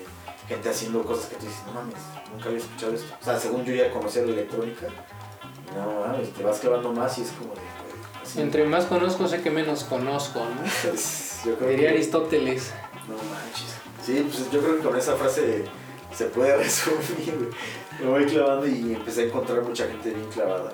Gente 0.46 0.68
haciendo 0.68 1.02
cosas 1.02 1.26
que 1.30 1.36
tú 1.36 1.46
dices, 1.46 1.62
no 1.66 1.72
mames, 1.72 1.96
nunca 2.32 2.46
había 2.46 2.58
escuchado 2.60 2.92
esto. 2.94 3.12
O 3.20 3.24
sea, 3.24 3.38
según 3.38 3.64
yo 3.64 3.74
ya 3.74 3.90
conocía 3.90 4.22
la 4.22 4.32
electrónica, 4.32 4.86
no 5.76 6.00
mames, 6.06 6.32
te 6.32 6.42
vas 6.42 6.58
clavando 6.58 6.92
más 6.92 7.16
y 7.18 7.22
es 7.22 7.30
como 7.32 7.54
de, 7.54 7.60
así. 8.22 8.40
Entre 8.40 8.64
más 8.64 8.84
conozco, 8.86 9.26
sé 9.28 9.40
que 9.42 9.50
menos 9.50 9.84
conozco, 9.84 10.40
¿no? 10.40 10.62
Yo 11.44 11.54
creo 11.56 11.70
Diría 11.70 11.88
que- 11.88 11.94
Aristóteles. 11.94 12.72
no 13.08 13.14
manches. 13.16 13.74
Sí, 14.04 14.26
pues 14.30 14.50
yo 14.50 14.60
creo 14.60 14.76
que 14.78 14.82
con 14.82 14.96
esa 14.96 15.14
frase 15.16 15.64
se 16.14 16.24
puede 16.26 16.56
resumir. 16.62 17.50
Me 18.00 18.06
voy 18.08 18.24
clavando 18.26 18.66
y 18.66 18.94
empecé 18.94 19.22
a 19.22 19.24
encontrar 19.26 19.60
mucha 19.62 19.86
gente 19.86 20.10
bien 20.10 20.28
clavada. 20.30 20.72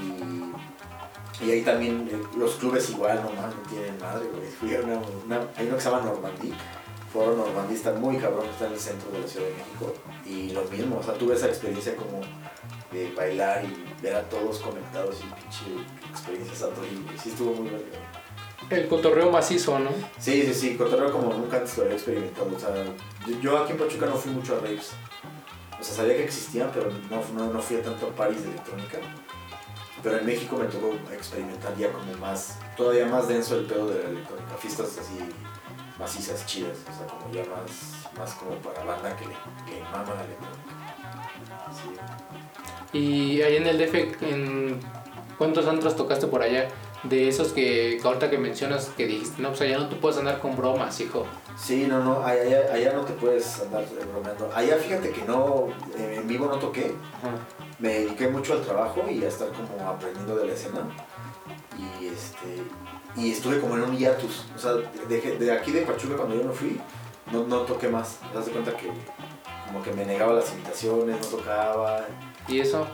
Y, 0.00 1.44
y 1.44 1.50
ahí 1.50 1.62
también 1.62 2.08
eh, 2.12 2.20
los 2.36 2.56
clubes 2.56 2.90
igual, 2.90 3.22
no 3.22 3.30
mames, 3.40 3.56
no 3.56 3.62
tienen 3.70 3.98
madre, 3.98 4.26
güey. 4.32 4.48
Fui 4.50 4.74
a 4.76 4.80
una, 4.80 4.98
una- 5.26 5.48
hay 5.56 5.66
uno 5.66 5.76
que 5.76 5.82
se 5.82 5.90
llama 5.90 6.04
Normandí. 6.04 6.52
Foro 7.12 7.34
Normandí 7.34 7.74
está 7.74 7.92
muy 7.92 8.18
cabrón, 8.18 8.46
está 8.50 8.66
en 8.66 8.74
el 8.74 8.78
centro 8.80 9.10
de 9.10 9.20
la 9.20 9.26
Ciudad 9.26 9.46
de 9.46 9.52
México. 9.54 9.94
Y 10.26 10.50
lo 10.50 10.62
mismo, 10.64 10.98
o 10.98 11.02
sea, 11.02 11.14
tuve 11.14 11.34
esa 11.34 11.46
experiencia 11.46 11.96
como 11.96 12.20
de 12.92 13.12
bailar 13.12 13.64
y 13.64 14.02
ver 14.02 14.16
a 14.16 14.22
todos 14.28 14.58
conectados 14.58 15.16
y 15.20 15.40
pinche 15.40 15.84
experiencia 16.10 16.54
santo 16.54 16.80
y 16.84 17.18
sí 17.18 17.30
estuvo 17.30 17.54
muy 17.54 17.70
verga. 17.70 17.98
El 18.70 18.88
cotorreo 18.88 19.30
macizo, 19.30 19.78
¿no? 19.78 19.90
Sí, 20.18 20.42
sí, 20.42 20.54
sí, 20.54 20.76
cotorreo 20.76 21.12
como 21.12 21.32
nunca 21.32 21.58
antes 21.58 21.76
lo 21.78 21.84
había 21.84 21.96
experimentado. 21.96 22.50
O 22.54 22.58
sea, 22.58 22.70
yo, 23.26 23.40
yo 23.40 23.58
aquí 23.58 23.72
en 23.72 23.78
Pachuca 23.78 24.06
no 24.06 24.16
fui 24.16 24.32
mucho 24.32 24.56
a 24.56 24.60
raves. 24.60 24.92
O 25.80 25.82
sea, 25.82 25.94
sabía 25.94 26.16
que 26.16 26.24
existían, 26.24 26.70
pero 26.74 26.90
no, 26.90 27.22
no, 27.34 27.52
no 27.52 27.62
fui 27.62 27.76
a 27.76 27.82
tanto 27.82 28.06
a 28.08 28.10
paris 28.10 28.42
de 28.42 28.50
electrónica. 28.50 28.98
Pero 30.02 30.18
en 30.18 30.26
México 30.26 30.56
me 30.56 30.66
tocó 30.66 30.94
experimentar 31.12 31.76
ya 31.76 31.90
como 31.92 32.12
más, 32.18 32.58
todavía 32.76 33.06
más 33.06 33.26
denso 33.28 33.56
el 33.56 33.66
pedo 33.66 33.88
de 33.88 34.02
la 34.02 34.10
electrónica. 34.10 34.56
Fiestas 34.58 34.98
así 34.98 35.18
macizas, 35.98 36.46
chidas. 36.46 36.78
O 36.88 36.96
sea, 36.96 37.06
como 37.06 37.32
ya 37.32 37.44
más, 37.44 38.08
más 38.18 38.34
como 38.34 38.52
para 38.56 38.84
banda 38.84 39.16
que 39.16 39.26
le, 39.26 39.34
que 39.66 39.82
mama 39.82 40.14
la 40.14 40.24
electrónica. 40.24 40.78
Sí. 41.72 42.37
Y 42.92 43.42
ahí 43.42 43.56
en 43.56 43.66
el 43.66 43.78
DF, 43.78 43.94
¿en 44.22 44.80
¿cuántos 45.36 45.66
antros 45.66 45.94
tocaste 45.96 46.26
por 46.26 46.42
allá? 46.42 46.68
De 47.04 47.28
esos 47.28 47.52
que, 47.52 47.98
que 48.00 48.08
ahorita 48.08 48.28
que 48.28 48.38
mencionas 48.38 48.86
que 48.96 49.06
dijiste, 49.06 49.40
no, 49.40 49.50
pues 49.50 49.60
allá 49.60 49.78
no 49.78 49.88
te 49.88 49.96
puedes 49.96 50.18
andar 50.18 50.40
con 50.40 50.56
bromas, 50.56 50.98
hijo. 51.00 51.26
Sí, 51.56 51.86
no, 51.88 52.02
no, 52.02 52.24
allá, 52.24 52.72
allá- 52.72 52.92
no 52.92 53.02
te 53.02 53.12
puedes 53.12 53.60
andar 53.60 53.84
bromeando. 54.12 54.50
Allá 54.54 54.76
fíjate 54.76 55.10
que 55.10 55.22
no, 55.24 55.68
eh, 55.96 56.16
en 56.20 56.26
vivo 56.26 56.46
no 56.46 56.56
toqué. 56.58 56.92
me 57.78 57.88
dediqué 57.90 58.26
mucho 58.28 58.54
al 58.54 58.62
trabajo 58.62 59.04
y 59.08 59.22
a 59.22 59.28
estar 59.28 59.48
como 59.48 59.88
aprendiendo 59.88 60.34
de 60.34 60.46
la 60.46 60.52
escena. 60.54 60.80
Y, 61.78 62.06
este, 62.06 62.64
y 63.16 63.30
estuve 63.30 63.60
como 63.60 63.76
en 63.76 63.82
un 63.82 63.96
hiatus. 63.96 64.46
O 64.56 64.58
sea, 64.58 64.72
de, 64.72 65.36
de 65.38 65.52
aquí 65.52 65.70
de 65.70 65.82
Pachuca 65.82 66.16
cuando 66.16 66.34
yo 66.34 66.42
no 66.42 66.52
fui, 66.52 66.80
no, 67.32 67.44
no 67.44 67.58
toqué 67.60 67.88
más. 67.88 68.18
Te 68.32 68.36
das 68.38 68.46
de 68.46 68.52
cuenta 68.52 68.76
que 68.76 68.88
como 69.68 69.82
que 69.84 69.92
me 69.92 70.04
negaba 70.04 70.32
las 70.32 70.50
invitaciones, 70.52 71.16
no 71.20 71.26
tocaba. 71.38 72.04
Y 72.48 72.60
eso, 72.60 72.86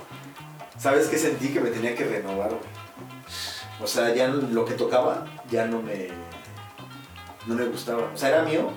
¿Sabes 0.79 1.07
qué 1.09 1.17
sentí? 1.17 1.49
Que 1.49 1.61
me 1.61 1.71
tenía 1.71 1.95
que 1.95 2.05
renovar, 2.05 2.49
güey. 2.51 2.61
O 3.83 3.87
sea, 3.87 4.14
ya 4.14 4.29
lo 4.29 4.64
que 4.64 4.75
tocaba 4.75 5.27
ya 5.51 5.67
no 5.67 5.81
me, 5.81 6.09
no 7.47 7.55
me 7.55 7.64
gustaba. 7.67 8.11
O 8.12 8.17
sea, 8.17 8.31
era 8.31 8.43
mío, 8.43 8.71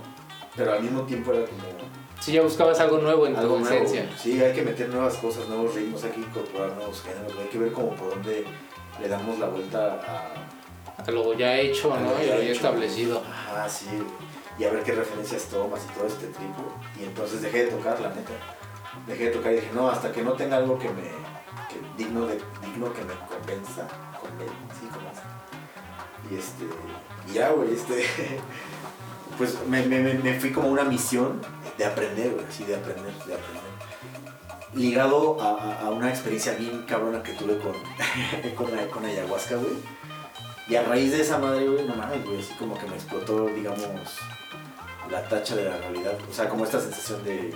pero 0.55 0.73
al 0.73 0.83
mismo 0.83 1.01
tiempo 1.03 1.33
era 1.33 1.45
como 1.45 1.87
si 2.19 2.31
ya 2.31 2.41
buscabas 2.41 2.79
algo 2.79 2.97
nuevo 2.97 3.27
en 3.27 3.35
tu 3.35 3.41
nuevo. 3.41 3.59
esencia. 3.65 4.09
Sí, 4.17 4.41
hay 4.41 4.53
que 4.53 4.63
meter 4.63 4.89
nuevas 4.89 5.15
cosas, 5.15 5.47
nuevos 5.47 5.75
ritmos, 5.75 6.03
hay 6.03 6.11
que 6.11 6.21
incorporar 6.21 6.73
nuevos 6.75 7.01
géneros, 7.03 7.33
hay 7.39 7.47
que 7.47 7.59
ver 7.59 7.71
como 7.71 7.95
por 7.95 8.09
dónde 8.09 8.43
le 8.99 9.07
damos 9.07 9.37
la 9.39 9.47
vuelta 9.47 10.01
a, 10.97 11.03
A 11.03 11.11
lo 11.11 11.33
ya 11.35 11.57
hecho, 11.57 11.93
a 11.93 11.99
¿no? 11.99 12.11
Y 12.21 12.27
lo 12.27 12.41
ya 12.41 12.51
establecido. 12.51 13.21
Ajá, 13.29 13.69
sí. 13.69 13.85
Y 14.57 14.63
a 14.63 14.71
ver 14.71 14.83
qué 14.83 14.93
referencias 14.93 15.43
tomas 15.45 15.81
y 15.87 15.93
todo 15.93 16.07
este 16.07 16.27
tripo. 16.27 16.63
Y 16.99 17.03
entonces 17.03 17.41
dejé 17.43 17.65
de 17.65 17.71
tocar, 17.71 17.99
la 17.99 18.09
neta. 18.09 18.33
Dejé 19.05 19.25
de 19.25 19.31
tocar 19.31 19.51
y 19.53 19.55
dije, 19.57 19.71
no, 19.73 19.89
hasta 19.89 20.11
que 20.11 20.21
no 20.23 20.33
tenga 20.33 20.57
algo 20.57 20.77
que 20.79 20.89
me. 20.89 21.11
digno, 21.97 22.25
de, 22.25 22.41
digno 22.65 22.91
que 22.93 23.03
me 23.03 23.13
convenza. 23.13 23.87
Conven, 24.19 24.47
sí. 24.79 24.87
Y 26.31 26.35
este. 26.37 26.65
Y 27.29 27.33
ya, 27.33 27.49
güey, 27.51 27.73
este. 27.73 28.05
Pues 29.37 29.55
me, 29.67 29.83
me, 29.83 29.99
me- 30.15 30.39
fui 30.39 30.51
como 30.51 30.67
una 30.69 30.83
misión 30.83 31.39
de 31.77 31.85
aprender, 31.85 32.31
güey, 32.33 32.43
así 32.47 32.63
de 32.63 32.75
aprender, 32.75 33.13
de 33.13 33.35
aprender. 33.35 33.63
Ligado 34.73 35.39
a- 35.39 35.79
a 35.81 35.89
una 35.91 36.09
experiencia 36.09 36.53
bien 36.53 36.83
cabrona 36.87 37.21
que 37.21 37.33
tuve 37.33 37.59
con, 37.59 37.73
con, 38.55 38.75
la- 38.75 38.87
con 38.87 39.05
ayahuasca, 39.05 39.57
güey. 39.57 39.73
Y 40.67 40.75
a 40.75 40.81
raíz 40.83 41.11
de 41.11 41.21
esa 41.21 41.37
madre, 41.37 41.67
güey, 41.67 41.85
no 41.85 41.95
mames, 41.95 42.25
güey, 42.25 42.39
así 42.39 42.51
como 42.55 42.79
que 42.79 42.87
me 42.87 42.95
explotó, 42.95 43.45
digamos, 43.45 44.17
la 45.11 45.21
tacha 45.29 45.55
de 45.55 45.65
la 45.65 45.77
realidad. 45.77 46.17
O 46.29 46.33
sea, 46.33 46.49
como 46.49 46.63
esta 46.65 46.79
sensación 46.81 47.23
de, 47.23 47.53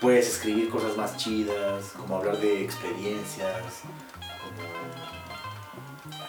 puedes 0.00 0.28
escribir 0.28 0.68
cosas 0.68 0.96
más 0.96 1.16
chidas, 1.16 1.92
como 1.96 2.16
hablar 2.16 2.38
de 2.38 2.62
experiencias, 2.62 3.82
como 4.42 4.68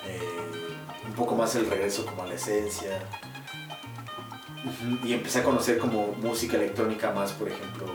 eh, 0.07 0.77
un 1.07 1.13
poco 1.13 1.35
más 1.35 1.55
el 1.55 1.69
regreso 1.69 2.05
como 2.05 2.23
a 2.23 2.27
la 2.27 2.33
esencia. 2.35 2.99
Y 5.03 5.13
empecé 5.13 5.39
a 5.39 5.43
conocer 5.43 5.77
como 5.77 6.07
música 6.21 6.57
electrónica 6.57 7.11
más, 7.11 7.31
por 7.31 7.47
ejemplo, 7.47 7.85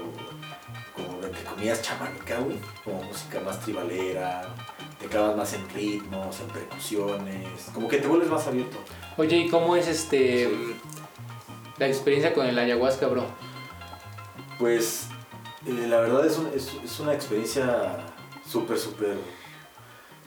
como 0.97 1.23
entre 1.23 1.45
comillas 1.45 1.83
chamánica, 1.83 2.39
güey, 2.39 2.57
como 2.83 3.03
música 3.03 3.41
más 3.41 3.61
tribalera, 3.61 4.49
te 4.99 5.07
clavas 5.07 5.37
más 5.37 5.53
en 5.53 5.69
ritmos, 5.71 6.41
en 6.41 6.47
percusiones, 6.49 7.71
como 7.75 7.87
que 7.89 7.99
te 7.99 8.07
vuelves 8.07 8.31
más 8.31 8.47
abierto. 8.47 8.79
Oye, 9.19 9.37
¿y 9.37 9.49
cómo 9.51 9.77
es 9.77 9.89
este 9.89 10.49
Sí. 10.49 10.77
la 11.77 11.87
experiencia 11.87 12.33
con 12.33 12.47
el 12.47 12.59
ayahuasca, 12.59 13.09
bro? 13.09 13.27
Pues 14.59 15.09
eh, 15.67 15.87
la 15.89 16.01
verdad 16.01 16.27
es, 16.27 16.37
un- 16.39 16.51
es, 16.55 16.71
es 16.85 17.01
una 17.01 17.15
experiencia 17.15 17.97
súper, 18.49 18.79
súper, 18.79 19.17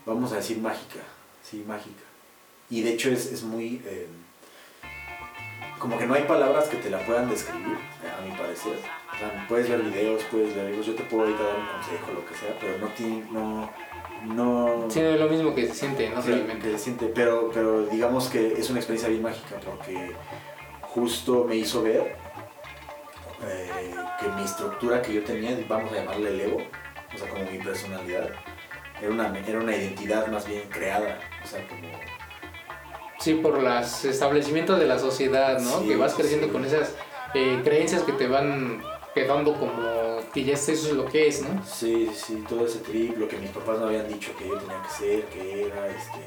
vamos 0.05 0.31
a 0.33 0.37
decir, 0.37 0.57
mágica. 0.59 0.99
Sí, 1.43 1.63
mágica. 1.67 2.03
Y 2.69 2.81
de 2.81 2.91
hecho 2.93 3.09
es, 3.09 3.31
es 3.31 3.43
muy... 3.43 3.81
eh, 3.85 4.07
como 5.79 5.97
que 5.99 6.07
no 6.07 6.15
hay 6.15 6.23
palabras 6.23 6.67
que 6.69 6.77
te 6.77 6.89
la 6.89 6.99
puedan 7.05 7.29
describir, 7.29 7.77
a 8.17 8.25
mi 8.25 8.31
parecer. 8.35 8.73
O 9.13 9.17
sea, 9.19 9.45
puedes 9.47 9.69
ver 9.69 9.81
videos, 9.83 10.23
puedes 10.31 10.55
ver 10.55 10.71
videos, 10.71 10.85
yo 10.87 10.95
te 10.95 11.03
puedo 11.03 11.23
ahorita 11.23 11.43
dar 11.43 11.55
un 11.59 11.67
consejo, 11.67 12.11
lo 12.13 12.25
que 12.25 12.35
sea, 12.35 12.57
pero 12.59 12.77
no 12.79 12.87
tiene... 12.93 13.23
No, 13.31 13.71
no, 14.25 14.89
Sí, 14.89 14.99
no 15.01 15.09
es 15.09 15.19
lo 15.19 15.29
mismo 15.29 15.53
que 15.53 15.67
se 15.67 15.73
siente, 15.75 16.09
¿no? 16.09 16.21
Sí, 16.21 16.29
Realmente. 16.29 16.71
que 16.71 16.77
se 16.77 16.83
siente, 16.83 17.05
pero, 17.13 17.51
pero 17.53 17.85
digamos 17.85 18.27
que 18.29 18.53
es 18.59 18.69
una 18.71 18.79
experiencia 18.79 19.09
bien 19.09 19.21
mágica 19.21 19.57
porque 19.63 20.13
justo 20.81 21.45
me 21.47 21.55
hizo 21.55 21.83
ver 21.83 22.15
eh, 23.43 23.95
que 24.19 24.27
mi 24.29 24.43
estructura 24.43 25.01
que 25.01 25.13
yo 25.13 25.23
tenía, 25.23 25.57
vamos 25.67 25.91
a 25.91 25.97
llamarle 25.97 26.29
el 26.29 26.41
ego, 26.41 26.57
o 27.13 27.17
sea, 27.17 27.29
como 27.29 27.43
mi 27.49 27.57
personalidad, 27.59 28.29
era 29.01 29.11
una, 29.11 29.37
era 29.39 29.59
una 29.59 29.75
identidad 29.75 30.27
más 30.27 30.47
bien 30.47 30.63
creada, 30.69 31.19
o 31.43 31.47
sea, 31.47 31.65
como... 31.67 31.87
Sí, 33.19 33.33
por 33.35 33.61
los 33.61 34.05
establecimientos 34.05 34.79
de 34.79 34.85
la 34.85 34.99
sociedad, 34.99 35.59
¿no? 35.59 35.79
Sí, 35.79 35.87
que 35.87 35.95
vas 35.97 36.13
creciendo 36.13 36.47
sí. 36.47 36.53
con 36.53 36.65
esas 36.65 36.95
eh, 37.33 37.59
creencias 37.63 38.03
que 38.03 38.13
te 38.13 38.27
van 38.27 38.81
quedando 39.13 39.53
como 39.55 40.21
que 40.31 40.43
ya 40.43 40.53
eso 40.53 40.71
es 40.71 40.91
lo 40.91 41.05
que 41.05 41.27
es, 41.27 41.41
¿no? 41.41 41.63
Sí, 41.65 42.09
sí, 42.13 42.43
todo 42.47 42.65
ese 42.65 42.79
trip, 42.79 43.17
lo 43.17 43.27
que 43.27 43.37
mis 43.37 43.49
papás 43.49 43.79
me 43.79 43.85
habían 43.85 44.07
dicho 44.07 44.31
que 44.37 44.47
yo 44.47 44.57
tenía 44.57 44.81
que 44.83 44.89
ser, 44.89 45.23
que 45.25 45.65
era, 45.65 45.87
este, 45.87 46.19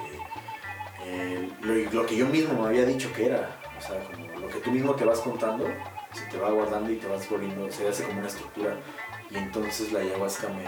eh, 1.04 1.48
lo, 1.62 1.74
lo 2.00 2.06
que 2.06 2.16
yo 2.16 2.26
mismo 2.26 2.60
me 2.60 2.68
había 2.68 2.84
dicho 2.84 3.12
que 3.12 3.26
era, 3.26 3.60
o 3.78 3.80
sea, 3.80 4.00
como 4.04 4.40
lo 4.40 4.48
que 4.48 4.58
tú 4.58 4.72
mismo 4.72 4.94
te 4.94 5.04
vas 5.04 5.20
contando, 5.20 5.66
se 6.12 6.24
te 6.26 6.38
va 6.38 6.50
guardando 6.50 6.90
y 6.90 6.96
te 6.96 7.06
vas 7.06 7.28
volviendo, 7.28 7.70
se 7.70 7.88
hace 7.88 8.04
como 8.04 8.18
una 8.18 8.28
estructura. 8.28 8.76
Y 9.30 9.36
entonces 9.36 9.92
la 9.92 10.00
ayahuasca 10.00 10.48
me, 10.48 10.64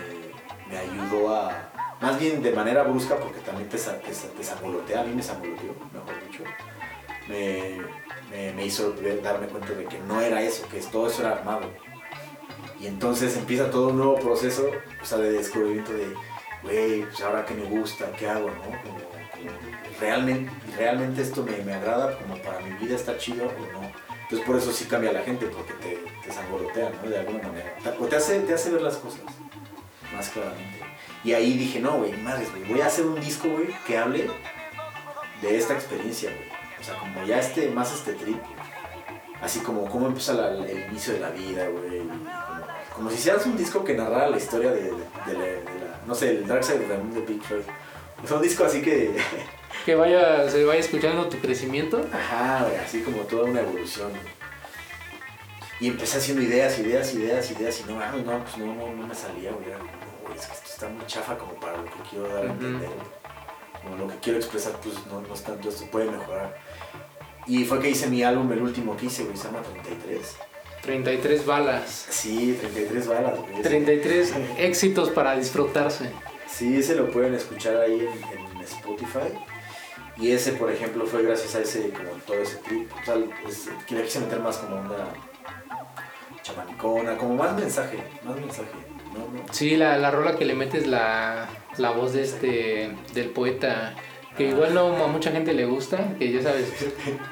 me 0.68 0.78
ayudó 0.78 1.34
a, 1.34 1.72
más 2.00 2.18
bien 2.18 2.42
de 2.42 2.52
manera 2.52 2.82
brusca, 2.82 3.16
porque 3.16 3.40
también 3.40 3.68
te, 3.68 3.78
te, 3.78 4.86
te 4.86 4.96
a 4.96 5.02
mí 5.04 5.14
me 5.14 5.22
sangoloteó, 5.22 5.74
mejor 5.92 6.28
dicho, 6.28 6.44
me, 7.28 8.52
me, 8.52 8.64
hizo 8.64 8.94
darme 9.22 9.46
cuenta 9.46 9.72
de 9.72 9.84
que 9.84 9.98
no 10.00 10.20
era 10.20 10.42
eso, 10.42 10.66
que 10.68 10.80
todo 10.80 11.08
eso 11.08 11.22
era 11.22 11.32
armado. 11.32 11.62
Y 12.80 12.86
entonces 12.86 13.36
empieza 13.36 13.70
todo 13.70 13.88
un 13.88 13.98
nuevo 13.98 14.16
proceso, 14.16 14.68
o 15.00 15.04
sea, 15.04 15.18
de 15.18 15.30
descubrimiento 15.32 15.92
de, 15.92 16.12
güey, 16.62 17.02
pues 17.02 17.20
ahora 17.20 17.44
que 17.46 17.54
me 17.54 17.64
gusta, 17.64 18.10
¿qué 18.18 18.28
hago, 18.28 18.48
no? 18.50 18.82
Como, 18.82 18.98
realmente, 20.00 20.50
realmente 20.76 21.22
esto 21.22 21.44
me, 21.44 21.56
me 21.58 21.74
agrada, 21.74 22.18
como 22.18 22.36
para 22.38 22.60
mi 22.60 22.72
vida 22.84 22.96
está 22.96 23.16
chido 23.16 23.46
o 23.46 23.72
no. 23.72 24.11
Entonces 24.22 24.46
por 24.46 24.56
eso 24.56 24.72
sí 24.72 24.84
cambia 24.86 25.12
la 25.12 25.22
gente, 25.22 25.46
porque 25.46 25.72
te, 25.74 25.96
te 25.96 26.28
¿no? 27.02 27.10
De 27.10 27.18
alguna 27.18 27.48
manera. 27.48 27.74
O 28.00 28.06
te 28.06 28.16
hace, 28.16 28.40
te 28.40 28.54
hace 28.54 28.70
ver 28.70 28.82
las 28.82 28.96
cosas 28.96 29.20
más 30.14 30.28
claramente. 30.30 30.80
Y 31.24 31.32
ahí 31.32 31.56
dije, 31.56 31.80
no, 31.80 31.98
güey, 31.98 32.12
madres, 32.18 32.50
güey, 32.50 32.64
voy 32.64 32.80
a 32.80 32.86
hacer 32.86 33.06
un 33.06 33.20
disco, 33.20 33.48
güey, 33.48 33.68
que 33.86 33.96
hable 33.98 34.28
de 35.40 35.56
esta 35.56 35.74
experiencia, 35.74 36.30
güey. 36.30 36.48
O 36.80 36.84
sea, 36.84 36.96
como 36.98 37.24
ya 37.24 37.38
este, 37.38 37.68
más 37.70 37.94
este 37.94 38.14
trip. 38.14 38.38
Así 39.40 39.60
como 39.60 39.86
cómo 39.86 40.06
empieza 40.06 40.32
el 40.32 40.88
inicio 40.88 41.14
de 41.14 41.20
la 41.20 41.30
vida, 41.30 41.68
güey. 41.68 41.98
Como, 41.98 42.66
como 42.94 43.10
si 43.10 43.16
hicieras 43.16 43.46
un 43.46 43.56
disco 43.56 43.84
que 43.84 43.94
narrara 43.94 44.28
la 44.28 44.36
historia 44.36 44.70
de, 44.72 44.90
la, 44.90 46.00
no 46.06 46.14
sé, 46.14 46.30
el 46.30 46.46
Dark 46.46 46.64
Side 46.64 46.80
of 46.80 46.88
the 46.88 46.98
Moon 46.98 47.14
de 47.14 47.20
Pink 47.22 47.42
Floyd. 47.42 47.62
O 48.30 48.34
un 48.34 48.42
disco 48.42 48.64
así 48.64 48.82
que, 48.82 49.16
Que 49.84 49.94
vaya, 49.96 50.48
se 50.48 50.64
vaya 50.64 50.80
escuchando 50.80 51.28
tu 51.28 51.38
crecimiento. 51.38 52.00
ajá, 52.12 52.64
güey, 52.64 52.76
así 52.76 53.00
como 53.02 53.22
toda 53.22 53.44
una 53.44 53.60
evolución. 53.60 54.12
Y 55.80 55.88
empecé 55.88 56.18
haciendo 56.18 56.42
ideas, 56.42 56.78
ideas, 56.78 57.12
ideas, 57.14 57.50
ideas, 57.50 57.80
y 57.80 57.90
no, 57.90 57.98
ah, 58.00 58.12
no, 58.24 58.38
pues 58.44 58.56
no, 58.58 58.66
no, 58.74 58.92
no 58.94 59.06
me 59.08 59.14
salía, 59.14 59.50
güey. 59.50 59.66
No, 59.66 60.34
es 60.34 60.46
que 60.46 60.52
esto 60.52 60.68
está 60.68 60.88
muy 60.88 61.04
chafa 61.06 61.36
como 61.36 61.54
para 61.54 61.78
lo 61.78 61.84
que 61.86 61.90
quiero 62.08 62.28
dar 62.28 62.46
a 62.46 62.50
entender. 62.52 62.88
Como 63.82 63.96
lo 63.96 64.06
que 64.08 64.16
quiero 64.18 64.38
expresar, 64.38 64.72
pues 64.80 64.94
no, 65.10 65.20
no 65.20 65.34
es 65.34 65.42
tanto 65.42 65.68
esto, 65.68 65.84
puede 65.90 66.08
mejorar. 66.08 66.56
Y 67.48 67.64
fue 67.64 67.80
que 67.80 67.90
hice 67.90 68.06
mi 68.06 68.22
álbum, 68.22 68.52
el 68.52 68.62
último 68.62 68.96
que 68.96 69.06
hice, 69.06 69.24
güey, 69.24 69.36
se 69.36 69.46
llama 69.48 69.62
33. 69.62 70.36
33 70.82 71.44
balas. 71.46 72.06
Sí, 72.10 72.56
33 72.60 73.08
balas, 73.08 73.40
güey. 73.40 73.54
Ese- 73.54 73.68
33 73.68 74.32
éxitos 74.58 75.10
para 75.10 75.34
disfrutarse. 75.34 76.10
Sí, 76.48 76.78
ese 76.78 76.94
lo 76.94 77.10
pueden 77.10 77.34
escuchar 77.34 77.78
ahí 77.78 78.06
en, 78.06 78.56
en 78.56 78.60
Spotify. 78.62 79.34
Y 80.22 80.30
ese, 80.30 80.52
por 80.52 80.70
ejemplo, 80.70 81.04
fue 81.04 81.22
gracias 81.24 81.54
a 81.56 81.60
ese, 81.60 81.90
como 81.90 82.10
todo 82.26 82.36
ese 82.36 82.56
trip. 82.58 82.88
O 82.92 83.04
sea, 83.04 83.16
es- 83.48 83.68
que 83.86 83.94
le 83.96 84.04
quise 84.04 84.20
meter 84.20 84.38
más 84.40 84.56
como 84.58 84.76
una 84.76 85.08
chamanicona, 86.42 87.16
como 87.16 87.34
más 87.34 87.54
mensaje, 87.56 87.98
más 88.24 88.36
mensaje. 88.36 88.70
No. 89.14 89.52
Sí, 89.52 89.76
la, 89.76 89.98
la 89.98 90.10
rola 90.10 90.36
que 90.36 90.44
le 90.44 90.54
metes 90.54 90.86
la, 90.86 91.48
la 91.76 91.90
voz 91.90 92.12
de 92.14 92.22
este 92.22 92.96
del 93.14 93.30
poeta, 93.30 93.94
que 94.36 94.48
igual 94.48 94.72
no 94.74 94.96
a 94.96 95.06
mucha 95.08 95.30
gente 95.30 95.52
le 95.52 95.66
gusta, 95.66 96.14
que 96.18 96.32
ya 96.32 96.42
sabes, 96.42 96.72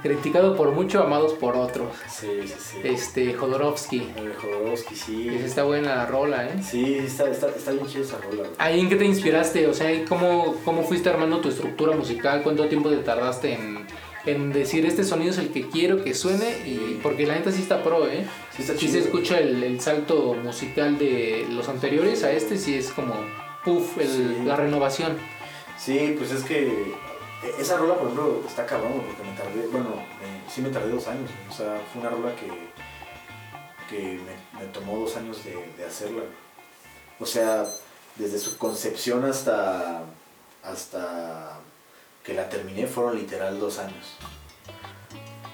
criticado 0.02 0.56
por 0.56 0.72
mucho, 0.72 1.02
amados 1.02 1.32
por 1.34 1.56
otros. 1.56 1.88
Sí, 2.08 2.26
sí, 2.46 2.54
sí. 2.58 2.76
Este, 2.84 3.32
Jodorowsky. 3.34 4.06
Jodorowsky, 4.40 4.94
sí. 4.94 5.28
Esa 5.28 5.46
está 5.46 5.62
buena 5.64 5.94
la 5.96 6.06
rola, 6.06 6.46
¿eh? 6.46 6.62
Sí, 6.62 6.94
está, 6.96 7.30
está, 7.30 7.48
está 7.48 7.72
bien 7.72 7.86
chida 7.86 8.02
esa 8.02 8.18
rola. 8.18 8.42
güey. 8.42 8.50
¿Ahí 8.58 8.80
en 8.80 8.88
qué 8.88 8.96
te 8.96 9.04
inspiraste? 9.04 9.66
O 9.66 9.74
sea, 9.74 9.90
¿cómo, 10.08 10.56
¿cómo 10.64 10.82
fuiste 10.82 11.08
armando 11.08 11.38
tu 11.40 11.48
estructura 11.48 11.96
musical? 11.96 12.42
¿Cuánto 12.42 12.66
tiempo 12.68 12.90
te 12.90 12.96
tardaste 12.98 13.54
en, 13.54 13.86
en 14.26 14.52
decir 14.52 14.84
este 14.84 15.04
sonido 15.04 15.30
es 15.30 15.38
el 15.38 15.48
que 15.48 15.68
quiero 15.68 16.04
que 16.04 16.14
suene? 16.14 16.50
Y 16.66 17.00
porque 17.02 17.26
la 17.26 17.34
neta 17.34 17.50
sí 17.50 17.62
está 17.62 17.82
pro, 17.82 18.06
¿eh? 18.08 18.26
Sí, 18.54 18.62
está 18.62 18.74
Sí 18.74 18.80
chido. 18.80 18.92
se 18.92 18.98
escucha 19.00 19.38
el, 19.38 19.62
el 19.64 19.80
salto 19.80 20.34
musical 20.34 20.98
de 20.98 21.46
los 21.50 21.68
anteriores 21.68 22.24
a 22.24 22.32
este, 22.32 22.58
sí 22.58 22.74
es 22.74 22.90
como, 22.90 23.14
puff, 23.64 23.98
el- 23.98 24.06
Sí. 24.08 24.36
la 24.44 24.56
renovación. 24.56 25.16
Sí, 25.80 26.14
pues 26.18 26.30
es 26.30 26.44
que 26.44 26.92
eh, 27.42 27.54
esa 27.58 27.78
rola, 27.78 27.94
por 27.94 28.08
ejemplo, 28.08 28.42
está 28.46 28.66
cabrón, 28.66 29.02
porque 29.06 29.22
me 29.22 29.34
tardé, 29.34 29.66
bueno, 29.68 29.94
sí 30.46 30.60
me 30.60 30.68
tardé 30.68 30.90
dos 30.90 31.08
años. 31.08 31.30
O 31.48 31.52
sea, 31.52 31.80
fue 31.90 32.02
una 32.02 32.10
rola 32.10 32.34
que, 32.36 32.46
que 33.88 34.20
me, 34.58 34.66
tomó 34.66 34.98
dos 34.98 35.16
años 35.16 35.38
de, 35.42 35.84
hacerla. 35.84 36.24
O 37.18 37.24
sea, 37.24 37.64
desde 38.16 38.38
su 38.38 38.58
concepción 38.58 39.24
hasta, 39.24 40.02
hasta 40.62 41.60
que 42.24 42.34
la 42.34 42.50
terminé 42.50 42.86
fueron 42.86 43.16
literal 43.16 43.58
dos 43.58 43.78
años. 43.78 44.16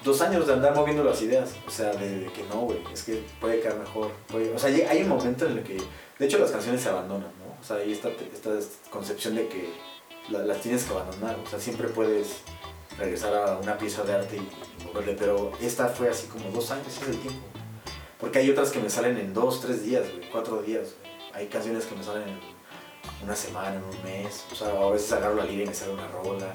Dos 0.03 0.21
años 0.23 0.49
de 0.49 0.55
andar 0.55 0.75
moviendo 0.75 1.05
las 1.05 1.23
ideas. 1.23 1.55
O 1.69 1.71
sea, 1.71 1.93
de, 1.93 2.33
que 2.35 2.43
no, 2.53 2.63
güey, 2.63 2.79
es 2.93 3.05
que 3.05 3.23
puede 3.41 3.61
quedar 3.61 3.79
mejor. 3.79 4.11
o 4.33 4.59
sea, 4.59 4.71
hay 4.91 5.03
un 5.03 5.09
momento 5.09 5.47
en 5.47 5.59
el 5.59 5.63
que, 5.63 5.77
de 6.19 6.27
hecho, 6.27 6.39
las 6.39 6.51
canciones 6.51 6.81
se 6.81 6.89
abandonan, 6.89 7.31
¿no? 7.39 7.61
O 7.61 7.65
sea, 7.65 7.77
hay 7.77 7.93
esta, 7.93 8.09
esta 8.09 8.51
concepción 8.91 9.37
de 9.37 9.47
que 9.47 9.96
las 10.29 10.61
tienes 10.61 10.85
que 10.85 10.93
abandonar. 10.93 11.37
O 11.45 11.49
sea, 11.49 11.59
siempre 11.59 11.89
puedes 11.89 12.41
regresar 12.99 13.35
a 13.35 13.59
una 13.59 13.77
pieza 13.77 14.03
de 14.05 14.15
arte 14.15 14.37
y, 14.37 14.85
moverle, 14.85 15.15
pero 15.19 15.53
esta 15.61 15.89
fue 15.89 16.09
así 16.09 16.27
como 16.27 16.51
dos 16.51 16.71
años, 16.71 16.87
ese 16.89 17.03
es 17.03 17.09
el 17.09 17.19
tiempo. 17.19 17.45
Porque 18.19 18.39
hay 18.39 18.51
otras 18.51 18.71
que 18.71 18.79
me 18.79 18.89
salen 18.89 19.19
en 19.19 19.35
dos, 19.35 19.61
tres 19.61 19.85
días, 19.85 20.05
güey, 20.11 20.31
cuatro 20.31 20.63
días. 20.63 20.95
Hay 21.35 21.49
canciones 21.49 21.85
que 21.85 21.95
me 21.95 22.03
salen 22.03 22.29
en 22.29 22.41
una 23.23 23.37
semana, 23.37 23.77
en 23.77 23.85
un 23.85 24.03
mes. 24.05 24.47
O 24.51 24.55
sea, 24.55 24.69
a 24.69 24.91
veces 24.91 25.13
agarro 25.13 25.35
la 25.35 25.45
lira 25.45 25.65
y 25.65 25.67
me 25.67 25.75
sale 25.75 25.93
una 25.93 26.09
rola. 26.09 26.55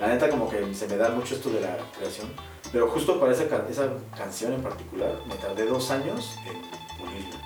La 0.00 0.08
neta 0.08 0.28
como 0.28 0.48
que 0.48 0.74
se 0.74 0.88
me 0.88 0.96
da 0.96 1.10
mucho 1.10 1.36
esto 1.36 1.50
de 1.50 1.60
la 1.60 1.78
creación. 1.96 2.28
Pero 2.72 2.88
justo 2.90 3.20
para 3.20 3.32
esa, 3.32 3.44
esa 3.70 3.92
canción 4.16 4.52
en 4.52 4.62
particular 4.62 5.12
me 5.28 5.36
tardé 5.36 5.64
dos 5.64 5.90
años 5.90 6.36
en 6.44 6.60
pulirla. 6.98 7.40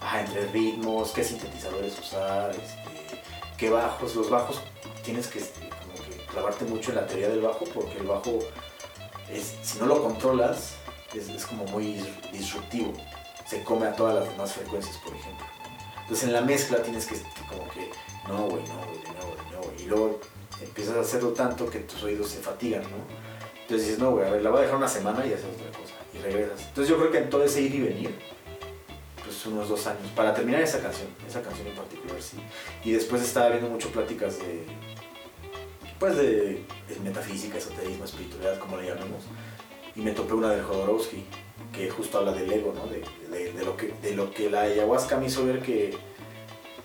Ajá, 0.00 0.20
entre 0.20 0.46
ritmos, 0.46 1.10
qué 1.10 1.24
sintetizadores 1.24 1.98
usar, 1.98 2.50
este, 2.50 3.20
qué 3.58 3.68
bajos. 3.68 4.14
Los 4.14 4.30
bajos 4.30 4.62
tienes 5.06 5.28
que 5.28 5.38
como 5.38 5.94
que 6.04 6.16
clavarte 6.32 6.64
mucho 6.64 6.90
en 6.90 6.96
la 6.96 7.06
teoría 7.06 7.28
del 7.28 7.40
bajo 7.40 7.64
porque 7.72 7.98
el 7.98 8.06
bajo, 8.06 8.40
es, 9.32 9.54
si 9.62 9.78
no 9.78 9.86
lo 9.86 10.02
controlas, 10.02 10.74
es, 11.14 11.46
como 11.46 11.64
muy 11.66 12.04
disruptivo. 12.32 12.92
Se 13.46 13.62
come 13.62 13.86
a 13.86 13.94
todas 13.94 14.16
las 14.16 14.28
demás 14.28 14.52
frecuencias, 14.52 14.96
por 14.98 15.14
ejemplo. 15.14 15.46
Entonces 16.02 16.24
en 16.24 16.32
la 16.32 16.40
mezcla 16.40 16.82
tienes 16.82 17.06
que, 17.06 17.14
que 17.14 17.42
como 17.48 17.68
que, 17.70 17.90
no, 18.26 18.48
güey, 18.48 18.64
no, 18.64 18.86
güey, 18.86 18.98
de 19.00 19.12
nuevo, 19.12 19.36
de 19.36 19.50
nuevo. 19.50 19.72
Y 19.78 19.84
luego 19.84 20.20
empiezas 20.60 20.96
a 20.96 21.00
hacerlo 21.00 21.30
tanto 21.30 21.70
que 21.70 21.78
tus 21.80 22.02
oídos 22.02 22.28
se 22.28 22.40
fatigan, 22.40 22.82
¿no? 22.82 22.98
Entonces 23.62 23.86
dices, 23.86 24.00
no, 24.00 24.10
güey, 24.10 24.26
a 24.26 24.30
ver, 24.30 24.42
la 24.42 24.50
voy 24.50 24.58
a 24.58 24.62
dejar 24.62 24.76
una 24.76 24.88
semana 24.88 25.24
y 25.24 25.32
haces 25.32 25.46
otra 25.46 25.78
cosa. 25.78 25.94
Y 26.12 26.18
regresas. 26.18 26.60
Entonces 26.66 26.88
yo 26.88 26.98
creo 26.98 27.12
que 27.12 27.18
en 27.18 27.30
todo 27.30 27.44
ese 27.44 27.62
ir 27.62 27.74
y 27.76 27.80
venir, 27.80 28.18
pues 29.22 29.46
unos 29.46 29.68
dos 29.68 29.86
años, 29.86 30.10
para 30.16 30.34
terminar 30.34 30.62
esa 30.62 30.80
canción, 30.80 31.08
esa 31.26 31.42
canción 31.42 31.68
en 31.68 31.74
particular, 31.76 32.20
sí. 32.20 32.38
Y 32.84 32.92
después 32.92 33.22
estaba 33.22 33.50
viendo 33.50 33.68
mucho 33.68 33.90
pláticas 33.90 34.38
de, 34.38 34.66
pues 35.98 36.16
de, 36.16 36.64
de 36.88 37.00
metafísica, 37.02 37.58
esoterismo, 37.58 38.04
espiritualidad, 38.04 38.58
como 38.58 38.76
le 38.76 38.88
llamemos. 38.88 39.24
Y 39.94 40.00
me 40.00 40.10
topé 40.12 40.34
una 40.34 40.50
del 40.50 40.62
Jodorowsky, 40.62 41.24
que 41.72 41.88
justo 41.90 42.18
habla 42.18 42.32
del 42.32 42.52
ego, 42.52 42.72
¿no? 42.74 42.86
De, 42.86 43.02
de- 43.30 43.52
de 43.52 43.64
lo, 43.64 43.76
que, 43.76 43.94
de 44.02 44.14
lo 44.14 44.30
que 44.30 44.50
la 44.50 44.62
ayahuasca 44.62 45.16
me 45.16 45.26
hizo 45.26 45.44
ver 45.46 45.62
que, 45.62 45.96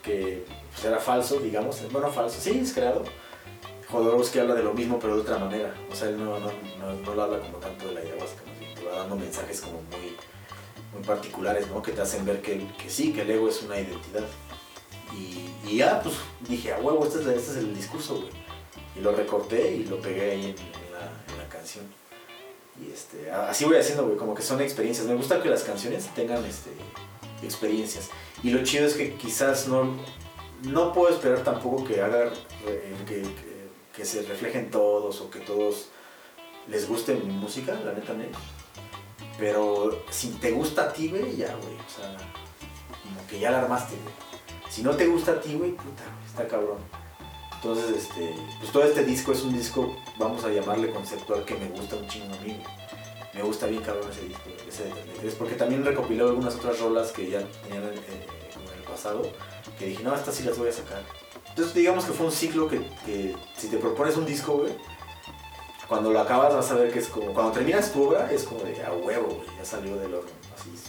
que 0.02 0.46
pues, 0.72 0.86
era 0.86 0.98
falso, 1.00 1.40
digamos. 1.40 1.82
Bueno, 1.92 2.10
falso, 2.10 2.40
sí, 2.40 2.60
es 2.64 2.74
creado. 2.74 3.04
Jodorowsky 3.90 4.40
habla 4.40 4.56
de 4.56 4.64
lo 4.64 4.74
mismo, 4.74 4.98
pero 5.00 5.16
de 5.16 5.22
otra 5.22 5.38
manera. 5.38 5.74
O 5.92 5.96
sea, 5.96 6.08
él 6.10 6.18
no, 6.18 6.40
no, 6.40 6.52
no, 6.80 6.94
no 7.06 7.14
lo 7.16 7.22
habla 7.24 7.40
como 7.40 7.58
tanto 7.58 7.88
de 7.90 7.94
la 7.96 8.00
ayahuasca, 8.00 8.44
más 8.48 8.60
bien 8.60 8.74
te 8.76 8.84
va 8.86 8.96
dando 9.00 9.18
mensajes 9.18 9.60
como 9.60 9.82
muy, 9.92 10.16
muy 10.94 11.04
particulares, 11.06 11.68
¿no? 11.68 11.82
Que 11.82 11.92
te 11.92 12.02
hacen 12.02 12.26
ver 12.26 12.42
que, 12.42 12.66
que 12.82 12.90
sí, 12.90 13.12
que 13.12 13.24
el 13.24 13.32
ego 13.32 13.50
es 13.50 13.62
una 13.64 13.78
identidad. 13.78 14.26
Y, 15.14 15.76
ya, 15.78 16.02
pues 16.02 16.16
dije, 16.48 16.72
a 16.74 16.78
huevo, 16.80 17.04
este 17.06 17.20
este 17.20 17.36
es 17.52 17.58
el 17.58 17.76
discurso, 17.76 18.16
güey. 18.16 18.30
Y 18.96 19.00
lo 19.00 19.14
recorté 19.14 19.72
y 19.74 19.86
lo 19.86 20.02
pegué 20.02 20.32
ahí 20.32 20.46
en, 20.58 21.38
la, 21.38 21.48
canción. 21.50 21.86
Y 22.82 22.92
este, 22.92 23.30
así 23.32 23.66
voy 23.66 23.78
haciendo, 23.78 24.06
güey, 24.06 24.18
como 24.18 24.34
que 24.34 24.42
son 24.42 24.62
experiencias. 24.62 25.08
Me 25.08 25.16
gusta 25.16 25.42
que 25.42 25.50
las 25.50 25.64
canciones 25.64 26.08
tengan 26.16 26.44
este, 26.46 26.72
experiencias. 27.44 28.10
Y 28.44 28.50
lo 28.50 28.64
chido 28.64 28.86
es 28.88 28.96
que 28.96 29.16
quizás 29.16 29.68
no, 29.68 29.96
no 30.64 30.94
puedo 30.94 31.14
esperar 31.14 31.44
tampoco 31.44 31.84
que 31.84 32.02
haga, 32.02 32.32
eh, 32.66 32.96
que, 33.08 33.24
que- 33.96 34.06
se 34.06 34.24
reflejen 34.24 34.72
todos 34.72 35.22
o 35.22 35.30
que 35.30 35.40
todos 35.42 35.90
les 36.68 36.88
guste 36.88 37.14
mi 37.14 37.32
música, 37.32 37.74
la 37.86 37.94
neta, 37.94 38.14
neta. 38.14 38.40
Pero 39.38 40.04
si 40.10 40.30
te 40.30 40.52
gusta 40.52 40.84
a 40.86 40.94
ti, 40.94 41.10
güey, 41.10 41.36
ya, 41.36 41.54
güey, 41.56 41.76
o 41.76 41.90
sea, 41.90 42.18
como 43.04 43.28
que 43.28 43.40
ya 43.40 43.52
la 43.52 43.60
armaste, 43.62 43.94
güey. 43.96 44.14
Si 44.72 44.82
no 44.82 44.96
te 44.96 45.06
gusta 45.06 45.34
a 45.34 45.42
ti, 45.42 45.54
güey, 45.56 45.72
puta, 45.72 46.04
está 46.26 46.48
cabrón. 46.48 46.78
Entonces, 47.64 47.96
este, 47.96 48.34
pues 48.60 48.72
todo 48.72 48.84
este 48.84 49.04
disco 49.04 49.32
es 49.32 49.44
un 49.44 49.54
disco, 49.54 49.96
vamos 50.18 50.44
a 50.44 50.50
llamarle 50.50 50.90
conceptual, 50.90 51.46
que 51.46 51.54
me 51.56 51.68
gusta 51.68 51.96
un 51.96 52.08
chingo 52.08 52.34
a 52.34 52.44
mí. 52.44 52.60
Me 53.36 53.44
gusta 53.44 53.68
bien 53.68 53.84
cabrón 53.84 54.10
ese 54.12 54.24
disco, 54.24 54.42
ese 54.68 54.86
de 54.86 54.90
33, 54.90 55.36
porque 55.36 55.56
también 55.56 55.86
recopiló 55.86 56.28
algunas 56.28 56.56
otras 56.56 56.80
rolas 56.80 57.12
que 57.12 57.30
ya 57.30 57.40
tenían 57.64 57.84
eh, 57.84 58.26
como 58.54 58.70
en 58.72 58.78
el 58.80 58.84
pasado, 58.84 59.22
que 59.78 59.86
dije, 59.86 60.04
no, 60.04 60.16
estas 60.16 60.36
sí 60.36 60.44
las 60.44 60.58
voy 60.58 60.70
a 60.70 60.74
sacar. 60.74 61.04
Entonces, 61.50 61.74
digamos 61.76 62.04
que 62.04 62.14
fue 62.14 62.26
un 62.26 62.32
ciclo 62.32 62.68
que, 62.68 62.82
que 63.06 63.36
si 63.56 63.68
te 63.68 63.78
propones 63.78 64.18
un 64.18 64.26
disco, 64.26 64.58
güey, 64.58 64.74
cuando 65.88 66.12
lo 66.12 66.20
acabas 66.20 66.56
vas 66.56 66.72
a 66.72 66.76
ver 66.76 66.92
que 66.92 67.00
es 67.00 67.08
como, 67.08 67.34
cuando 67.34 67.52
terminas 67.52 67.94
tu 67.94 68.08
obra, 68.08 68.32
es 68.32 68.44
como 68.44 68.64
de, 68.64 68.84
a 68.84 68.92
huevo, 68.92 69.28
güey, 69.28 69.58
ya 69.58 69.66
salió 69.66 69.98
del 69.98 70.16
horno, 70.16 70.32
así 70.58 70.72
es. 70.74 70.84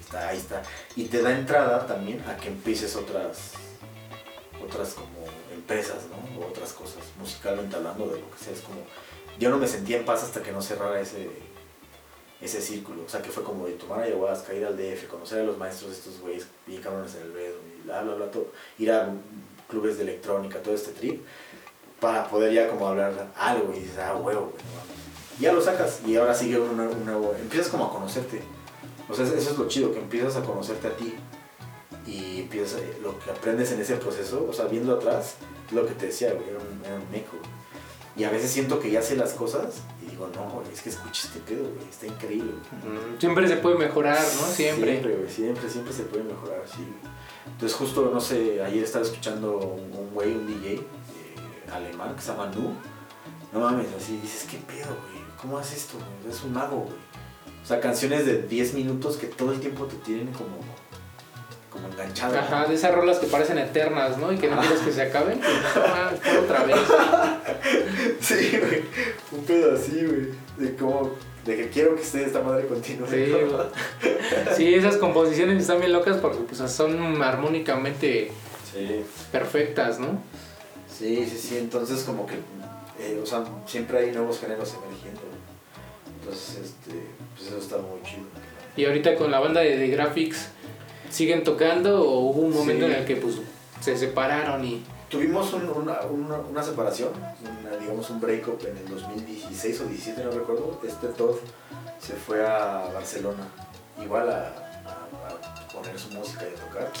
Está, 0.00 0.28
ahí 0.28 0.38
está. 0.38 0.62
Y 0.96 1.04
te 1.04 1.20
da 1.20 1.30
entrada 1.30 1.86
también 1.86 2.24
a 2.26 2.36
que 2.36 2.48
empieces 2.48 2.96
otras, 2.96 3.52
otras 4.64 4.94
como 4.94 5.19
¿no? 6.10 6.42
O 6.44 6.48
otras 6.48 6.72
cosas, 6.72 7.02
musicalmente 7.18 7.76
hablando 7.76 8.06
de 8.06 8.20
lo 8.20 8.30
que 8.30 8.38
sea. 8.44 8.52
Es 8.52 8.60
como, 8.60 8.80
yo 9.38 9.50
no 9.50 9.58
me 9.58 9.66
sentía 9.68 9.98
en 9.98 10.04
paz 10.04 10.22
hasta 10.22 10.42
que 10.42 10.52
no 10.52 10.60
cerrara 10.62 11.00
ese, 11.00 11.28
ese 12.40 12.60
círculo. 12.60 13.02
O 13.04 13.08
sea, 13.08 13.22
que 13.22 13.30
fue 13.30 13.42
como 13.42 13.66
de 13.66 13.72
tomar 13.72 14.00
ayahuasca, 14.02 14.54
ir 14.54 14.64
al 14.64 14.76
DF, 14.76 15.06
conocer 15.08 15.40
a 15.40 15.44
los 15.44 15.58
maestros 15.58 15.90
de 15.90 15.96
estos 15.98 16.20
güeyes 16.20 16.46
bien 16.66 16.82
cabrones 16.82 17.14
en 17.16 17.22
el 17.22 17.32
Bedo, 17.32 17.56
y 17.78 17.82
bla, 17.86 18.02
bla, 18.02 18.14
bla, 18.14 18.30
todo. 18.30 18.48
Ir 18.78 18.90
a 18.92 19.12
clubes 19.68 19.96
de 19.96 20.02
electrónica, 20.04 20.60
todo 20.62 20.74
este 20.74 20.92
trip, 20.92 21.24
para 22.00 22.28
poder 22.28 22.52
ya 22.52 22.68
como 22.68 22.88
hablar 22.88 23.28
algo 23.36 23.72
y 23.74 23.80
dices, 23.80 23.98
ah, 23.98 24.16
huevo, 24.16 24.50
güey, 24.52 24.62
ya 25.38 25.52
lo 25.52 25.60
sacas 25.62 26.00
y 26.06 26.16
ahora 26.16 26.34
sigue 26.34 26.58
un 26.58 26.76
nuevo, 26.76 26.92
un 26.92 27.04
nuevo- 27.04 27.34
empiezas 27.38 27.68
como 27.70 27.86
a 27.86 27.90
conocerte. 27.92 28.42
O 29.08 29.14
sea, 29.14 29.24
eso 29.24 29.36
es 29.36 29.58
lo 29.58 29.68
chido, 29.68 29.92
que 29.92 29.98
empiezas 29.98 30.36
a 30.36 30.42
conocerte 30.42 30.86
a 30.88 30.96
ti 30.96 31.14
y 32.06 32.40
empiezas, 32.40 32.80
lo 33.02 33.18
que 33.18 33.30
aprendes 33.30 33.70
en 33.72 33.80
ese 33.80 33.96
proceso, 33.96 34.46
o 34.48 34.52
sea, 34.52 34.64
viendo 34.66 34.94
atrás, 34.94 35.34
lo 35.72 35.86
que 35.86 35.94
te 35.94 36.06
decía, 36.06 36.32
güey, 36.32 36.48
era 36.48 36.58
un, 36.58 36.84
era 36.84 36.94
un. 36.96 37.04
Y 38.16 38.24
a 38.24 38.30
veces 38.30 38.50
siento 38.50 38.80
que 38.80 38.90
ya 38.90 39.00
sé 39.00 39.16
las 39.16 39.32
cosas 39.32 39.82
y 40.02 40.10
digo, 40.10 40.28
no, 40.34 40.50
güey, 40.50 40.66
es 40.72 40.82
que 40.82 40.90
escucha 40.90 41.28
este 41.28 41.40
pedo, 41.40 41.62
güey, 41.62 41.88
está 41.88 42.06
increíble. 42.06 42.52
güey". 42.82 43.18
Siempre 43.18 43.48
se 43.48 43.56
puede 43.56 43.78
mejorar, 43.78 44.18
¿no? 44.18 44.46
Siempre. 44.48 44.90
Siempre, 44.92 45.16
güey, 45.16 45.30
siempre, 45.30 45.70
siempre 45.70 45.92
se 45.92 46.02
puede 46.02 46.24
mejorar, 46.24 46.62
sí. 46.66 46.86
Entonces 47.46 47.76
justo, 47.78 48.10
no 48.12 48.20
sé, 48.20 48.62
ayer 48.62 48.84
estaba 48.84 49.04
escuchando 49.04 49.56
un 49.58 49.90
un 50.10 50.14
güey, 50.14 50.34
un 50.34 50.46
DJ 50.46 50.74
eh, 50.74 50.80
alemán 51.72 52.14
que 52.14 52.22
se 52.22 52.32
llama 52.32 52.46
Nu. 52.46 52.74
No 53.52 53.60
mames, 53.60 53.86
así 53.96 54.16
dices, 54.16 54.46
¿qué 54.50 54.58
pedo, 54.58 54.86
güey? 54.86 55.24
¿Cómo 55.40 55.58
haces 55.58 55.78
esto, 55.78 55.98
güey? 55.98 56.34
Es 56.34 56.42
un 56.42 56.52
mago, 56.52 56.76
güey. 56.78 57.10
O 57.62 57.66
sea, 57.66 57.80
canciones 57.80 58.26
de 58.26 58.42
10 58.42 58.74
minutos 58.74 59.16
que 59.16 59.26
todo 59.26 59.52
el 59.52 59.60
tiempo 59.60 59.84
te 59.86 59.96
tienen 59.96 60.32
como, 60.32 60.56
como 61.80 61.92
enganchado. 61.92 62.38
Ajá, 62.38 62.66
de 62.66 62.74
esas 62.74 62.94
rolas 62.94 63.18
que 63.18 63.26
parecen 63.26 63.58
eternas, 63.58 64.18
¿no? 64.18 64.32
Y 64.32 64.38
que 64.38 64.48
no 64.48 64.58
quieres 64.60 64.80
que 64.80 64.92
se 64.92 65.02
acaben. 65.02 65.38
Pues, 65.40 65.52
ah, 65.76 66.10
otra 66.42 66.64
vez. 66.64 66.76
Sí, 68.20 68.58
güey. 68.58 68.82
Un 69.32 69.44
pedo 69.44 69.74
así, 69.74 70.04
güey. 70.04 70.28
De 70.58 70.76
como, 70.76 71.10
de 71.44 71.56
que 71.56 71.68
quiero 71.70 71.94
que 71.96 72.02
esté 72.02 72.24
esta 72.24 72.42
madre 72.42 72.66
continua. 72.66 73.08
Sí. 73.08 73.32
Sí, 74.56 74.74
esas 74.74 74.96
composiciones 74.96 75.60
están 75.62 75.80
bien 75.80 75.92
locas 75.92 76.18
porque 76.18 76.38
pues, 76.40 76.58
son 76.70 77.22
armónicamente 77.22 78.30
Sí. 78.72 79.04
perfectas, 79.32 79.98
¿no? 79.98 80.20
Sí, 80.96 81.26
sí, 81.28 81.38
sí. 81.38 81.58
Entonces, 81.58 82.02
como 82.04 82.26
que, 82.26 82.34
eh, 83.00 83.18
o 83.22 83.26
sea, 83.26 83.44
siempre 83.66 83.98
hay 83.98 84.12
nuevos 84.12 84.38
géneros 84.38 84.74
emergiendo. 84.74 85.22
Entonces, 86.20 86.58
este, 86.62 87.00
pues 87.36 87.48
eso 87.48 87.58
está 87.58 87.78
muy 87.78 88.02
chido. 88.02 88.24
Y 88.76 88.84
ahorita 88.84 89.16
con 89.16 89.30
la 89.30 89.40
banda 89.40 89.60
de 89.62 89.76
The 89.76 89.88
Graphics, 89.88 90.48
¿siguen 91.10 91.44
tocando 91.44 92.02
o 92.02 92.20
hubo 92.30 92.40
un 92.42 92.54
momento 92.54 92.86
Sí. 92.86 92.92
en 92.92 92.98
el 92.98 93.04
que 93.06 93.16
pues 93.16 93.36
se 93.80 93.96
separaron 93.96 94.64
y... 94.64 94.82
Tuvimos 95.08 95.52
un- 95.54 95.68
una, 95.68 96.00
una, 96.02 96.36
una 96.38 96.62
separación, 96.62 97.08
una, 97.64 97.76
digamos 97.76 98.08
un 98.10 98.20
breakup 98.20 98.64
en 98.64 98.76
el 98.76 98.88
2016 98.88 99.80
o 99.80 99.84
17, 99.86 100.22
no 100.24 100.30
recuerdo. 100.30 100.80
Este 100.86 101.08
Todd 101.08 101.34
se 102.00 102.12
fue 102.14 102.46
a 102.46 102.88
Barcelona, 102.94 103.48
igual 104.00 104.30
a, 104.30 104.34
a- 104.86 105.64
a 105.64 105.68
poner 105.72 105.98
su 105.98 106.10
música 106.10 106.44
y 106.44 106.56
a 106.56 106.64
tocar. 106.64 106.92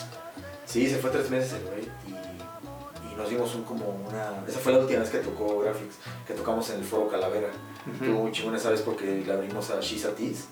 Sí, 0.66 0.88
se 0.90 0.96
fue 0.98 1.10
tres 1.10 1.30
meses 1.30 1.52
el 1.52 1.62
güey 1.66 1.82
y, 2.08 3.12
y 3.12 3.16
nos 3.16 3.30
dimos 3.30 3.54
un, 3.54 3.62
como 3.62 3.84
una... 4.08 4.42
Esa 4.48 4.58
fue 4.58 4.72
la 4.72 4.80
última 4.80 5.00
vez 5.00 5.10
que 5.10 5.18
tocó 5.18 5.60
Graphics, 5.60 5.94
que 6.26 6.34
tocamos 6.34 6.68
en 6.70 6.78
el 6.80 6.84
Foro 6.84 7.08
Calavera. 7.08 7.48
Estuvo 7.92 8.22
muy 8.22 8.32
chingón 8.32 8.56
esa 8.56 8.70
vez 8.70 8.80
porque 8.82 9.22
le 9.24 9.32
abrimos 9.32 9.70
a 9.70 9.80
Shisa 9.80 10.10
Tees 10.16 10.46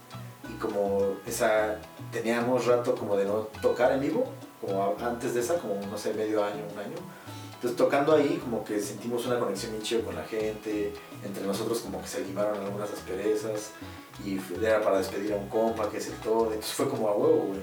y 0.49 0.59
como 0.59 1.17
esa 1.27 1.79
teníamos 2.13 2.67
rato 2.67 2.95
como 2.95 3.17
de 3.17 3.25
no 3.25 3.49
tocar 3.63 3.93
en 3.93 4.01
vivo, 4.01 4.25
como 4.61 4.97
antes 5.01 5.35
de 5.35 5.41
esa, 5.41 5.59
como 5.59 5.75
no 5.87 5.99
sé, 5.99 6.15
medio 6.15 6.45
año, 6.45 6.63
un 6.73 6.79
año. 6.79 6.97
Entonces 7.55 7.77
tocando 7.77 8.15
ahí 8.15 8.41
como 8.43 8.63
que 8.63 8.81
sentimos 8.81 9.27
una 9.27 9.39
conexión 9.39 9.73
bien 9.73 9.83
chido 9.83 10.05
con 10.05 10.15
la 10.15 10.25
gente, 10.25 10.93
entre 11.25 11.45
nosotros 11.45 11.81
como 11.81 12.01
que 12.01 12.07
se 12.07 12.25
limaron 12.25 12.61
algunas 12.61 12.91
asperezas 12.93 13.73
y 14.25 14.39
era 14.65 14.81
para 14.81 14.99
despedir 14.99 15.33
a 15.33 15.37
un 15.37 15.49
compa 15.49 15.91
que 15.91 15.99
es 15.99 16.07
el 16.07 16.15
todo, 16.15 16.47
entonces 16.47 16.73
fue 16.73 16.89
como 16.89 17.09
a 17.09 17.17
huevo, 17.17 17.47
güey. 17.49 17.61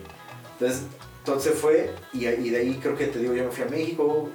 Entonces, 0.53 0.83
entonces 1.19 1.55
fue 1.57 1.93
y, 2.13 2.27
y 2.27 2.49
de 2.49 2.57
ahí 2.57 2.79
creo 2.81 2.97
que 2.97 3.07
te 3.07 3.19
digo, 3.19 3.33
yo 3.33 3.45
me 3.45 3.51
fui 3.51 3.63
a 3.63 3.67
México 3.67 4.29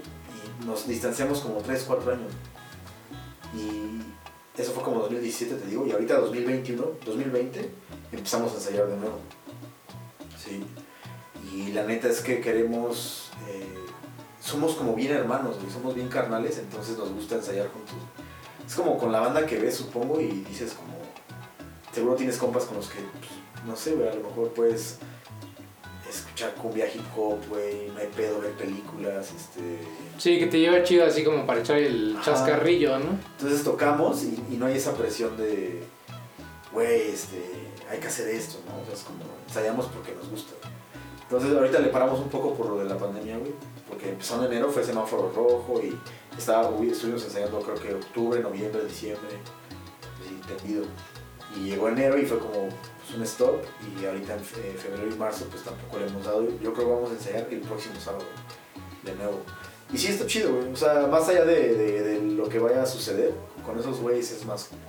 y 0.62 0.64
nos 0.66 0.88
distanciamos 0.88 1.40
como 1.40 1.60
3, 1.60 1.84
4 1.86 2.12
años. 2.12 2.32
Y 3.54 4.00
eso 4.60 4.72
fue 4.72 4.82
como 4.82 5.00
2017, 5.00 5.54
te 5.54 5.66
digo, 5.66 5.86
y 5.86 5.92
ahorita 5.92 6.18
2021, 6.18 6.84
2020, 7.04 7.70
empezamos 8.12 8.52
a 8.52 8.54
ensayar 8.56 8.86
de 8.88 8.96
nuevo. 8.96 9.18
Sí. 10.42 10.64
Y 11.52 11.72
la 11.72 11.84
neta 11.84 12.08
es 12.08 12.20
que 12.20 12.40
queremos, 12.40 13.30
eh, 13.48 13.66
somos 14.40 14.74
como 14.74 14.94
bien 14.94 15.12
hermanos, 15.12 15.56
somos 15.72 15.94
bien 15.94 16.08
carnales, 16.08 16.58
entonces 16.58 16.96
nos 16.96 17.10
gusta 17.10 17.36
ensayar 17.36 17.68
juntos. 17.68 17.94
Es 18.66 18.74
como 18.74 18.98
con 18.98 19.10
la 19.10 19.20
banda 19.20 19.46
que 19.46 19.58
ves, 19.58 19.76
supongo, 19.76 20.20
y 20.20 20.44
dices 20.48 20.74
como, 20.74 20.94
seguro 21.92 22.14
tienes 22.14 22.38
compas 22.38 22.64
con 22.64 22.76
los 22.76 22.88
que, 22.88 23.00
pues, 23.00 23.66
no 23.66 23.76
sé, 23.76 23.92
a 24.08 24.14
lo 24.14 24.28
mejor 24.28 24.52
puedes 24.52 24.98
escuchar 26.10 26.54
cumbia 26.54 26.86
hip 26.86 27.02
hop, 27.16 27.38
güey, 27.48 27.88
no 27.88 27.98
hay 28.00 28.08
pedo, 28.08 28.40
ver 28.40 28.52
películas, 28.52 29.28
este... 29.36 29.78
Sí, 30.18 30.38
que 30.38 30.46
te 30.46 30.58
lleva 30.60 30.82
chido 30.82 31.06
así 31.06 31.24
como 31.24 31.46
para 31.46 31.60
echar 31.60 31.78
el 31.78 32.16
Ajá. 32.16 32.24
chascarrillo, 32.32 32.98
¿no? 32.98 33.18
Entonces 33.38 33.64
tocamos 33.64 34.22
y, 34.24 34.38
y 34.50 34.56
no 34.56 34.66
hay 34.66 34.76
esa 34.76 34.94
presión 34.94 35.36
de, 35.36 35.82
güey, 36.72 37.10
este, 37.10 37.42
hay 37.90 37.98
que 37.98 38.08
hacer 38.08 38.28
esto, 38.28 38.58
¿no? 38.66 38.82
O 38.82 38.84
sea, 38.84 38.94
es 38.94 39.00
como, 39.02 39.24
ensayamos 39.48 39.86
porque 39.86 40.12
nos 40.14 40.28
gusta. 40.28 40.52
Entonces 41.22 41.56
ahorita 41.56 41.78
le 41.78 41.88
paramos 41.88 42.18
un 42.18 42.28
poco 42.28 42.54
por 42.54 42.66
lo 42.66 42.78
de 42.78 42.86
la 42.86 42.98
pandemia, 42.98 43.38
güey, 43.38 43.52
porque 43.88 44.10
empezó 44.10 44.36
en 44.38 44.50
enero, 44.50 44.70
fue 44.70 44.82
semáforo 44.84 45.32
rojo 45.34 45.80
y 45.82 45.96
estaba, 46.36 46.70
estuvimos 46.84 47.24
ensayando 47.24 47.60
creo 47.60 47.76
que 47.76 47.94
octubre, 47.94 48.40
noviembre, 48.40 48.84
diciembre, 48.84 49.38
así, 50.20 50.40
tendido. 50.46 50.84
Y 51.56 51.70
llegó 51.70 51.88
enero 51.88 52.16
y 52.18 52.26
fue 52.26 52.38
como 52.38 52.68
pues, 52.68 53.16
un 53.16 53.22
stop 53.24 53.56
y 54.00 54.04
ahorita 54.04 54.34
en 54.34 54.40
fe- 54.44 54.74
febrero 54.78 55.10
y 55.12 55.18
marzo 55.18 55.46
pues 55.50 55.62
tampoco 55.64 55.98
le 55.98 56.06
hemos 56.06 56.24
dado. 56.24 56.44
Yo 56.62 56.72
creo 56.72 56.86
que 56.86 56.92
vamos 56.94 57.10
a 57.10 57.14
ensayar 57.14 57.46
el 57.50 57.60
próximo 57.60 57.98
sábado, 58.00 58.24
de 59.02 59.14
nuevo. 59.16 59.40
Y 59.92 59.98
sí, 59.98 60.08
está 60.08 60.26
chido, 60.26 60.54
güey. 60.54 60.72
O 60.72 60.76
sea, 60.76 61.06
más 61.08 61.28
allá 61.28 61.44
de, 61.44 61.74
de- 61.74 62.02
de 62.02 62.20
lo 62.36 62.48
que 62.48 62.58
vaya 62.60 62.82
a 62.82 62.86
suceder, 62.86 63.32
con 63.66 63.78
esos 63.78 63.98
güeyes 64.00 64.30
es 64.30 64.44
más 64.46 64.64
como 64.66 64.80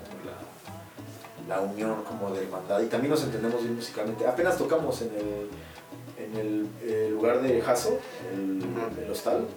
la, 1.49 1.55
la 1.55 1.61
unión, 1.61 2.03
como 2.03 2.31
de 2.31 2.43
hermandad. 2.43 2.79
Y 2.81 2.85
también 2.85 3.09
nos 3.11 3.23
entendemos 3.23 3.61
bien 3.63 3.75
musicalmente. 3.75 4.27
Apenas 4.27 4.57
tocamos 4.57 5.01
en 5.01 5.09
el, 5.15 6.23
en 6.23 6.37
el, 6.39 6.67
eh, 6.83 7.09
lugar 7.11 7.41
de 7.41 7.59
Jaso, 7.61 7.97
el, 8.31 8.63
hostal. 9.09 9.47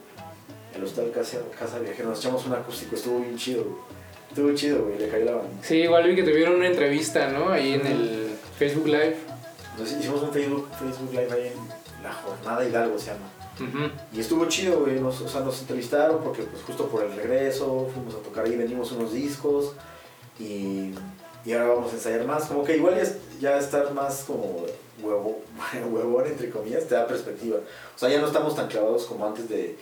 El 0.74 0.82
hostal 0.82 1.12
Casa, 1.12 1.38
Casa 1.58 1.78
Viajero. 1.78 2.08
Nos 2.08 2.18
echamos 2.20 2.46
un 2.46 2.54
acústico, 2.54 2.96
estuvo 2.96 3.20
bien 3.20 3.36
chido, 3.36 3.62
güey. 3.64 3.76
Estuvo 4.34 4.52
chido, 4.54 4.84
güey. 4.84 4.98
Le 4.98 5.08
cayó 5.08 5.24
la 5.26 5.32
banda. 5.36 5.50
Sí, 5.62 5.76
igual 5.76 6.08
vi 6.08 6.16
que 6.16 6.24
tuvieron 6.24 6.56
una 6.56 6.66
entrevista, 6.66 7.28
¿no? 7.28 7.50
Ahí 7.50 7.74
en 7.74 7.86
el 7.86 8.30
Facebook 8.58 8.86
Live. 8.86 9.16
Entonces 9.72 9.98
hicimos 10.00 10.22
un 10.22 10.32
Facebook, 10.32 10.68
Facebook 10.78 11.10
Live 11.12 11.28
ahí 11.32 11.52
en 11.52 12.02
La 12.02 12.12
Jornada 12.12 12.68
Hidalgo, 12.68 12.98
se 12.98 13.06
llama. 13.12 13.30
Y 14.12 14.18
estuvo 14.20 14.46
chido, 14.46 14.80
güey. 14.80 14.98
Nos, 14.98 15.20
o 15.20 15.28
sea, 15.28 15.40
nos 15.42 15.60
entrevistaron 15.60 16.20
porque, 16.24 16.42
pues, 16.42 16.62
justo 16.64 16.88
por 16.88 17.04
el 17.04 17.12
regreso, 17.14 17.88
fuimos 17.94 18.14
a 18.14 18.18
tocar 18.18 18.44
ahí, 18.46 18.56
vendimos 18.56 18.90
unos 18.90 19.12
discos. 19.12 19.74
Y, 20.40 20.90
y 21.44 21.52
ahora 21.52 21.74
vamos 21.74 21.92
a 21.92 21.94
ensayar 21.94 22.24
más. 22.24 22.46
Como 22.46 22.64
que 22.64 22.76
igual 22.76 22.96
ya, 22.96 23.02
es- 23.02 23.16
ya 23.40 23.56
estar 23.58 23.92
más 23.94 24.24
como 24.26 24.66
huevo, 25.00 25.40
huevón, 25.92 26.26
entre 26.26 26.50
comillas, 26.50 26.86
te 26.88 26.96
da 26.96 27.06
perspectiva. 27.06 27.58
O 27.58 27.98
sea, 27.98 28.08
ya 28.08 28.20
no 28.20 28.26
estamos 28.26 28.56
tan 28.56 28.66
clavados 28.68 29.04
como 29.04 29.24
antes 29.26 29.48
de. 29.48 29.76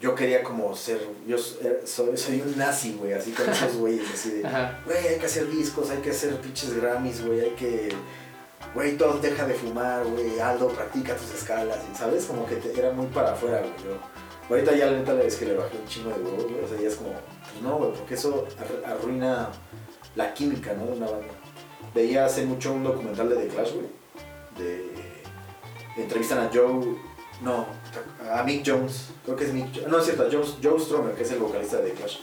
Yo 0.00 0.14
quería 0.14 0.42
como 0.42 0.74
ser. 0.74 1.00
Yo 1.26 1.36
eh, 1.36 1.82
soy, 1.84 2.16
soy 2.16 2.40
un 2.40 2.56
nazi, 2.56 2.94
güey, 2.98 3.12
así 3.12 3.32
con 3.32 3.48
esos 3.48 3.76
güeyes, 3.78 4.08
así 4.12 4.30
de. 4.30 4.42
Güey, 4.86 5.08
hay 5.08 5.18
que 5.18 5.26
hacer 5.26 5.48
discos, 5.50 5.90
hay 5.90 5.98
que 5.98 6.10
hacer 6.10 6.34
pinches 6.40 6.74
Grammys, 6.74 7.24
güey, 7.24 7.40
hay 7.40 7.50
que... 7.50 7.90
Güey, 8.74 8.96
todos 8.96 9.20
deja 9.20 9.46
de 9.46 9.54
fumar, 9.54 10.04
güey, 10.04 10.38
Aldo, 10.38 10.68
practica 10.68 11.14
tus 11.16 11.34
escalas, 11.34 11.78
¿sabes? 11.98 12.24
Como 12.24 12.46
que 12.46 12.56
te- 12.56 12.78
era 12.78 12.92
muy 12.92 13.06
para 13.06 13.32
afuera, 13.32 13.58
güey. 13.60 13.72
Yo, 13.84 13.98
ahorita 14.48 14.74
ya 14.76 14.86
la 14.86 14.98
neta 14.98 15.20
es 15.22 15.36
que 15.36 15.46
le 15.46 15.54
bajé 15.56 15.76
un 15.76 15.86
chingo 15.88 16.10
de 16.10 16.22
huevos, 16.22 16.44
güey, 16.44 16.64
o 16.64 16.68
sea, 16.68 16.80
ya 16.80 16.88
es 16.88 16.94
como, 16.94 17.10
pues 17.10 17.62
no, 17.62 17.76
güey, 17.76 17.92
porque 17.92 18.14
eso 18.14 18.46
ar- 18.58 18.92
arruina 18.92 19.48
la 20.16 20.32
química, 20.32 20.72
¿no? 20.74 20.86
De 20.86 20.92
una 20.92 21.06
banda. 21.10 21.26
Veía 21.94 22.24
hace 22.26 22.46
mucho 22.46 22.72
un 22.72 22.84
documental 22.84 23.28
de 23.28 23.36
The 23.36 23.48
Clash, 23.48 23.72
güey, 23.74 23.86
de... 24.58 24.86
Entrevistan 25.96 26.38
a 26.38 26.50
Joe... 26.54 26.96
No, 27.42 27.66
a 28.30 28.42
Mick 28.42 28.62
Jones, 28.66 29.08
creo 29.24 29.36
que 29.36 29.44
es 29.44 29.52
Mick 29.52 29.86
No, 29.86 29.98
es 29.98 30.04
cierto, 30.04 30.24
a 30.24 30.26
Joe, 30.30 30.44
Joe 30.62 30.78
Stromer, 30.78 31.14
que 31.14 31.22
es 31.22 31.30
el 31.30 31.38
vocalista 31.38 31.78
de 31.78 31.92
Clash. 31.92 32.18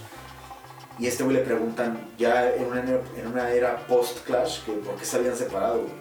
Y 1.00 1.08
este 1.08 1.24
güey 1.24 1.36
le 1.36 1.44
preguntan, 1.44 2.10
ya 2.18 2.54
en 2.54 2.66
una, 2.66 2.82
en 2.82 3.28
una 3.28 3.52
era 3.52 3.86
post-Clash, 3.88 4.64
que 4.64 4.72
por 4.74 4.96
qué 4.96 5.06
se 5.06 5.18
habían 5.18 5.36
separado, 5.36 5.82
güey. 5.82 5.94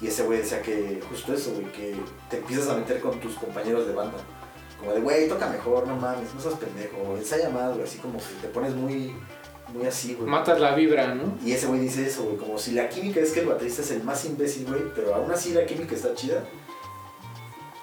Y 0.00 0.06
ese 0.06 0.22
güey 0.22 0.38
decía 0.38 0.62
que 0.62 1.02
justo 1.10 1.34
eso, 1.34 1.52
güey, 1.52 1.70
que 1.72 1.94
te 2.30 2.38
empiezas 2.38 2.68
a 2.68 2.76
meter 2.76 3.00
con 3.00 3.20
tus 3.20 3.34
compañeros 3.34 3.86
de 3.86 3.92
banda. 3.92 4.16
Como 4.78 4.92
de, 4.92 5.00
güey, 5.00 5.28
toca 5.28 5.46
mejor, 5.48 5.86
no 5.86 5.96
mames, 5.96 6.34
no 6.34 6.40
seas 6.40 6.54
pendejo, 6.54 7.16
ensaya 7.18 7.50
más, 7.50 7.72
güey, 7.72 7.84
así 7.84 7.98
como 7.98 8.18
que 8.18 8.34
te 8.40 8.48
pones 8.48 8.74
muy, 8.74 9.14
muy 9.74 9.86
así, 9.86 10.14
güey. 10.14 10.26
Matas 10.26 10.58
la 10.58 10.74
vibra, 10.74 11.14
¿no? 11.14 11.36
Y 11.44 11.52
ese 11.52 11.66
güey 11.66 11.80
dice 11.80 12.06
eso, 12.06 12.22
güey, 12.22 12.36
como 12.38 12.56
si 12.56 12.72
la 12.72 12.88
química 12.88 13.20
es 13.20 13.32
que 13.32 13.40
el 13.40 13.46
baterista 13.46 13.82
es 13.82 13.90
el 13.90 14.02
más 14.04 14.24
imbécil, 14.24 14.66
güey, 14.66 14.82
pero 14.94 15.14
aún 15.14 15.30
así 15.30 15.52
la 15.52 15.66
química 15.66 15.94
está 15.94 16.14
chida. 16.14 16.42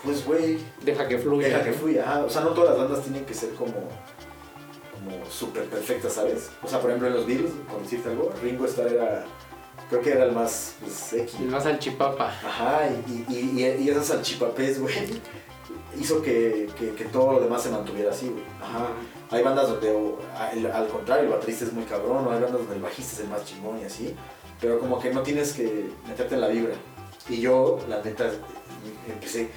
Pues, 0.08 0.26
güey, 0.26 0.60
Deja 0.84 1.06
que 1.06 1.18
fluya. 1.18 1.50
Deja 1.50 1.64
que 1.64 1.74
fluya, 1.74 2.04
ajá. 2.04 2.24
O 2.24 2.30
sea, 2.30 2.42
no 2.42 2.52
todas 2.52 2.70
las 2.70 2.80
bandas 2.80 3.04
tienen 3.04 3.26
que 3.26 3.34
ser 3.34 3.50
como, 3.56 3.74
como 3.74 5.26
súper 5.30 5.66
perfectas, 5.66 6.14
¿sabes? 6.14 6.50
O 6.64 6.68
sea, 6.68 6.80
por 6.80 6.90
ejemplo, 6.90 7.10
en 7.10 7.16
los 7.16 7.28
Beatles, 7.28 7.52
por 7.70 7.82
decirte 7.82 8.10
algo, 8.10 8.32
Ringo 8.42 8.66
Starr 8.66 8.94
era, 8.94 9.26
creo 9.90 10.02
que 10.02 10.12
era 10.12 10.24
el 10.24 10.32
más, 10.32 10.76
pues, 10.80 11.12
X. 11.12 11.36
El 11.42 11.48
más 11.50 11.66
al 11.66 11.78
chipapa. 11.78 12.28
Ajá, 12.28 12.90
y, 13.06 13.26
y, 13.28 13.62
y, 13.62 13.84
y 13.84 13.90
esas 13.90 14.06
salchipapés, 14.06 14.80
güey, 14.80 15.22
hizo 16.00 16.22
que, 16.22 16.70
que, 16.80 16.94
que 16.94 17.04
todo 17.06 17.34
lo 17.34 17.40
demás 17.42 17.62
se 17.64 17.70
mantuviera 17.70 18.12
así, 18.12 18.30
güey. 18.30 18.44
Ajá. 18.62 18.88
Hay 19.30 19.44
bandas 19.44 19.68
donde, 19.68 19.92
o, 19.92 20.20
al, 20.40 20.72
al 20.72 20.88
contrario, 20.88 21.26
el 21.26 21.30
baterista 21.32 21.66
es 21.66 21.74
muy 21.74 21.84
cabrón, 21.84 22.26
o 22.26 22.32
hay 22.32 22.42
bandas 22.42 22.54
donde 22.54 22.76
el 22.76 22.82
bajista 22.82 23.14
es 23.16 23.20
el 23.20 23.28
más 23.28 23.44
chingón 23.44 23.78
y 23.82 23.84
así, 23.84 24.16
pero 24.62 24.80
como 24.80 25.00
que 25.00 25.14
no 25.14 25.22
tienes 25.22 25.52
que 25.52 25.90
meterte 26.08 26.36
en 26.36 26.42
la 26.42 26.48
vibra. 26.48 26.76
Y 27.28 27.42
yo, 27.42 27.78
la 27.90 28.02
neta, 28.02 28.32
empecé, 29.06 29.50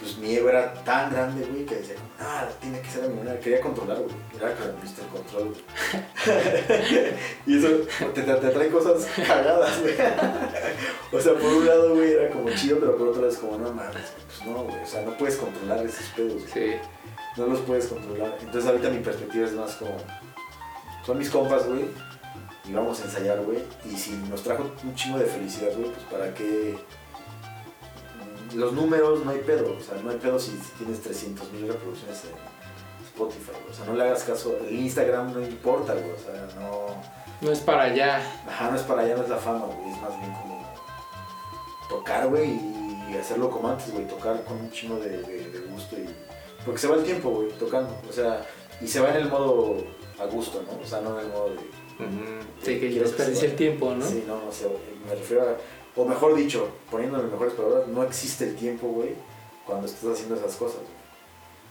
pues 0.00 0.16
mi 0.16 0.34
ego 0.34 0.48
era 0.48 0.72
tan 0.82 1.10
grande, 1.10 1.46
güey, 1.46 1.66
que 1.66 1.76
decía, 1.76 1.96
ah, 2.18 2.48
tiene 2.58 2.80
que 2.80 2.88
ser 2.88 3.04
a 3.04 3.08
mi 3.08 3.16
manera. 3.16 3.38
Quería 3.38 3.60
controlar, 3.60 3.98
güey. 3.98 4.14
Era 4.34 4.54
como 4.54 4.72
Mr. 4.78 5.06
Control, 5.12 5.48
güey. 5.50 7.14
y 7.46 7.58
eso 7.58 7.68
te, 8.14 8.22
te, 8.22 8.34
te 8.34 8.48
trae 8.48 8.70
cosas 8.70 9.06
cagadas, 9.26 9.80
güey. 9.82 9.94
o 11.12 11.20
sea, 11.20 11.34
por 11.34 11.52
un 11.52 11.66
lado, 11.66 11.94
güey, 11.94 12.12
era 12.12 12.30
como 12.30 12.50
chido, 12.50 12.80
pero 12.80 12.96
por 12.96 13.08
otro 13.08 13.20
lado 13.20 13.32
es 13.32 13.38
como, 13.38 13.58
no 13.58 13.72
mames, 13.72 14.12
pues 14.26 14.48
no, 14.48 14.64
güey. 14.64 14.82
O 14.82 14.86
sea, 14.86 15.02
no 15.02 15.16
puedes 15.18 15.36
controlar 15.36 15.84
esos 15.84 16.06
pedos, 16.16 16.32
güey. 16.32 16.48
Sí. 16.48 16.76
No 17.36 17.46
los 17.46 17.60
puedes 17.60 17.86
controlar. 17.86 18.38
Entonces 18.40 18.70
ahorita 18.70 18.88
mi 18.88 19.00
perspectiva 19.00 19.46
es 19.46 19.52
más 19.52 19.74
como, 19.76 19.96
son 21.04 21.18
mis 21.18 21.28
compas, 21.28 21.66
güey. 21.66 21.84
Y 22.66 22.72
vamos 22.72 23.00
a 23.00 23.04
ensayar, 23.04 23.42
güey. 23.42 23.64
Y 23.84 23.96
si 23.96 24.12
nos 24.30 24.42
trajo 24.42 24.70
un 24.82 24.94
chingo 24.94 25.18
de 25.18 25.26
felicidad, 25.26 25.72
güey, 25.76 25.90
pues 25.90 26.04
para 26.10 26.32
qué 26.32 26.78
los 28.54 28.72
números 28.72 29.24
no 29.24 29.30
hay 29.30 29.38
pedo, 29.38 29.76
o 29.78 29.80
sea, 29.80 30.00
no 30.02 30.10
hay 30.10 30.16
pedo 30.18 30.38
si, 30.38 30.50
si 30.52 30.72
tienes 30.78 31.00
300 31.02 31.52
mil 31.52 31.68
reproducciones 31.68 32.24
en 32.24 32.30
Spotify, 33.06 33.52
o 33.70 33.72
sea, 33.74 33.84
no 33.86 33.94
le 33.94 34.02
hagas 34.04 34.22
caso, 34.24 34.56
el 34.66 34.78
Instagram 34.78 35.32
no 35.32 35.40
importa, 35.42 35.92
güey, 35.94 36.10
o 36.10 36.18
sea, 36.18 36.48
no, 36.60 36.86
No 37.40 37.52
es 37.52 37.60
para 37.60 37.84
allá. 37.84 38.18
ajá, 38.48 38.70
no 38.70 38.76
es 38.76 38.82
para 38.82 39.02
allá, 39.02 39.16
no 39.16 39.22
es 39.24 39.28
la 39.28 39.36
fama, 39.38 39.66
güey, 39.66 39.90
es 39.94 40.00
más 40.02 40.18
bien 40.18 40.32
como 40.32 40.60
tocar, 41.88 42.28
güey, 42.28 42.50
y 43.10 43.16
hacerlo 43.20 43.50
como 43.50 43.68
antes, 43.68 43.92
güey, 43.92 44.06
tocar 44.06 44.44
con 44.44 44.56
un 44.58 44.70
chingo 44.70 44.96
de, 44.96 45.10
de- 45.22 45.50
de 45.50 45.58
gusto 45.72 45.96
y, 45.96 46.06
porque 46.64 46.78
se 46.80 46.86
va 46.88 46.96
el 46.96 47.02
tiempo, 47.04 47.30
güey, 47.30 47.48
tocando, 47.58 47.96
o 48.08 48.12
sea, 48.12 48.46
y 48.80 48.86
se 48.86 49.00
va 49.00 49.10
en 49.10 49.16
el 49.16 49.28
modo 49.28 49.76
a 50.18 50.24
gusto, 50.26 50.62
¿no? 50.66 50.82
O 50.82 50.86
sea, 50.86 51.00
no 51.00 51.18
en 51.18 51.26
el 51.26 51.32
modo 51.32 51.50
de... 51.50 51.56
Sí, 52.62 52.78
que 52.80 52.88
desperdicia 52.90 53.48
el 53.48 53.56
tiempo, 53.56 53.92
¿no? 53.94 54.06
Sí, 54.06 54.24
no, 54.26 54.34
o 54.48 54.52
sea, 54.52 54.68
me 55.06 55.14
refiero 55.14 55.42
a, 55.42 55.56
o 55.96 56.04
mejor 56.04 56.34
dicho, 56.36 56.68
poniéndole 56.90 57.24
mejores 57.24 57.54
palabras, 57.54 57.88
no 57.88 58.02
existe 58.02 58.44
el 58.44 58.56
tiempo, 58.56 58.88
güey, 58.88 59.10
cuando 59.66 59.86
estás 59.86 60.04
haciendo 60.04 60.36
esas 60.36 60.56
cosas, 60.56 60.80
güey. 60.80 61.00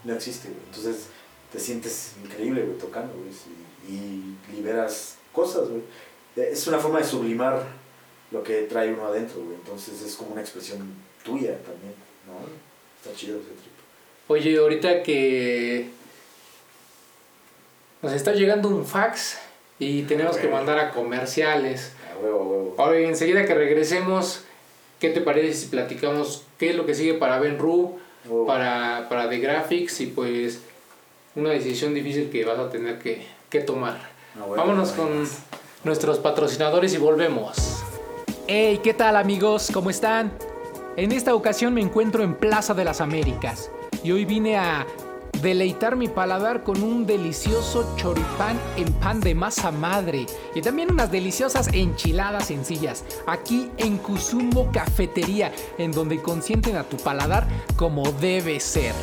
No 0.03 0.13
existe, 0.13 0.49
güey. 0.49 0.61
Entonces 0.67 1.07
te 1.51 1.59
sientes 1.59 2.13
increíble, 2.23 2.63
güey, 2.63 2.77
tocando, 2.77 3.13
güey, 3.13 3.29
y, 3.87 4.37
y 4.51 4.55
liberas 4.55 5.17
cosas, 5.31 5.69
güey. 5.69 5.81
Es 6.35 6.67
una 6.67 6.79
forma 6.79 6.99
de 6.99 7.05
sublimar 7.05 7.63
lo 8.31 8.43
que 8.43 8.63
trae 8.63 8.93
uno 8.93 9.07
adentro, 9.07 9.41
güey. 9.43 9.55
Entonces 9.55 10.01
es 10.01 10.15
como 10.15 10.31
una 10.31 10.41
expresión 10.41 10.93
tuya 11.23 11.57
también, 11.63 11.93
¿no? 12.27 12.33
Está 13.01 13.17
chido 13.17 13.37
ese 13.37 13.47
trip. 13.47 13.73
Oye, 14.27 14.57
ahorita 14.57 15.01
que 15.01 15.89
nos 18.01 18.13
está 18.13 18.33
llegando 18.33 18.69
un 18.69 18.85
fax 18.85 19.37
y 19.79 20.03
tenemos 20.03 20.37
que 20.37 20.47
mandar 20.47 20.77
a 20.77 20.91
comerciales. 20.91 21.93
Huevo. 22.21 22.75
Ahora, 22.77 22.97
enseguida 22.99 23.45
que 23.45 23.53
regresemos, 23.53 24.43
¿qué 24.99 25.09
te 25.09 25.21
parece 25.21 25.53
si 25.53 25.67
platicamos 25.67 26.43
qué 26.57 26.71
es 26.71 26.75
lo 26.75 26.85
que 26.85 26.93
sigue 26.95 27.13
para 27.15 27.39
Ben 27.39 27.57
Ru, 27.57 27.97
A 28.25 28.29
huevo. 28.29 28.45
para, 28.45 29.07
para 29.09 29.29
The 29.29 29.39
Graphics 29.39 30.01
y 30.01 30.07
pues 30.07 30.61
una 31.35 31.51
decisión 31.51 31.93
difícil 31.93 32.29
que 32.29 32.45
vas 32.45 32.59
a 32.59 32.69
tener 32.69 32.99
que, 32.99 33.25
que 33.49 33.61
tomar? 33.61 33.97
A 34.39 34.43
huevo, 34.43 34.55
Vámonos 34.55 34.91
con 34.91 35.27
nuestros 35.83 36.19
patrocinadores 36.19 36.93
y 36.93 36.97
volvemos. 36.97 37.83
Hey, 38.47 38.79
¿qué 38.83 38.93
tal 38.93 39.15
amigos? 39.15 39.69
¿Cómo 39.73 39.89
están? 39.89 40.31
En 40.97 41.11
esta 41.11 41.33
ocasión 41.35 41.73
me 41.73 41.81
encuentro 41.81 42.23
en 42.23 42.35
Plaza 42.35 42.73
de 42.73 42.83
las 42.83 42.99
Américas 42.99 43.71
y 44.03 44.11
hoy 44.11 44.25
vine 44.25 44.57
a 44.57 44.85
deleitar 45.41 45.95
mi 45.95 46.07
paladar 46.07 46.63
con 46.63 46.83
un 46.83 47.05
delicioso 47.05 47.95
choripán 47.95 48.59
en 48.77 48.91
pan 48.93 49.19
de 49.19 49.35
masa 49.35 49.71
madre 49.71 50.25
y 50.55 50.61
también 50.61 50.91
unas 50.91 51.11
deliciosas 51.11 51.69
enchiladas 51.73 52.47
sencillas 52.47 53.05
aquí 53.25 53.69
en 53.77 53.97
Cuzumbo 53.97 54.69
Cafetería 54.71 55.51
en 55.77 55.91
donde 55.91 56.21
consienten 56.21 56.77
a 56.77 56.83
tu 56.83 56.97
paladar 56.97 57.47
como 57.75 58.11
debe 58.13 58.59
ser. 58.59 58.93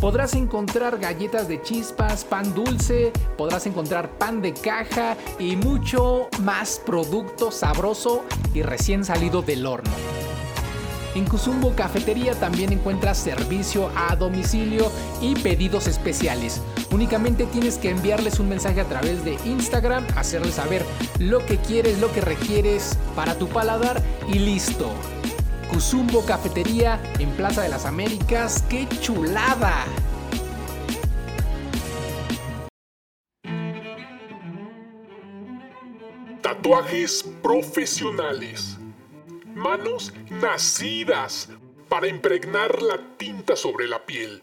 Podrás 0.00 0.34
encontrar 0.34 0.98
galletas 0.98 1.46
de 1.46 1.60
chispas, 1.60 2.24
pan 2.24 2.54
dulce, 2.54 3.12
podrás 3.36 3.66
encontrar 3.66 4.08
pan 4.16 4.40
de 4.40 4.54
caja 4.54 5.14
y 5.38 5.56
mucho 5.56 6.28
más 6.40 6.80
producto 6.86 7.50
sabroso 7.50 8.24
y 8.54 8.62
recién 8.62 9.04
salido 9.04 9.42
del 9.42 9.66
horno. 9.66 9.90
En 11.14 11.24
Cuzumbo 11.24 11.74
Cafetería 11.74 12.34
también 12.34 12.72
encuentras 12.72 13.18
servicio 13.18 13.90
a 13.96 14.14
domicilio 14.14 14.92
y 15.20 15.34
pedidos 15.34 15.88
especiales. 15.88 16.60
Únicamente 16.92 17.46
tienes 17.46 17.78
que 17.78 17.90
enviarles 17.90 18.38
un 18.38 18.48
mensaje 18.48 18.80
a 18.80 18.84
través 18.84 19.24
de 19.24 19.36
Instagram, 19.44 20.06
hacerles 20.16 20.54
saber 20.54 20.84
lo 21.18 21.44
que 21.46 21.56
quieres, 21.56 21.98
lo 21.98 22.12
que 22.12 22.20
requieres 22.20 22.96
para 23.16 23.34
tu 23.36 23.48
paladar 23.48 24.00
y 24.28 24.38
listo. 24.38 24.90
Cuzumbo 25.68 26.24
Cafetería 26.24 27.00
en 27.18 27.30
Plaza 27.30 27.62
de 27.62 27.68
las 27.68 27.86
Américas. 27.86 28.64
¡Qué 28.68 28.88
chulada! 29.00 29.84
Tatuajes 36.42 37.24
profesionales. 37.42 38.79
Manos 39.60 40.14
nacidas 40.30 41.50
para 41.90 42.08
impregnar 42.08 42.80
la 42.80 42.96
tinta 43.18 43.56
sobre 43.56 43.86
la 43.88 44.06
piel. 44.06 44.42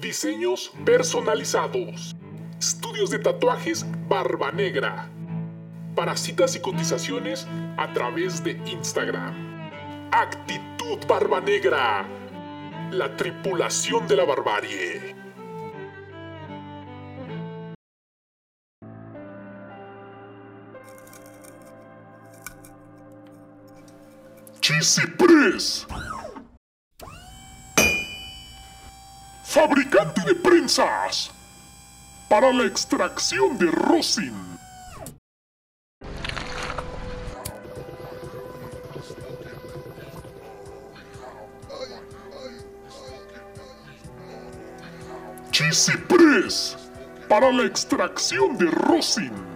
Diseños 0.00 0.72
personalizados. 0.82 2.16
Estudios 2.58 3.10
de 3.10 3.18
tatuajes 3.18 3.84
Barba 4.08 4.52
Negra. 4.52 5.10
Para 5.94 6.16
citas 6.16 6.56
y 6.56 6.60
cotizaciones 6.60 7.46
a 7.76 7.92
través 7.92 8.42
de 8.42 8.52
Instagram. 8.64 9.34
Actitud 10.10 11.06
Barba 11.06 11.42
Negra. 11.42 12.08
La 12.92 13.14
tripulación 13.14 14.08
de 14.08 14.16
la 14.16 14.24
barbarie. 14.24 15.15
Chisipress. 24.66 25.86
fabricante 29.44 30.20
de 30.26 30.34
prensas 30.34 31.30
para 32.28 32.52
la 32.52 32.64
extracción 32.64 33.56
de 33.58 33.70
rosin. 33.70 34.34
Chisipress 45.52 46.76
para 47.28 47.52
la 47.52 47.66
extracción 47.66 48.58
de 48.58 48.66
rosin. 48.66 49.55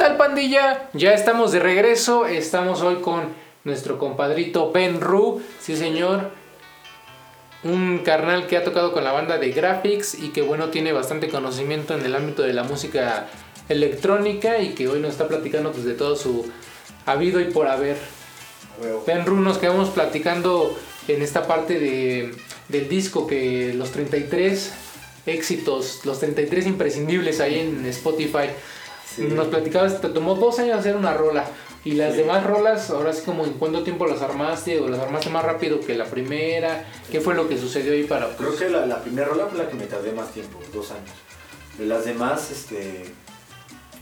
Tal 0.00 0.16
pandilla? 0.16 0.88
Ya 0.94 1.12
estamos 1.12 1.52
de 1.52 1.58
regreso, 1.58 2.24
estamos 2.24 2.80
hoy 2.80 3.02
con 3.02 3.24
nuestro 3.64 3.98
compadrito 3.98 4.72
Ben 4.72 4.98
Ru, 4.98 5.42
sí 5.60 5.76
señor, 5.76 6.30
un 7.64 7.98
carnal 7.98 8.46
que 8.46 8.56
ha 8.56 8.64
tocado 8.64 8.94
con 8.94 9.04
la 9.04 9.12
banda 9.12 9.36
de 9.36 9.50
Graphics 9.50 10.14
y 10.14 10.30
que 10.30 10.40
bueno 10.40 10.70
tiene 10.70 10.94
bastante 10.94 11.28
conocimiento 11.28 11.92
en 11.92 12.02
el 12.06 12.14
ámbito 12.14 12.42
de 12.42 12.54
la 12.54 12.62
música 12.62 13.26
electrónica 13.68 14.58
y 14.60 14.70
que 14.70 14.88
hoy 14.88 15.00
nos 15.00 15.10
está 15.10 15.28
platicando 15.28 15.70
pues, 15.70 15.84
de 15.84 15.92
todo 15.92 16.16
su 16.16 16.50
habido 17.04 17.38
y 17.38 17.44
por 17.44 17.68
haber. 17.68 17.98
Ben 19.06 19.26
Ru 19.26 19.36
nos 19.36 19.58
quedamos 19.58 19.90
platicando 19.90 20.78
en 21.08 21.20
esta 21.20 21.46
parte 21.46 21.78
de, 21.78 22.34
del 22.68 22.88
disco 22.88 23.26
que 23.26 23.74
los 23.74 23.90
33 23.90 24.72
éxitos, 25.26 26.00
los 26.06 26.20
33 26.20 26.68
imprescindibles 26.68 27.40
ahí 27.40 27.58
en 27.58 27.84
Spotify. 27.84 28.48
Sí. 29.16 29.22
Nos 29.22 29.48
platicabas, 29.48 30.00
te 30.00 30.08
tomó 30.10 30.34
dos 30.34 30.58
años 30.58 30.78
hacer 30.78 30.96
una 30.96 31.14
rola. 31.14 31.44
Y 31.84 31.92
las 31.92 32.12
Sí. 32.12 32.18
demás 32.18 32.44
rolas, 32.44 32.90
ahora 32.90 33.12
sí 33.12 33.22
como 33.24 33.44
en 33.44 33.54
cuánto 33.54 33.82
tiempo 33.82 34.06
las 34.06 34.20
armaste 34.22 34.80
o 34.80 34.88
las 34.88 35.00
armaste 35.00 35.30
más 35.30 35.44
rápido 35.44 35.80
que 35.80 35.94
la 35.96 36.04
primera. 36.04 36.84
¿Qué 37.10 37.20
fue 37.20 37.34
lo 37.34 37.48
que 37.48 37.56
sucedió 37.58 37.92
ahí 37.92 38.04
para 38.04 38.28
Creo 38.36 38.54
que 38.56 38.68
la, 38.68 38.84
la 38.86 39.02
primera 39.02 39.28
rola 39.28 39.46
fue 39.46 39.58
la 39.58 39.68
que 39.68 39.74
me 39.76 39.86
tardé 39.86 40.12
más 40.12 40.30
tiempo, 40.32 40.60
dos 40.72 40.90
años. 40.90 41.10
De 41.78 41.86
las 41.86 42.04
demás, 42.04 42.50
este, 42.50 43.04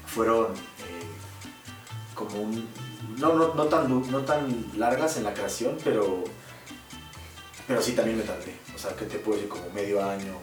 fueron 0.06 0.46
eh, 0.46 2.14
como 2.14 2.42
un, 2.42 2.68
no, 3.18 3.34
no, 3.34 3.54
no 3.54 3.64
tan, 3.66 4.10
no 4.10 4.18
tan 4.24 4.66
largas 4.76 5.16
en 5.16 5.24
la 5.24 5.32
creación, 5.32 5.76
pero, 5.84 6.24
pero 7.68 7.80
sí 7.80 7.92
también 7.92 8.16
me 8.18 8.24
tardé. 8.24 8.54
O 8.74 8.78
sea, 8.78 8.90
que 8.96 9.04
te 9.04 9.18
puedo 9.18 9.36
decir 9.36 9.48
como 9.48 9.70
medio 9.70 10.02
año, 10.04 10.34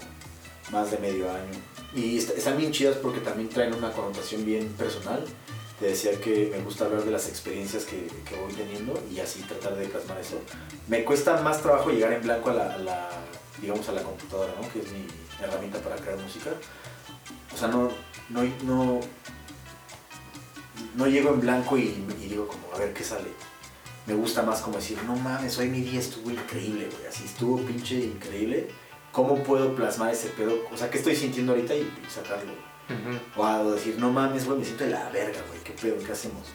más 0.72 0.92
de 0.92 0.98
medio 0.98 1.30
año. 1.32 1.52
Y 1.94 2.18
est- 2.18 2.32
están 2.38 2.58
bien 2.58 2.72
chidas 2.72 2.98
porque 2.98 3.20
también 3.20 3.50
traen 3.50 3.74
una 3.74 3.92
connotación 3.92 4.46
bien 4.46 4.68
personal. 4.74 5.24
Te 5.80 5.88
decía 5.88 6.20
que 6.22 6.50
me 6.56 6.64
gusta 6.64 6.86
hablar 6.86 7.04
de 7.04 7.12
las 7.12 7.28
experiencias 7.28 7.84
que, 7.84 8.08
que 8.28 8.36
voy 8.38 8.54
teniendo 8.54 9.02
y 9.14 9.20
así 9.20 9.42
tratar 9.42 9.76
de 9.76 9.88
plasmar 9.88 10.18
eso. 10.20 10.40
Me 10.88 11.04
cuesta 11.04 11.42
más 11.42 11.62
trabajo 11.62 11.90
llegar 11.90 12.14
en 12.14 12.22
blanco 12.22 12.50
a 12.50 12.54
la, 12.54 12.74
a 12.76 12.78
la, 12.78 13.10
digamos, 13.62 13.88
a 13.90 13.92
la 13.92 14.02
computadora, 14.04 14.54
¿no? 14.62 14.68
Que 14.72 14.80
es 14.80 14.92
mi 14.92 15.06
herramienta 15.44 15.80
para 15.80 15.98
crear 15.98 16.18
música. 16.18 16.52
O 17.54 17.58
sea, 17.58 17.68
no, 17.68 17.90
no, 18.30 18.44
no, 18.64 19.00
no 20.96 21.08
llego 21.08 21.34
en 21.34 21.42
blanco 21.42 21.78
y, 21.78 22.04
y 22.22 22.28
digo 22.28 22.48
como, 22.48 22.74
a 22.74 22.80
ver 22.80 22.94
qué 22.94 23.04
sale. 23.04 23.28
Me 24.08 24.14
gusta 24.14 24.44
más 24.44 24.62
como 24.62 24.78
decir, 24.78 24.98
no 25.04 25.16
mames, 25.16 25.58
hoy 25.58 25.68
mi 25.70 25.82
día 25.82 26.00
estuvo 26.00 26.30
increíble, 26.32 26.88
güey. 26.92 27.08
Así 27.08 27.26
estuvo 27.26 27.58
pinche 27.60 27.96
increíble. 27.96 28.70
¿Cómo 29.16 29.42
puedo 29.44 29.74
plasmar 29.74 30.14
ese 30.14 30.28
pedo? 30.28 30.60
O 30.74 30.78
sea, 30.78 30.90
¿qué 30.92 30.98
estoy 30.98 31.16
sintiendo 31.16 31.54
ahorita 31.54 31.74
y, 31.74 31.90
sacarlo? 32.14 32.52
O 33.38 33.72
decir, 33.72 33.96
no 33.98 34.12
mames, 34.12 34.46
güey, 34.46 34.60
me 34.60 34.66
siento 34.66 34.84
de 34.84 34.90
la 34.90 35.10
verga, 35.10 35.40
güey, 35.48 35.64
¿qué 35.64 35.72
pedo? 35.72 36.06
¿Qué 36.06 36.12
hacemos? 36.12 36.50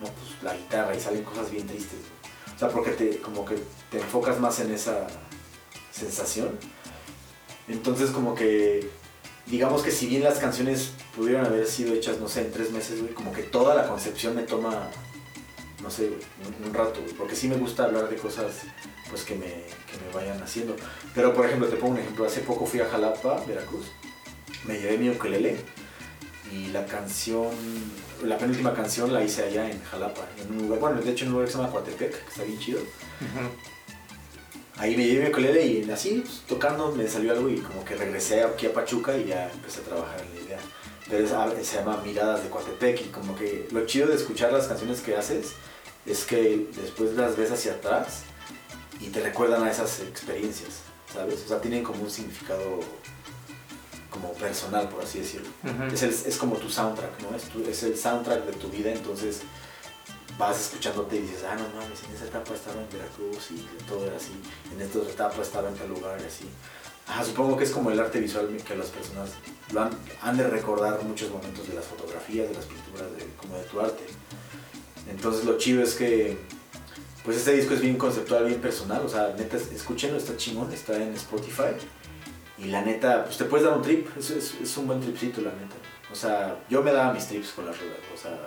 No, 0.00 0.06
pues 0.06 0.42
la 0.42 0.56
guitarra 0.56 0.92
y 0.92 0.98
salen 0.98 1.22
cosas 1.22 1.52
bien 1.52 1.68
tristes, 1.68 2.00
güey. 2.00 2.56
O 2.56 2.58
sea, 2.58 2.68
porque 2.68 2.90
te, 2.90 3.18
como 3.18 3.44
que 3.44 3.62
te 3.92 3.98
enfocas 3.98 4.40
más 4.40 4.58
en 4.58 4.72
esa 4.72 5.06
sensación. 5.92 6.58
Entonces, 7.68 8.10
como 8.10 8.34
que, 8.34 8.90
digamos 9.46 9.82
que 9.82 9.92
si 9.92 10.08
bien 10.08 10.24
las 10.24 10.38
canciones 10.40 10.90
pudieran 11.14 11.46
haber 11.46 11.64
sido 11.64 11.94
hechas, 11.94 12.18
no 12.18 12.26
sé, 12.26 12.40
en 12.40 12.50
tres 12.50 12.72
meses, 12.72 13.00
güey, 13.00 13.14
como 13.14 13.32
que 13.32 13.44
toda 13.44 13.76
la 13.76 13.86
concepción 13.86 14.34
me 14.34 14.42
toma, 14.42 14.90
no 15.82 15.90
sé, 15.90 16.06
un, 16.08 16.66
un 16.68 16.74
rato, 16.74 17.00
güey, 17.02 17.14
porque 17.14 17.34
sí 17.36 17.48
me 17.48 17.56
gusta 17.56 17.84
hablar 17.84 18.08
de 18.08 18.16
cosas, 18.16 18.52
pues, 19.08 19.22
que 19.24 19.34
me, 19.34 19.46
que 19.46 19.96
me 20.06 20.12
vayan 20.14 20.42
haciendo. 20.42 20.76
Pero, 21.14 21.32
por 21.34 21.46
ejemplo, 21.46 21.68
te 21.68 21.76
pongo 21.76 21.94
un 21.94 21.98
ejemplo, 22.00 22.24
hace 22.26 22.40
poco 22.40 22.66
fui 22.66 22.80
a 22.80 22.86
Jalapa, 22.88 23.42
Veracruz, 23.46 23.86
me 24.64 24.74
llevé 24.78 24.98
mi 24.98 25.08
ukelele 25.10 25.56
y 26.52 26.66
la 26.68 26.84
canción, 26.86 27.48
la 28.24 28.36
penúltima 28.38 28.74
canción 28.74 29.12
la 29.12 29.22
hice 29.24 29.44
allá 29.44 29.70
en 29.70 29.82
Jalapa, 29.84 30.28
en 30.42 30.50
un 30.52 30.58
lugar, 30.62 30.80
bueno, 30.80 31.00
de 31.00 31.10
hecho 31.10 31.24
en 31.24 31.28
un 31.28 31.32
lugar 31.34 31.46
que 31.46 31.52
se 31.52 31.58
llama 31.58 31.70
Coatepec, 31.72 32.10
que 32.24 32.28
está 32.28 32.42
bien 32.44 32.58
chido. 32.58 32.80
Ujú. 32.80 33.48
Ahí 34.76 34.96
me 34.96 35.04
llevé 35.06 35.24
mi 35.24 35.30
ukelele 35.30 35.66
y 35.66 35.90
así, 35.90 36.20
pues, 36.24 36.42
tocando, 36.48 36.90
me 36.92 37.06
salió 37.06 37.32
algo 37.32 37.48
y 37.50 37.58
como 37.60 37.84
que 37.84 37.96
regresé 37.96 38.42
aquí 38.42 38.66
a 38.66 38.72
Pachuca 38.72 39.16
y 39.16 39.26
ya 39.26 39.50
empecé 39.50 39.80
a 39.80 39.84
trabajar 39.84 40.20
en 40.22 40.34
la 40.34 40.40
idea. 40.46 40.58
Pero 41.08 41.24
es- 41.24 41.32
ah, 41.32 41.50
se 41.62 41.76
llama 41.76 42.00
Miradas 42.04 42.42
de 42.42 42.48
Coatepec 42.48 43.00
y 43.02 43.08
como 43.10 43.34
que 43.36 43.68
lo 43.72 43.84
chido 43.84 44.06
de 44.08 44.14
escuchar 44.16 44.52
las 44.52 44.68
canciones 44.68 45.00
que 45.00 45.16
haces 45.16 45.52
es 46.06 46.24
que 46.24 46.68
después 46.80 47.12
las 47.14 47.36
ves 47.36 47.50
hacia 47.50 47.72
atrás 47.72 48.22
y 49.00 49.08
te 49.08 49.20
recuerdan 49.20 49.64
a 49.64 49.70
esas 49.70 50.00
experiencias, 50.00 50.70
¿sabes? 51.12 51.42
O 51.44 51.48
sea, 51.48 51.60
tienen 51.60 51.82
como 51.82 52.02
un 52.02 52.10
significado 52.10 52.80
como 54.10 54.32
personal, 54.34 54.88
por 54.88 55.04
así 55.04 55.20
decirlo. 55.20 55.48
Es, 55.92 56.02
el- 56.02 56.10
es 56.10 56.36
como 56.36 56.56
tu 56.56 56.68
soundtrack, 56.68 57.20
¿no? 57.22 57.36
Es, 57.36 57.44
tu- 57.44 57.62
es 57.64 57.82
el 57.84 57.96
soundtrack 57.96 58.44
de 58.46 58.52
tu 58.54 58.68
vida, 58.68 58.90
entonces 58.92 59.40
vas 60.36 60.58
escuchándote 60.60 61.16
y 61.16 61.20
dices, 61.20 61.44
ah, 61.48 61.54
no 61.54 61.68
mames, 61.80 62.02
en 62.08 62.14
esa 62.16 62.24
etapa 62.24 62.54
estaba 62.54 62.80
en 62.80 62.88
Veracruz 62.90 63.50
y 63.50 63.66
todo 63.86 64.06
era 64.06 64.16
así, 64.16 64.32
en 64.74 64.80
esta 64.80 64.98
otra 64.98 65.12
etapa 65.12 65.42
estaba 65.42 65.68
en 65.68 65.74
tal 65.76 65.88
lugar 65.90 66.18
y 66.20 66.24
así. 66.26 66.46
Ajá, 67.06 67.24
supongo 67.24 67.56
que 67.56 67.64
es 67.64 67.70
como 67.70 67.90
el 67.90 68.00
arte 68.00 68.20
visual 68.20 68.48
que 68.66 68.76
las 68.76 68.88
personas 68.88 69.30
lo 69.72 69.82
han, 69.82 69.90
han 70.22 70.36
de 70.36 70.46
recordar 70.48 71.02
muchos 71.02 71.30
momentos 71.30 71.68
de 71.68 71.74
las 71.74 71.84
fotografías, 71.84 72.48
de 72.48 72.54
las 72.54 72.64
pinturas, 72.64 73.14
de, 73.16 73.26
como 73.36 73.56
de 73.56 73.64
tu 73.64 73.80
arte. 73.80 74.04
Entonces 75.10 75.44
lo 75.44 75.58
chido 75.58 75.82
es 75.82 75.94
que, 75.94 76.36
pues 77.24 77.36
este 77.36 77.52
disco 77.52 77.74
es 77.74 77.80
bien 77.80 77.96
conceptual, 77.96 78.46
bien 78.46 78.60
personal, 78.60 79.02
o 79.04 79.08
sea, 79.08 79.34
neta, 79.36 79.56
escúchenlo, 79.56 80.16
está 80.18 80.36
chingón, 80.36 80.72
está 80.72 80.96
en 80.96 81.14
Spotify. 81.14 81.72
Y 82.58 82.66
la 82.66 82.82
neta, 82.82 83.24
pues 83.24 83.38
te 83.38 83.44
puedes 83.44 83.66
dar 83.66 83.76
un 83.76 83.82
trip, 83.82 84.06
es, 84.18 84.30
es, 84.30 84.54
es 84.62 84.76
un 84.76 84.86
buen 84.86 85.00
tripcito, 85.00 85.40
la 85.40 85.50
neta. 85.50 85.76
O 86.12 86.14
sea, 86.14 86.56
yo 86.68 86.82
me 86.82 86.92
daba 86.92 87.12
mis 87.12 87.26
trips 87.26 87.50
con 87.50 87.66
las 87.66 87.76
ruedas, 87.78 87.98
o 88.12 88.16
sea... 88.16 88.38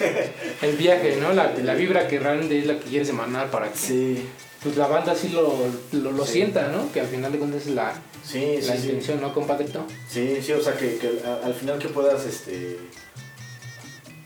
El 0.62 0.76
viaje, 0.76 1.16
¿no? 1.20 1.32
La, 1.32 1.52
la 1.54 1.74
vibra 1.74 2.08
que 2.08 2.18
realmente 2.18 2.58
es 2.58 2.66
la 2.66 2.74
que 2.78 2.88
quieres 2.90 3.08
emanar 3.08 3.50
para 3.50 3.70
que 3.70 3.78
Sí, 3.78 4.26
pues, 4.62 4.76
la 4.76 4.88
banda 4.88 5.14
sí 5.14 5.28
lo, 5.28 5.56
lo, 5.92 6.10
lo 6.12 6.26
Sí. 6.26 6.32
sienta, 6.32 6.68
¿no? 6.68 6.90
Que 6.92 7.00
al 7.00 7.06
final 7.06 7.30
de 7.30 7.38
cuentas 7.38 7.62
es 7.66 7.74
la, 7.74 7.94
sí, 8.24 8.58
la 8.66 8.74
intención, 8.74 9.20
¿no, 9.20 9.32
compadrito? 9.32 9.86
Sí, 10.08 10.38
sí, 10.42 10.52
o 10.52 10.60
sea, 10.62 10.76
que, 10.76 10.96
que 10.98 11.22
al 11.44 11.54
final 11.54 11.78
que 11.78 11.88
puedas, 11.88 12.26
este... 12.26 12.78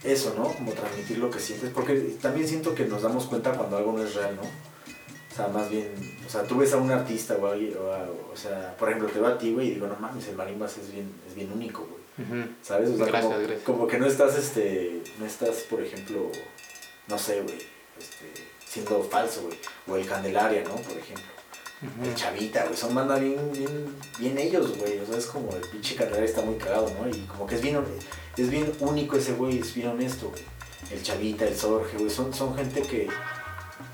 Eso, 0.03 0.33
¿no? 0.37 0.43
Como 0.53 0.71
transmitir 0.73 1.17
lo 1.19 1.29
que 1.29 1.39
sientes, 1.39 1.69
porque 1.69 1.93
también 2.21 2.47
siento 2.47 2.75
que 2.75 2.85
nos 2.85 3.01
damos 3.01 3.25
cuenta 3.25 3.51
cuando 3.53 3.77
algo 3.77 3.93
no 3.93 4.03
es 4.03 4.13
real, 4.15 4.35
¿no? 4.35 4.41
O 4.41 5.35
sea, 5.35 5.47
más 5.47 5.69
bien, 5.69 5.89
o 6.27 6.29
sea, 6.29 6.43
tú 6.43 6.57
ves 6.57 6.73
a 6.73 6.77
un 6.77 6.91
artista 6.91 7.35
o, 7.41 7.47
alguien- 7.47 7.75
o, 7.77 7.91
a- 7.91 8.09
o 8.31 8.35
sea, 8.35 8.75
por 8.77 8.89
ejemplo, 8.89 9.09
te 9.09 9.19
va 9.19 9.29
a 9.29 9.37
ti, 9.37 9.53
güey, 9.53 9.69
y 9.69 9.73
digo, 9.75 9.87
no 9.87 9.95
mames, 9.95 10.27
el 10.27 10.35
marimbas 10.35 10.77
es 10.77 10.91
bien, 10.91 11.11
es 11.27 11.33
bien 11.35 11.51
único, 11.51 11.87
güey. 11.87 12.03
¿Sabes? 12.61 12.89
O 12.91 12.97
sea, 12.97 13.07
Gracias, 13.07 13.23
como, 13.33 13.39
gracias. 13.39 13.63
como 13.63 13.87
que 13.87 13.97
no 13.97 14.05
estás, 14.05 14.35
este, 14.37 15.01
no 15.19 15.25
estás, 15.25 15.55
por 15.69 15.81
ejemplo, 15.81 16.29
no 17.07 17.17
sé, 17.17 17.41
güey, 17.41 17.57
este, 17.99 18.31
siendo 18.67 19.01
falso, 19.03 19.41
güey. 19.43 19.57
O 19.87 19.95
el 19.97 20.05
Candelaria, 20.07 20.63
¿no? 20.63 20.75
Por 20.75 20.97
ejemplo. 20.97 21.25
Ujú. 21.83 22.09
El 22.09 22.15
Chavita, 22.15 22.63
güey, 22.63 22.77
son 22.77 22.95
bandas 22.95 23.19
bien, 23.19 23.51
bien, 23.51 23.95
bien 24.17 24.37
ellos, 24.37 24.77
güey. 24.77 24.99
O 24.99 25.05
sea, 25.05 25.17
es 25.17 25.25
como 25.25 25.53
el 25.53 25.61
pinche 25.61 25.95
Candelaria 25.95 26.29
está 26.29 26.41
muy 26.41 26.55
cagado, 26.55 26.89
¿no? 26.99 27.09
Y 27.09 27.21
como 27.21 27.45
que 27.45 27.55
es 27.55 27.61
bien, 27.61 27.79
es 28.37 28.49
bien 28.49 28.71
único 28.79 29.17
ese 29.17 29.33
güey, 29.33 29.59
es 29.59 29.73
bien 29.73 29.89
honesto, 29.89 30.29
güey. 30.29 30.43
El 30.91 31.01
Chavita, 31.03 31.45
el 31.45 31.55
Sorge, 31.55 31.97
güey, 31.97 32.09
son, 32.09 32.33
son 32.33 32.55
gente 32.55 32.81
que, 32.81 33.09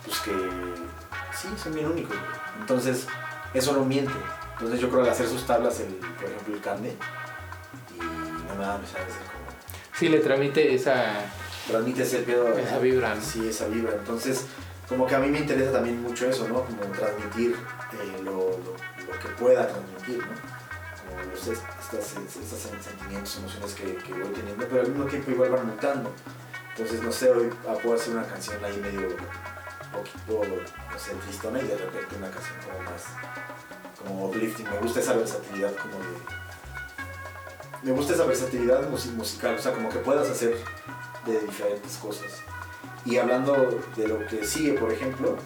pues 0.06 0.20
que, 0.20 0.32
sí, 1.36 1.48
son 1.62 1.74
bien 1.74 1.88
únicos, 1.88 2.16
güey. 2.16 2.32
Entonces, 2.60 3.08
eso 3.54 3.74
no 3.74 3.86
miente. 3.86 4.14
Entonces 4.54 4.80
yo 4.80 4.90
creo 4.90 5.04
que 5.04 5.10
al 5.10 5.14
hacer 5.14 5.28
sus 5.28 5.46
tablas, 5.48 5.80
el, 5.80 5.88
por 5.88 6.30
ejemplo, 6.30 6.56
el 6.56 6.62
Cande, 6.62 6.94
y 7.96 8.00
no 8.00 8.56
mames, 8.56 8.90
¿sabes? 8.90 9.08
Es 9.08 9.30
como 9.32 9.40
Sí, 9.98 10.10
le 10.10 10.20
transmite 10.20 10.74
esa... 10.74 11.14
transmite 11.68 12.04
ese 12.04 12.20
pedo. 12.20 12.58
Esa 12.58 12.80
vibra, 12.80 13.16
¿no? 13.16 13.22
Sí, 13.22 13.48
esa 13.50 13.68
vibra. 13.68 13.94
Entonces, 13.94 14.46
como 14.90 15.06
que 15.06 15.16
a 15.16 15.20
mí 15.20 15.30
me 15.30 15.40
interesa 15.40 15.72
también 15.72 16.02
mucho 16.02 16.28
eso, 16.28 16.48
¿no? 16.48 16.66
Como 16.66 16.82
transmitir 16.98 17.56
eh, 17.94 18.22
lo, 18.24 18.58
que 19.20 19.28
pueda 19.40 19.68
transmitir, 19.68 20.18
¿no? 20.18 20.34
Como 20.34 21.32
los, 21.32 21.48
estos 21.48 22.84
sentimientos, 22.84 23.38
emociones 23.38 23.74
que, 23.76 24.14
voy 24.14 24.34
teniendo, 24.34 24.68
pero 24.68 24.82
al 24.82 24.90
mismo 24.90 25.06
tiempo 25.06 25.32
igual 25.32 25.52
van 25.52 25.68
mutando. 25.68 26.12
Entonces, 26.72 27.04
no 27.04 27.12
sé, 27.12 27.30
hoy 27.30 27.50
ah, 27.68 27.74
puedo 27.82 27.96
hacer 27.96 28.14
una 28.16 28.26
canción 28.26 28.64
ahí 28.66 28.78
medio 28.78 29.16
poquito, 29.92 30.42
no 30.92 31.00
sé, 31.00 31.12
tristona 31.26 31.60
y 31.60 31.68
de 31.68 31.78
repente 31.78 32.16
una 32.16 32.30
canción 32.32 32.56
como 32.66 32.80
más, 32.90 33.04
como 33.98 34.26
uplifting. 34.28 34.70
Me 34.70 34.78
gusta 34.80 35.00
esa 35.02 35.14
versatilidad 35.14 35.76
como 35.76 35.96
de 36.00 36.40
me 37.82 37.92
gusta 37.94 38.14
esa 38.14 38.26
versatilidad 38.26 38.90
mus- 38.90 39.06
musical, 39.08 39.56
o 39.56 39.62
sea, 39.62 39.72
como 39.72 39.88
que 39.90 40.00
puedas 40.00 40.30
hacer 40.30 40.58
de 41.26 41.40
diferentes 41.40 41.96
cosas. 41.98 42.44
Y 43.06 43.18
hablando 43.18 43.82
de 43.96 44.08
lo 44.08 44.26
que 44.28 44.46
sigue, 44.46 44.74
por 44.74 44.92
ejemplo, 44.92 45.38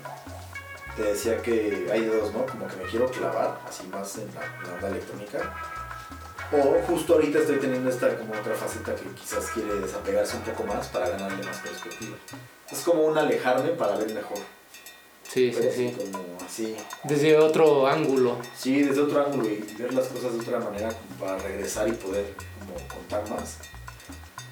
te 0.95 1.03
decía 1.03 1.41
que 1.41 1.87
hay 1.91 2.05
dos, 2.05 2.33
¿no? 2.33 2.45
Como 2.45 2.67
que 2.67 2.75
me 2.77 2.83
quiero 2.83 3.07
clavar, 3.07 3.59
así 3.67 3.87
más 3.87 4.17
en 4.17 4.27
la, 4.33 4.45
en 4.45 4.67
la 4.67 4.73
onda 4.75 4.87
electrónica. 4.89 5.53
O 6.51 6.85
justo 6.85 7.13
ahorita 7.13 7.39
estoy 7.39 7.57
teniendo 7.57 7.89
esta 7.89 8.15
como 8.17 8.33
otra 8.33 8.53
faceta 8.53 8.93
que 8.95 9.09
quizás 9.15 9.49
quiere 9.51 9.73
desapegarse 9.75 10.37
un 10.37 10.43
poco 10.43 10.63
más 10.65 10.87
para 10.87 11.09
ganarle 11.09 11.43
más 11.43 11.57
perspectiva. 11.57 12.15
Es 12.69 12.79
como 12.81 13.05
un 13.05 13.17
alejarme 13.17 13.69
para 13.69 13.97
ver 13.97 14.13
mejor. 14.13 14.37
Sí, 15.23 15.51
sí, 15.51 15.57
Pero 15.59 15.71
sí. 15.71 15.95
Como 15.97 16.37
así. 16.45 16.75
Desde 17.05 17.37
otro 17.37 17.87
ángulo. 17.87 18.37
Sí, 18.55 18.83
desde 18.83 19.01
otro 19.01 19.25
ángulo 19.25 19.49
y 19.49 19.65
ver 19.79 19.93
las 19.93 20.07
cosas 20.07 20.33
de 20.33 20.39
otra 20.41 20.59
manera 20.59 20.89
para 21.19 21.37
regresar 21.39 21.87
y 21.87 21.93
poder 21.93 22.35
como 22.59 22.87
contar 22.87 23.27
más. 23.29 23.57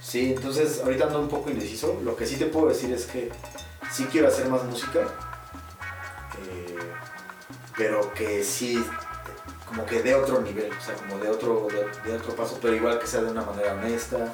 Sí, 0.02 0.34
entonces 0.36 0.82
ahorita 0.84 1.06
ando 1.06 1.20
un 1.20 1.30
poco 1.30 1.50
indeciso. 1.50 2.00
Lo 2.04 2.16
que 2.16 2.26
sí 2.26 2.38
te 2.38 2.48
puedo 2.48 2.68
decir 2.68 2.92
es 2.92 3.06
que 3.06 3.32
sí 3.92 4.06
quiero 4.12 4.28
hacer 4.28 4.48
más 4.50 4.64
música, 4.64 5.02
eh, 5.02 6.78
pero 7.78 8.14
que 8.14 8.44
sí, 8.44 8.84
como 9.68 9.86
que 9.86 10.02
de 10.02 10.16
otro 10.16 10.42
nivel, 10.42 10.72
o 10.72 10.82
sea, 10.82 10.96
como 10.96 11.18
de 11.20 11.30
otro, 11.30 11.68
de, 12.06 12.14
otro 12.14 12.36
paso, 12.36 12.58
pero 12.62 12.76
igual 12.76 13.00
que 13.00 13.08
sea 13.08 13.22
de 13.22 13.32
una 13.32 13.44
manera 13.44 13.74
honesta, 13.74 14.34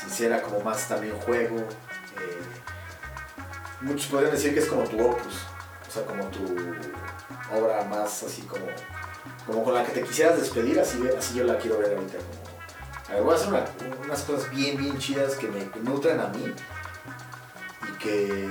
sincera, 0.00 0.42
como 0.42 0.60
más 0.60 0.88
también 0.88 1.18
juego. 1.18 1.56
eh, 1.56 2.40
muchos 3.80 4.06
podrían 4.06 4.32
decir 4.32 4.54
que 4.54 4.60
es 4.60 4.66
como 4.66 4.84
tu 4.84 5.04
opus, 5.04 5.34
o 5.88 5.90
sea, 5.90 6.06
como 6.06 6.24
tu 6.26 6.44
obra 7.52 7.84
más 7.84 8.22
así 8.22 8.42
como, 8.42 8.66
como 9.46 9.64
con 9.64 9.74
la 9.74 9.84
que 9.84 9.92
te 9.92 10.02
quisieras 10.02 10.38
despedir, 10.38 10.78
así, 10.78 11.02
así 11.18 11.34
yo 11.34 11.44
la 11.44 11.58
quiero 11.58 11.78
ver 11.78 11.96
ahorita. 11.96 12.18
Como, 12.18 12.49
a 13.10 13.14
ver, 13.14 13.22
voy 13.22 13.32
a 13.32 13.36
hacer 13.36 13.48
una- 13.48 13.64
unas 14.04 14.22
cosas 14.22 14.50
bien, 14.50 14.76
bien 14.76 14.98
chidas 14.98 15.34
que 15.34 15.48
me 15.48 15.64
nutran 15.82 16.20
a 16.20 16.28
mí 16.28 16.54
y 17.88 17.98
que 17.98 18.48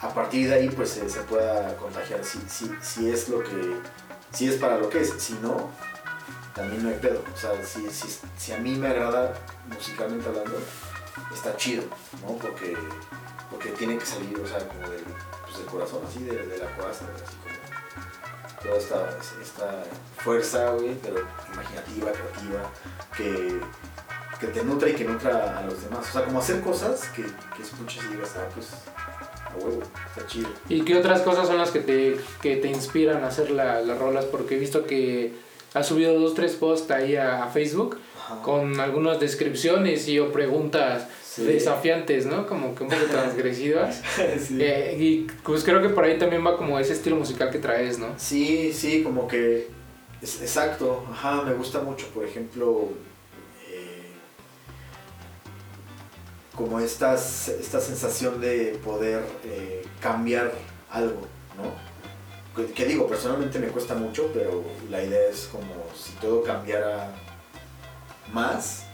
a 0.00 0.08
partir 0.12 0.48
de 0.48 0.54
ahí 0.56 0.68
pues 0.70 0.90
se, 0.90 1.20
pueda 1.22 1.74
contagiar 1.76 2.24
si, 2.24 2.38
si, 2.48 2.70
si 2.82 3.10
es 3.10 3.28
lo 3.28 3.42
que, 3.42 3.76
si 4.32 4.48
es 4.48 4.56
para 4.56 4.76
lo 4.78 4.88
que 4.90 5.00
es, 5.00 5.14
si 5.18 5.34
no, 5.34 5.70
también 6.54 6.82
no 6.82 6.88
hay 6.90 6.96
pedo. 6.98 7.22
O 7.32 7.36
sea, 7.36 7.52
si, 7.64 7.88
si, 7.90 8.18
si 8.36 8.52
a 8.52 8.58
mí 8.58 8.76
me 8.76 8.88
agrada 8.88 9.34
musicalmente 9.66 10.28
hablando, 10.28 10.58
está 11.32 11.56
chido, 11.56 11.84
¿no? 12.22 12.36
Porque, 12.36 12.76
porque 13.50 13.70
tiene 13.70 13.98
que 13.98 14.04
salir, 14.06 14.38
o 14.38 14.46
sea, 14.46 14.58
como 14.68 14.88
del, 14.90 15.04
pues, 15.44 15.58
del 15.58 15.66
corazón, 15.66 16.00
así, 16.08 16.22
de, 16.22 16.46
de 16.46 16.58
la 16.58 16.76
coraza, 16.76 17.06
así 17.14 17.36
toda 18.64 18.78
esta, 18.78 19.18
esta 19.42 19.82
fuerza, 20.18 20.70
güey, 20.70 20.94
pero 21.02 21.16
imaginativa, 21.52 22.10
creativa, 22.12 22.70
que, 23.16 23.60
que 24.40 24.46
te 24.48 24.64
nutra 24.64 24.88
y 24.88 24.94
que 24.94 25.04
nutra 25.04 25.58
a 25.58 25.62
los 25.62 25.82
demás. 25.82 26.08
O 26.08 26.12
sea, 26.12 26.24
como 26.24 26.38
hacer 26.38 26.60
cosas 26.60 27.08
que, 27.14 27.22
que 27.22 27.62
escuches 27.62 28.02
y 28.04 28.14
digas, 28.14 28.34
ah, 28.36 28.48
pues, 28.54 28.68
a 29.46 29.56
huevo, 29.56 29.82
está 30.08 30.26
chido. 30.26 30.48
¿Y 30.68 30.82
qué 30.82 30.96
otras 30.98 31.22
cosas 31.22 31.46
son 31.46 31.58
las 31.58 31.70
que 31.70 31.80
te, 31.80 32.16
que 32.42 32.56
te 32.56 32.68
inspiran 32.68 33.22
a 33.24 33.28
hacer 33.28 33.50
la- 33.50 33.80
las 33.82 33.98
rolas? 33.98 34.24
Porque 34.24 34.56
he 34.56 34.58
visto 34.58 34.84
que 34.86 35.34
has 35.74 35.86
subido 35.86 36.18
dos, 36.18 36.34
tres 36.34 36.52
posts 36.54 36.90
ahí 36.90 37.16
a, 37.16 37.44
a 37.44 37.48
Facebook 37.48 37.98
Ajá. 38.24 38.42
con 38.42 38.80
algunas 38.80 39.20
descripciones 39.20 40.08
y 40.08 40.18
o 40.20 40.32
preguntas 40.32 41.06
Sí. 41.36 41.44
desafiantes, 41.44 42.26
¿no? 42.26 42.46
Como 42.46 42.74
que 42.74 42.84
un 42.84 42.90
poco 42.90 43.04
transgresivas. 43.10 44.00
sí. 44.46 44.58
Eh, 44.60 44.96
y 44.98 45.20
pues 45.42 45.64
creo 45.64 45.80
que 45.82 45.88
por 45.88 46.04
ahí 46.04 46.18
también 46.18 46.44
va 46.46 46.56
como 46.56 46.78
ese 46.78 46.92
estilo 46.92 47.16
musical 47.16 47.50
que 47.50 47.58
traes, 47.58 47.98
¿no? 47.98 48.08
Sí, 48.18 48.72
sí, 48.72 49.02
como 49.02 49.26
que. 49.26 49.68
es- 50.22 50.40
exacto, 50.42 51.04
ajá, 51.10 51.42
me 51.42 51.54
gusta 51.54 51.80
mucho, 51.80 52.06
por 52.08 52.24
ejemplo. 52.24 52.88
eh, 53.68 54.02
como 56.56 56.78
estas, 56.78 57.48
esta 57.48 57.80
sensación 57.80 58.40
de 58.40 58.78
poder 58.84 59.24
eh, 59.44 59.84
cambiar 60.00 60.52
algo, 60.90 61.22
¿no? 61.56 61.74
Que, 62.54 62.70
que 62.72 62.84
digo, 62.84 63.08
personalmente 63.08 63.58
me 63.58 63.66
cuesta 63.66 63.94
mucho, 63.96 64.30
pero 64.32 64.62
la 64.88 65.02
idea 65.02 65.28
es 65.28 65.48
como 65.50 65.64
si 65.96 66.12
todo 66.20 66.44
cambiara 66.44 67.10
más, 68.32 68.84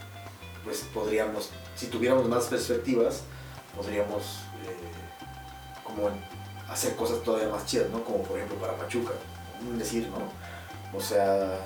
pues 0.63 0.83
podríamos, 0.91 1.51
si 1.81 1.87
tuviéramos 1.87 2.27
más 2.29 2.45
perspectivas, 2.45 3.21
podríamos 3.75 4.21
eh, 4.67 5.83
como 5.83 6.09
hacer 6.69 6.95
cosas 6.95 7.23
todavía 7.23 7.49
más 7.49 7.65
chidas, 7.65 7.89
¿no? 7.89 8.03
Como 8.03 8.21
por 8.21 8.37
ejemplo 8.37 8.55
para 8.59 8.75
Pachuca, 8.77 9.13
decir, 9.79 10.07
¿no? 10.09 10.97
O 10.97 11.01
sea, 11.01 11.57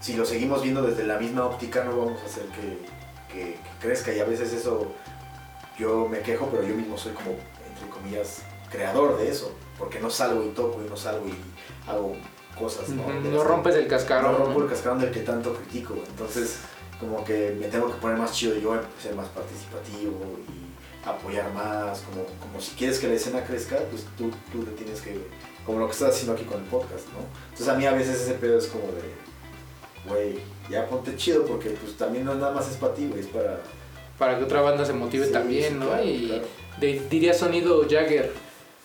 si 0.00 0.14
lo 0.14 0.24
seguimos 0.24 0.62
viendo 0.62 0.80
desde 0.82 1.04
la 1.04 1.18
misma 1.18 1.44
óptica, 1.44 1.84
no 1.84 1.94
vamos 1.98 2.22
a 2.22 2.24
hacer 2.24 2.44
que, 2.46 2.88
que- 3.30 3.52
que 3.54 3.70
crezca 3.80 4.14
y 4.14 4.20
a 4.20 4.24
veces 4.24 4.50
eso 4.54 4.92
yo 5.78 6.08
me 6.08 6.20
quejo, 6.20 6.48
pero 6.50 6.62
yo 6.62 6.74
mismo 6.74 6.96
soy 6.96 7.12
como, 7.12 7.32
entre 7.32 7.88
comillas, 7.92 8.38
creador 8.70 9.18
de 9.18 9.28
eso, 9.28 9.52
porque 9.78 10.00
no 10.00 10.08
salgo 10.08 10.42
y 10.42 10.48
toco 10.54 10.82
y 10.82 10.88
no 10.88 10.96
salgo 10.96 11.26
y 11.28 11.34
hago 11.86 12.16
cosas, 12.58 12.88
¿no? 12.88 13.02
No 13.12 13.44
rompes 13.44 13.74
el 13.76 13.84
no 13.84 13.88
cascarón. 13.90 14.36
rompo 14.38 14.58
¿no? 14.60 14.64
el 14.64 14.70
cascarón 14.70 15.00
del 15.00 15.10
que 15.10 15.20
tanto 15.20 15.54
critico, 15.54 15.94
entonces 16.08 16.60
como 17.00 17.24
que 17.24 17.56
me 17.58 17.68
tengo 17.68 17.86
que 17.88 17.94
poner 18.00 18.16
más 18.18 18.32
chido 18.32 18.56
yo, 18.58 18.74
ser 19.02 19.14
más 19.14 19.28
participativo 19.28 20.18
y 20.48 21.06
apoyar 21.08 21.52
más, 21.54 22.00
como, 22.00 22.24
como 22.40 22.60
si 22.60 22.72
quieres 22.76 22.98
que 22.98 23.06
la 23.08 23.14
escena 23.14 23.44
crezca, 23.44 23.76
pues 23.90 24.04
tú, 24.16 24.30
tú 24.52 24.64
te 24.64 24.72
tienes 24.72 25.00
que, 25.00 25.16
como 25.64 25.78
lo 25.78 25.86
que 25.86 25.92
estás 25.92 26.10
haciendo 26.10 26.32
aquí 26.34 26.44
con 26.44 26.58
el 26.58 26.64
podcast, 26.66 27.06
¿no? 27.12 27.20
Entonces 27.50 27.68
a 27.68 27.74
mí 27.78 27.86
a 27.86 27.92
veces 27.92 28.20
ese 28.20 28.34
pedo 28.34 28.58
es 28.58 28.66
como 28.66 28.84
de, 28.88 30.08
güey, 30.08 30.38
ya 30.70 30.86
ponte 30.86 31.14
chido 31.16 31.44
porque 31.46 31.70
pues 31.70 31.96
también 31.96 32.24
no 32.24 32.34
nada 32.34 32.52
más 32.52 32.68
es 32.70 32.76
para 32.76 32.94
ti, 32.94 33.06
güey, 33.08 33.20
es 33.20 33.26
para... 33.28 33.60
Para 34.18 34.36
que 34.36 34.44
otra 34.44 34.60
banda 34.62 34.84
se 34.84 34.92
motive 34.92 35.26
Sí, 35.26 35.32
también, 35.32 35.68
sí, 35.74 35.78
¿no? 35.78 35.86
claro, 35.86 36.04
y 36.04 36.26
claro. 36.26 36.42
de- 36.80 37.02
diría 37.08 37.32
sonido 37.32 37.86
Jagger, 37.88 38.32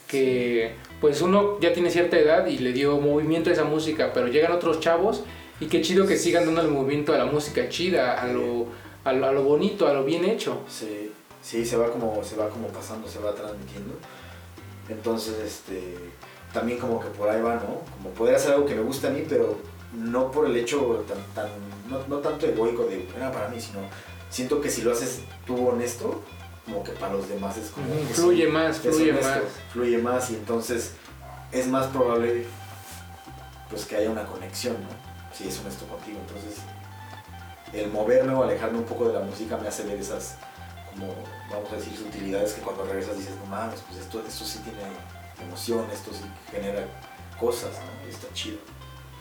que 0.07 0.75
pues 1.01 1.21
uno 1.21 1.59
ya 1.59 1.73
tiene 1.73 1.89
cierta 1.89 2.17
edad 2.17 2.45
y 2.45 2.59
le 2.59 2.71
dio 2.71 2.99
movimiento 2.99 3.49
a 3.49 3.53
esa 3.53 3.63
música, 3.63 4.11
pero 4.13 4.27
llegan 4.27 4.51
otros 4.51 4.79
chavos 4.79 5.23
y 5.63 5.67
qué 5.67 5.81
chido 5.81 6.05
que 6.05 6.17
sigan 6.17 6.45
dando 6.45 6.61
el 6.61 6.67
movimiento 6.67 7.13
a 7.13 7.17
la 7.17 7.25
música 7.25 7.69
chida, 7.69 8.21
a 8.21 8.27
lo, 8.27 8.67
a 9.05 9.13
lo, 9.13 9.25
a 9.27 9.31
lo 9.31 9.43
bonito, 9.43 9.87
a 9.87 9.93
lo 9.93 10.03
bien 10.03 10.25
hecho. 10.25 10.61
Sí, 10.67 11.11
sí, 11.41 11.65
se 11.65 11.77
va 11.77 11.89
como, 11.89 12.21
se 12.23 12.35
va 12.35 12.49
como 12.49 12.67
pasando, 12.67 13.07
se 13.07 13.19
va 13.19 13.33
transmitiendo. 13.33 13.93
Entonces, 14.89 15.35
este, 15.39 15.95
también 16.51 16.79
como 16.79 16.99
que 16.99 17.07
por 17.07 17.29
ahí 17.29 17.41
va, 17.41 17.55
¿no? 17.55 17.81
Como 17.95 18.09
poder 18.09 18.35
hacer 18.35 18.51
algo 18.51 18.65
que 18.65 18.75
me 18.75 18.81
gusta 18.81 19.07
a 19.07 19.11
mí, 19.11 19.23
pero 19.27 19.57
no 19.93 20.31
por 20.31 20.47
el 20.47 20.57
hecho 20.57 21.05
tan, 21.07 21.17
tan 21.33 21.49
no, 21.89 22.05
no 22.07 22.17
tanto 22.17 22.45
egoico 22.45 22.83
de, 22.83 23.07
era 23.15 23.31
para 23.31 23.47
mí, 23.47 23.61
sino 23.61 23.79
siento 24.29 24.59
que 24.59 24.69
si 24.69 24.81
lo 24.81 24.91
haces 24.91 25.21
tú 25.47 25.69
honesto, 25.69 26.21
como 26.65 26.83
que 26.83 26.91
para 26.91 27.13
los 27.13 27.29
demás 27.29 27.57
es 27.57 27.69
como... 27.69 27.85
Fluye 28.11 28.47
más, 28.47 28.79
fluye 28.79 29.11
honesto, 29.11 29.29
más. 29.29 29.41
Fluye 29.71 29.97
más 29.97 30.29
y 30.31 30.35
entonces 30.35 30.91
es 31.53 31.67
más 31.67 31.87
probable 31.87 32.45
pues 33.69 33.85
que 33.85 33.95
haya 33.95 34.09
una 34.09 34.25
conexión, 34.25 34.75
¿no? 34.81 35.02
Si 35.33 35.47
es 35.47 35.59
honesto 35.59 35.85
contigo. 35.87 36.19
Entonces, 36.27 36.61
el 37.73 37.89
moverme 37.91 38.33
o 38.33 38.43
alejarme 38.43 38.77
un 38.77 38.85
poco 38.85 39.07
de 39.07 39.13
la 39.13 39.19
música 39.21 39.57
me 39.57 39.67
hace 39.67 39.83
ver 39.83 39.97
esas, 39.99 40.37
como, 40.91 41.13
vamos 41.49 41.71
a 41.71 41.75
decir, 41.75 41.95
sutilidades 41.97 42.53
que 42.53 42.61
cuando 42.61 42.83
regresas 42.85 43.17
dices, 43.17 43.33
no 43.43 43.45
mames, 43.47 43.81
pues 43.87 43.99
esto, 43.99 44.21
esto 44.27 44.45
sí 44.45 44.59
tiene 44.59 44.79
emoción, 45.45 45.85
esto 45.91 46.11
sí 46.13 46.23
genera 46.51 46.85
cosas, 47.39 47.71
¿no? 47.79 48.07
Y 48.07 48.11
está 48.13 48.27
chido 48.33 48.57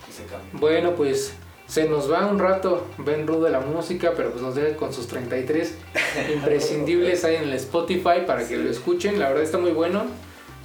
ese 0.09 0.25
cambio. 0.27 0.51
Bueno, 0.61 0.95
pues 0.95 1.33
se 1.67 1.89
nos 1.89 2.13
va 2.13 2.27
un 2.27 2.39
rato 2.39 2.87
Ben 2.99 3.27
Rude 3.27 3.47
de 3.47 3.51
la 3.51 3.61
música, 3.61 4.13
pero 4.15 4.31
pues 4.31 4.43
nos 4.43 4.55
deja 4.55 4.77
con 4.77 4.93
sus 4.93 5.07
33 5.09 5.75
imprescindibles 6.35 7.25
ahí 7.25 7.37
en 7.37 7.45
el 7.45 7.55
Spotify 7.55 8.25
para 8.27 8.41
que 8.41 8.57
Sí. 8.57 8.63
lo 8.63 8.71
escuchen. 8.71 9.19
La 9.19 9.29
verdad 9.29 9.45
está 9.45 9.57
muy 9.57 9.71
bueno. 9.73 10.05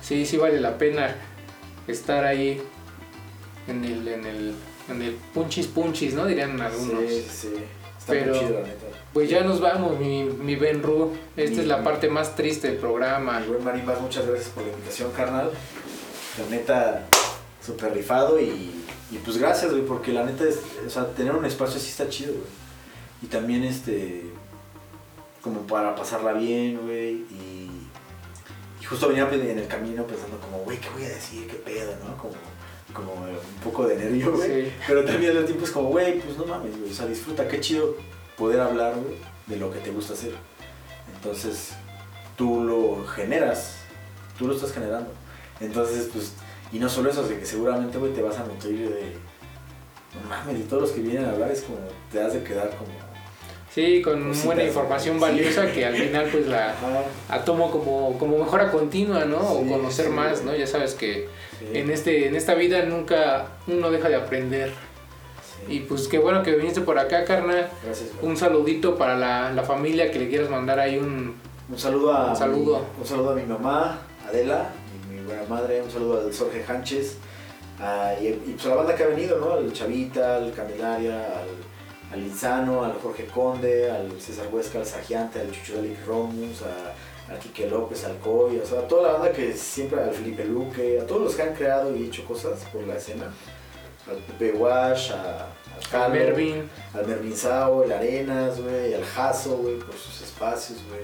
Sí, 0.02 0.26
sí 0.26 0.36
vale 0.36 0.60
la 0.60 0.78
pena 0.78 1.16
estar 1.88 2.26
ahí 2.26 2.62
en 3.70 3.86
el, 3.86 4.08
en 4.08 4.26
el, 4.26 4.56
en 4.90 5.02
el 5.02 5.14
punchis 5.34 5.68
punchis, 5.68 6.14
¿no? 6.14 6.26
Dirían 6.26 6.60
algunos. 6.62 7.02
Sí, 7.10 7.26
sí, 7.30 7.48
está 8.00 8.14
Pero- 8.14 8.32
muy 8.36 8.40
chido, 8.40 8.60
la 8.62 8.68
neta. 8.68 8.86
Pues 9.14 9.30
ya 9.30 9.42
nos 9.44 9.60
vamos, 9.60 10.00
mi, 10.00 10.24
mi 10.26 10.56
Ben 10.56 10.84
Ru. 10.84 11.12
Esta 11.36 11.56
Mi- 11.56 11.62
es 11.62 11.68
la 11.68 11.84
parte 11.84 12.10
más 12.10 12.36
triste 12.36 12.68
del 12.68 12.78
programa. 12.78 13.42
Buen 13.48 13.64
Marimbas, 13.64 14.00
muchas 14.02 14.28
gracias 14.28 14.50
por 14.50 14.64
la 14.64 14.70
invitación, 14.72 15.12
carnal. 15.12 15.52
La 16.38 16.56
neta, 16.56 17.08
súper 17.66 17.94
rifado 17.94 18.40
y, 18.40 18.84
y 19.12 19.18
pues 19.26 19.38
gracias, 19.38 19.72
güey, 19.72 19.84
porque 19.86 20.14
la 20.14 20.24
neta, 20.24 20.44
es, 20.44 20.60
o 20.86 20.90
sea, 20.90 21.08
tener 21.08 21.34
un 21.34 21.46
espacio 21.46 21.78
así 21.78 21.90
está 21.90 22.08
chido, 22.10 22.34
güey. 22.34 22.46
Y 23.24 23.26
también, 23.26 23.64
este, 23.64 24.26
como 25.42 25.62
para 25.62 25.96
pasarla 25.96 26.34
bien, 26.34 26.78
güey, 26.84 27.26
y, 27.32 27.72
y 28.80 28.86
justo 28.86 29.08
venía 29.08 29.28
en 29.32 29.58
el 29.58 29.68
camino 29.68 30.06
pensando 30.06 30.38
como, 30.40 30.60
güey, 30.60 30.78
¿qué 30.80 30.90
voy 30.92 31.06
a 31.06 31.10
decir? 31.10 31.48
¿Qué 31.48 31.56
pedo, 31.56 31.94
no? 32.06 32.16
Como, 32.18 32.34
como 32.98 33.14
un 33.14 33.62
poco 33.64 33.88
de 33.88 33.96
nervio, 33.96 34.36
güey. 34.36 34.66
Sí. 34.66 34.72
Pero 34.88 35.06
también 35.06 35.38
al 35.38 35.46
tiempo 35.46 35.64
es 35.64 35.72
como, 35.72 35.90
güey, 35.90 36.20
pues 36.20 36.38
no 36.38 36.46
mames, 36.46 36.78
güey, 36.78 36.92
o 36.92 36.94
sea, 36.94 37.06
disfruta, 37.06 37.48
qué 37.48 37.60
chido 37.60 37.96
poder 38.38 38.60
hablar, 38.60 38.96
güey, 38.96 39.16
de 39.46 39.58
lo 39.58 39.72
que 39.72 39.80
te 39.80 39.92
gusta 39.92 40.14
hacer. 40.14 40.34
Entonces, 41.16 41.74
tú 42.36 42.64
lo 42.64 43.06
generas, 43.06 43.78
tú 44.38 44.48
lo 44.48 44.56
estás 44.56 44.74
generando. 44.74 45.12
Entonces, 45.60 46.10
pues, 46.12 46.34
y 46.72 46.80
no 46.80 46.90
solo 46.90 47.10
eso, 47.10 47.28
de 47.28 47.40
que 47.40 47.46
seguramente, 47.46 47.98
güey, 47.98 48.14
te 48.14 48.22
vas 48.22 48.38
a 48.38 48.46
nutrir 48.46 48.90
de, 48.90 49.14
no 50.22 50.30
mames, 50.30 50.60
y 50.60 50.64
todos 50.64 50.82
los 50.82 50.92
que 50.92 51.02
vienen 51.02 51.26
a 51.26 51.32
hablar 51.32 51.52
es 51.52 51.62
como, 51.62 51.78
te 52.12 52.22
has 52.22 52.34
de 52.34 52.44
quedar 52.44 52.70
como, 52.72 52.90
Sí, 53.78 54.02
con 54.02 54.24
Cositas, 54.30 54.46
buena 54.48 54.64
información 54.64 55.16
sí. 55.18 55.22
valiosa 55.22 55.72
que 55.72 55.86
al 55.86 55.94
final 55.96 56.28
pues 56.32 56.48
la 56.48 56.74
tomo 57.46 57.70
como, 57.70 58.18
como 58.18 58.40
mejora 58.40 58.72
continua, 58.72 59.26
¿no? 59.26 59.38
o 59.38 59.68
conocer 59.68 60.08
sí. 60.08 60.12
más, 60.12 60.44
¿no? 60.44 60.56
Ya 60.56 60.66
sabes 60.66 60.96
que 60.96 61.30
en, 61.74 61.92
este, 61.92 62.26
en 62.28 62.36
esta 62.36 62.56
vida 62.56 62.82
nunca 62.86 63.50
uno 63.68 63.92
deja 63.92 64.10
de 64.10 64.16
aprender. 64.16 64.72
Y 65.70 65.82
pues 65.82 66.08
qué 66.08 66.18
bueno 66.18 66.42
que 66.42 66.56
viniste 66.56 66.82
por 66.82 66.98
acá, 66.98 67.24
carnal. 67.24 67.70
Gracias. 67.86 68.10
Un 68.24 68.36
saludito 68.36 68.96
para 68.98 69.16
la, 69.16 69.52
la 69.52 69.62
familia 69.62 70.10
que 70.10 70.18
le 70.18 70.28
quieras 70.28 70.50
mandar 70.50 70.80
ahí 70.80 70.98
un... 70.98 71.36
Un 71.70 71.78
saludo 71.78 72.14
a 72.14 72.32
Un 72.32 72.36
saludo. 72.36 72.80
Mi, 72.80 73.02
un 73.02 73.06
saludo 73.08 73.30
a 73.32 73.36
mi 73.36 73.44
mamá, 73.44 74.00
Adela, 74.28 74.70
y 75.10 75.14
mi 75.14 75.22
buena 75.22 75.44
madre, 75.48 75.84
un 75.84 75.92
saludo 75.92 76.22
al 76.22 76.34
Jorge 76.36 76.64
Sánchez, 76.66 77.18
a- 77.80 78.14
y, 78.20 78.28
y, 78.30 78.54
pues 78.56 78.66
a 78.66 78.70
la 78.70 78.76
banda 78.78 78.96
que 78.96 79.04
ha 79.04 79.08
venido, 79.08 79.38
¿no? 79.40 79.54
Al 79.54 79.72
Chavita, 79.72 80.38
al 80.38 80.52
Candelaria, 80.54 81.14
al, 81.16 81.67
al 82.12 82.22
Insano, 82.22 82.84
al 82.84 82.94
Jorge 82.94 83.26
Conde, 83.26 83.92
al 83.92 84.20
César 84.22 84.48
Huesca, 84.52 84.80
al 84.80 84.86
Sagiante, 84.86 85.40
al 85.40 85.52
Chucho 85.52 85.82
Delic 85.82 86.06
Romus, 86.06 86.62
a, 86.62 87.34
a 87.34 87.38
Quique 87.40 87.70
López, 87.70 88.06
al 88.06 88.18
Coy, 88.20 88.60
o 88.60 88.66
sea, 88.66 88.80
a 88.80 88.88
toda 88.88 89.12
la 89.12 89.18
banda 89.18 89.32
que 89.32 89.54
siempre, 89.54 90.02
al 90.02 90.14
Felipe 90.14 90.46
Luque, 90.46 91.00
a 91.00 91.06
todos 91.06 91.22
los 91.22 91.36
que 91.36 91.42
han 91.42 91.54
creado 91.54 91.96
y 91.96 92.06
hecho 92.06 92.24
cosas 92.26 92.64
por 92.72 92.84
la 92.84 92.96
escena, 92.96 93.34
al 94.10 94.18
Pepe 94.18 94.54
Wash, 94.54 95.12
a, 95.12 95.48
al 95.92 96.12
Mervin. 96.12 96.70
al 96.94 97.06
Mervin 97.06 97.36
Sao, 97.36 97.84
el 97.84 97.92
Arenas, 97.92 98.62
güey, 98.62 98.94
al 98.94 99.04
Jaso, 99.04 99.58
güey, 99.58 99.78
por 99.78 99.96
sus 99.96 100.22
espacios, 100.22 100.80
güey, 100.90 101.02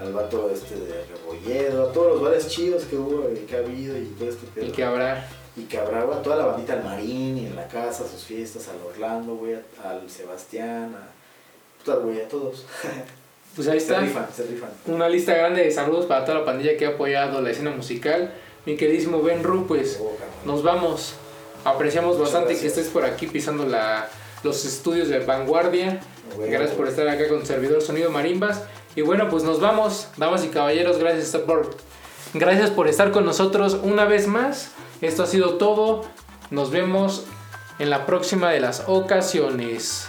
al 0.00 0.14
vato 0.14 0.50
este 0.50 0.76
de 0.76 1.04
Rebolledo, 1.04 1.90
a 1.90 1.92
todos 1.92 2.14
los 2.14 2.22
bares 2.22 2.48
chidos 2.48 2.84
que 2.84 2.96
hubo 2.96 3.30
y 3.30 3.44
que 3.44 3.56
ha 3.56 3.58
habido 3.58 3.98
y 3.98 4.06
todo 4.18 4.30
este 4.30 4.46
pedo. 4.46 4.66
Y 4.66 4.70
que 4.70 4.84
habrá... 4.84 5.28
Y 5.56 5.62
que 5.64 5.78
habrá, 5.78 6.00
a 6.02 6.22
toda 6.22 6.36
la 6.36 6.46
bandita 6.46 6.74
al 6.74 6.84
Marín 6.84 7.36
y 7.38 7.46
en 7.46 7.56
la 7.56 7.66
casa, 7.66 8.04
a 8.04 8.08
sus 8.08 8.22
fiestas, 8.24 8.68
al 8.68 8.76
Orlando, 8.86 9.34
güey, 9.34 9.54
al 9.84 10.08
Sebastián, 10.08 10.94
a, 10.94 11.08
puta, 11.84 11.98
güey, 11.98 12.20
a 12.20 12.28
todos. 12.28 12.66
Pues 13.56 13.66
ahí 13.66 13.80
Se 13.80 13.86
está. 13.86 13.98
rifan, 14.00 14.28
se 14.32 14.44
rifan. 14.44 14.70
Una 14.86 15.08
lista 15.08 15.34
grande 15.34 15.64
de 15.64 15.72
saludos 15.72 16.06
para 16.06 16.24
toda 16.24 16.38
la 16.38 16.44
pandilla 16.44 16.76
que 16.76 16.86
ha 16.86 16.90
apoyado 16.90 17.40
la 17.42 17.50
escena 17.50 17.72
musical. 17.72 18.32
Mi 18.64 18.76
queridísimo 18.76 19.20
Ben 19.22 19.42
Ru, 19.42 19.66
pues 19.66 19.98
Oh, 20.00 20.12
nos 20.46 20.62
vamos. 20.62 21.14
Apreciamos 21.64 22.16
Muchas 22.16 22.32
bastante 22.32 22.54
que 22.54 22.60
gracias. 22.60 22.78
estés 22.78 22.92
por 22.92 23.04
aquí 23.04 23.26
pisando 23.26 23.66
la, 23.66 24.08
los 24.44 24.64
estudios 24.64 25.08
de 25.08 25.18
Vanguardia. 25.18 25.98
Gracias 26.38 26.70
por 26.70 26.86
güey. 26.86 26.90
estar 26.90 27.08
acá 27.08 27.28
con 27.28 27.44
Servidor 27.44 27.82
Sonido 27.82 28.08
Marimbas. 28.12 28.62
Y 28.94 29.00
bueno, 29.02 29.28
pues 29.28 29.42
nos 29.42 29.60
vamos, 29.60 30.06
damas 30.16 30.44
y 30.44 30.48
caballeros. 30.48 30.98
Gracias 30.98 31.36
por, 31.42 31.74
gracias 32.34 32.70
por 32.70 32.86
estar 32.86 33.10
con 33.10 33.24
nosotros 33.24 33.78
una 33.82 34.04
vez 34.04 34.28
más. 34.28 34.70
Esto 35.00 35.22
ha 35.22 35.26
sido 35.26 35.54
todo. 35.54 36.02
Nos 36.50 36.70
vemos 36.70 37.24
en 37.78 37.90
la 37.90 38.06
próxima 38.06 38.50
de 38.50 38.60
las 38.60 38.84
ocasiones. 38.86 40.08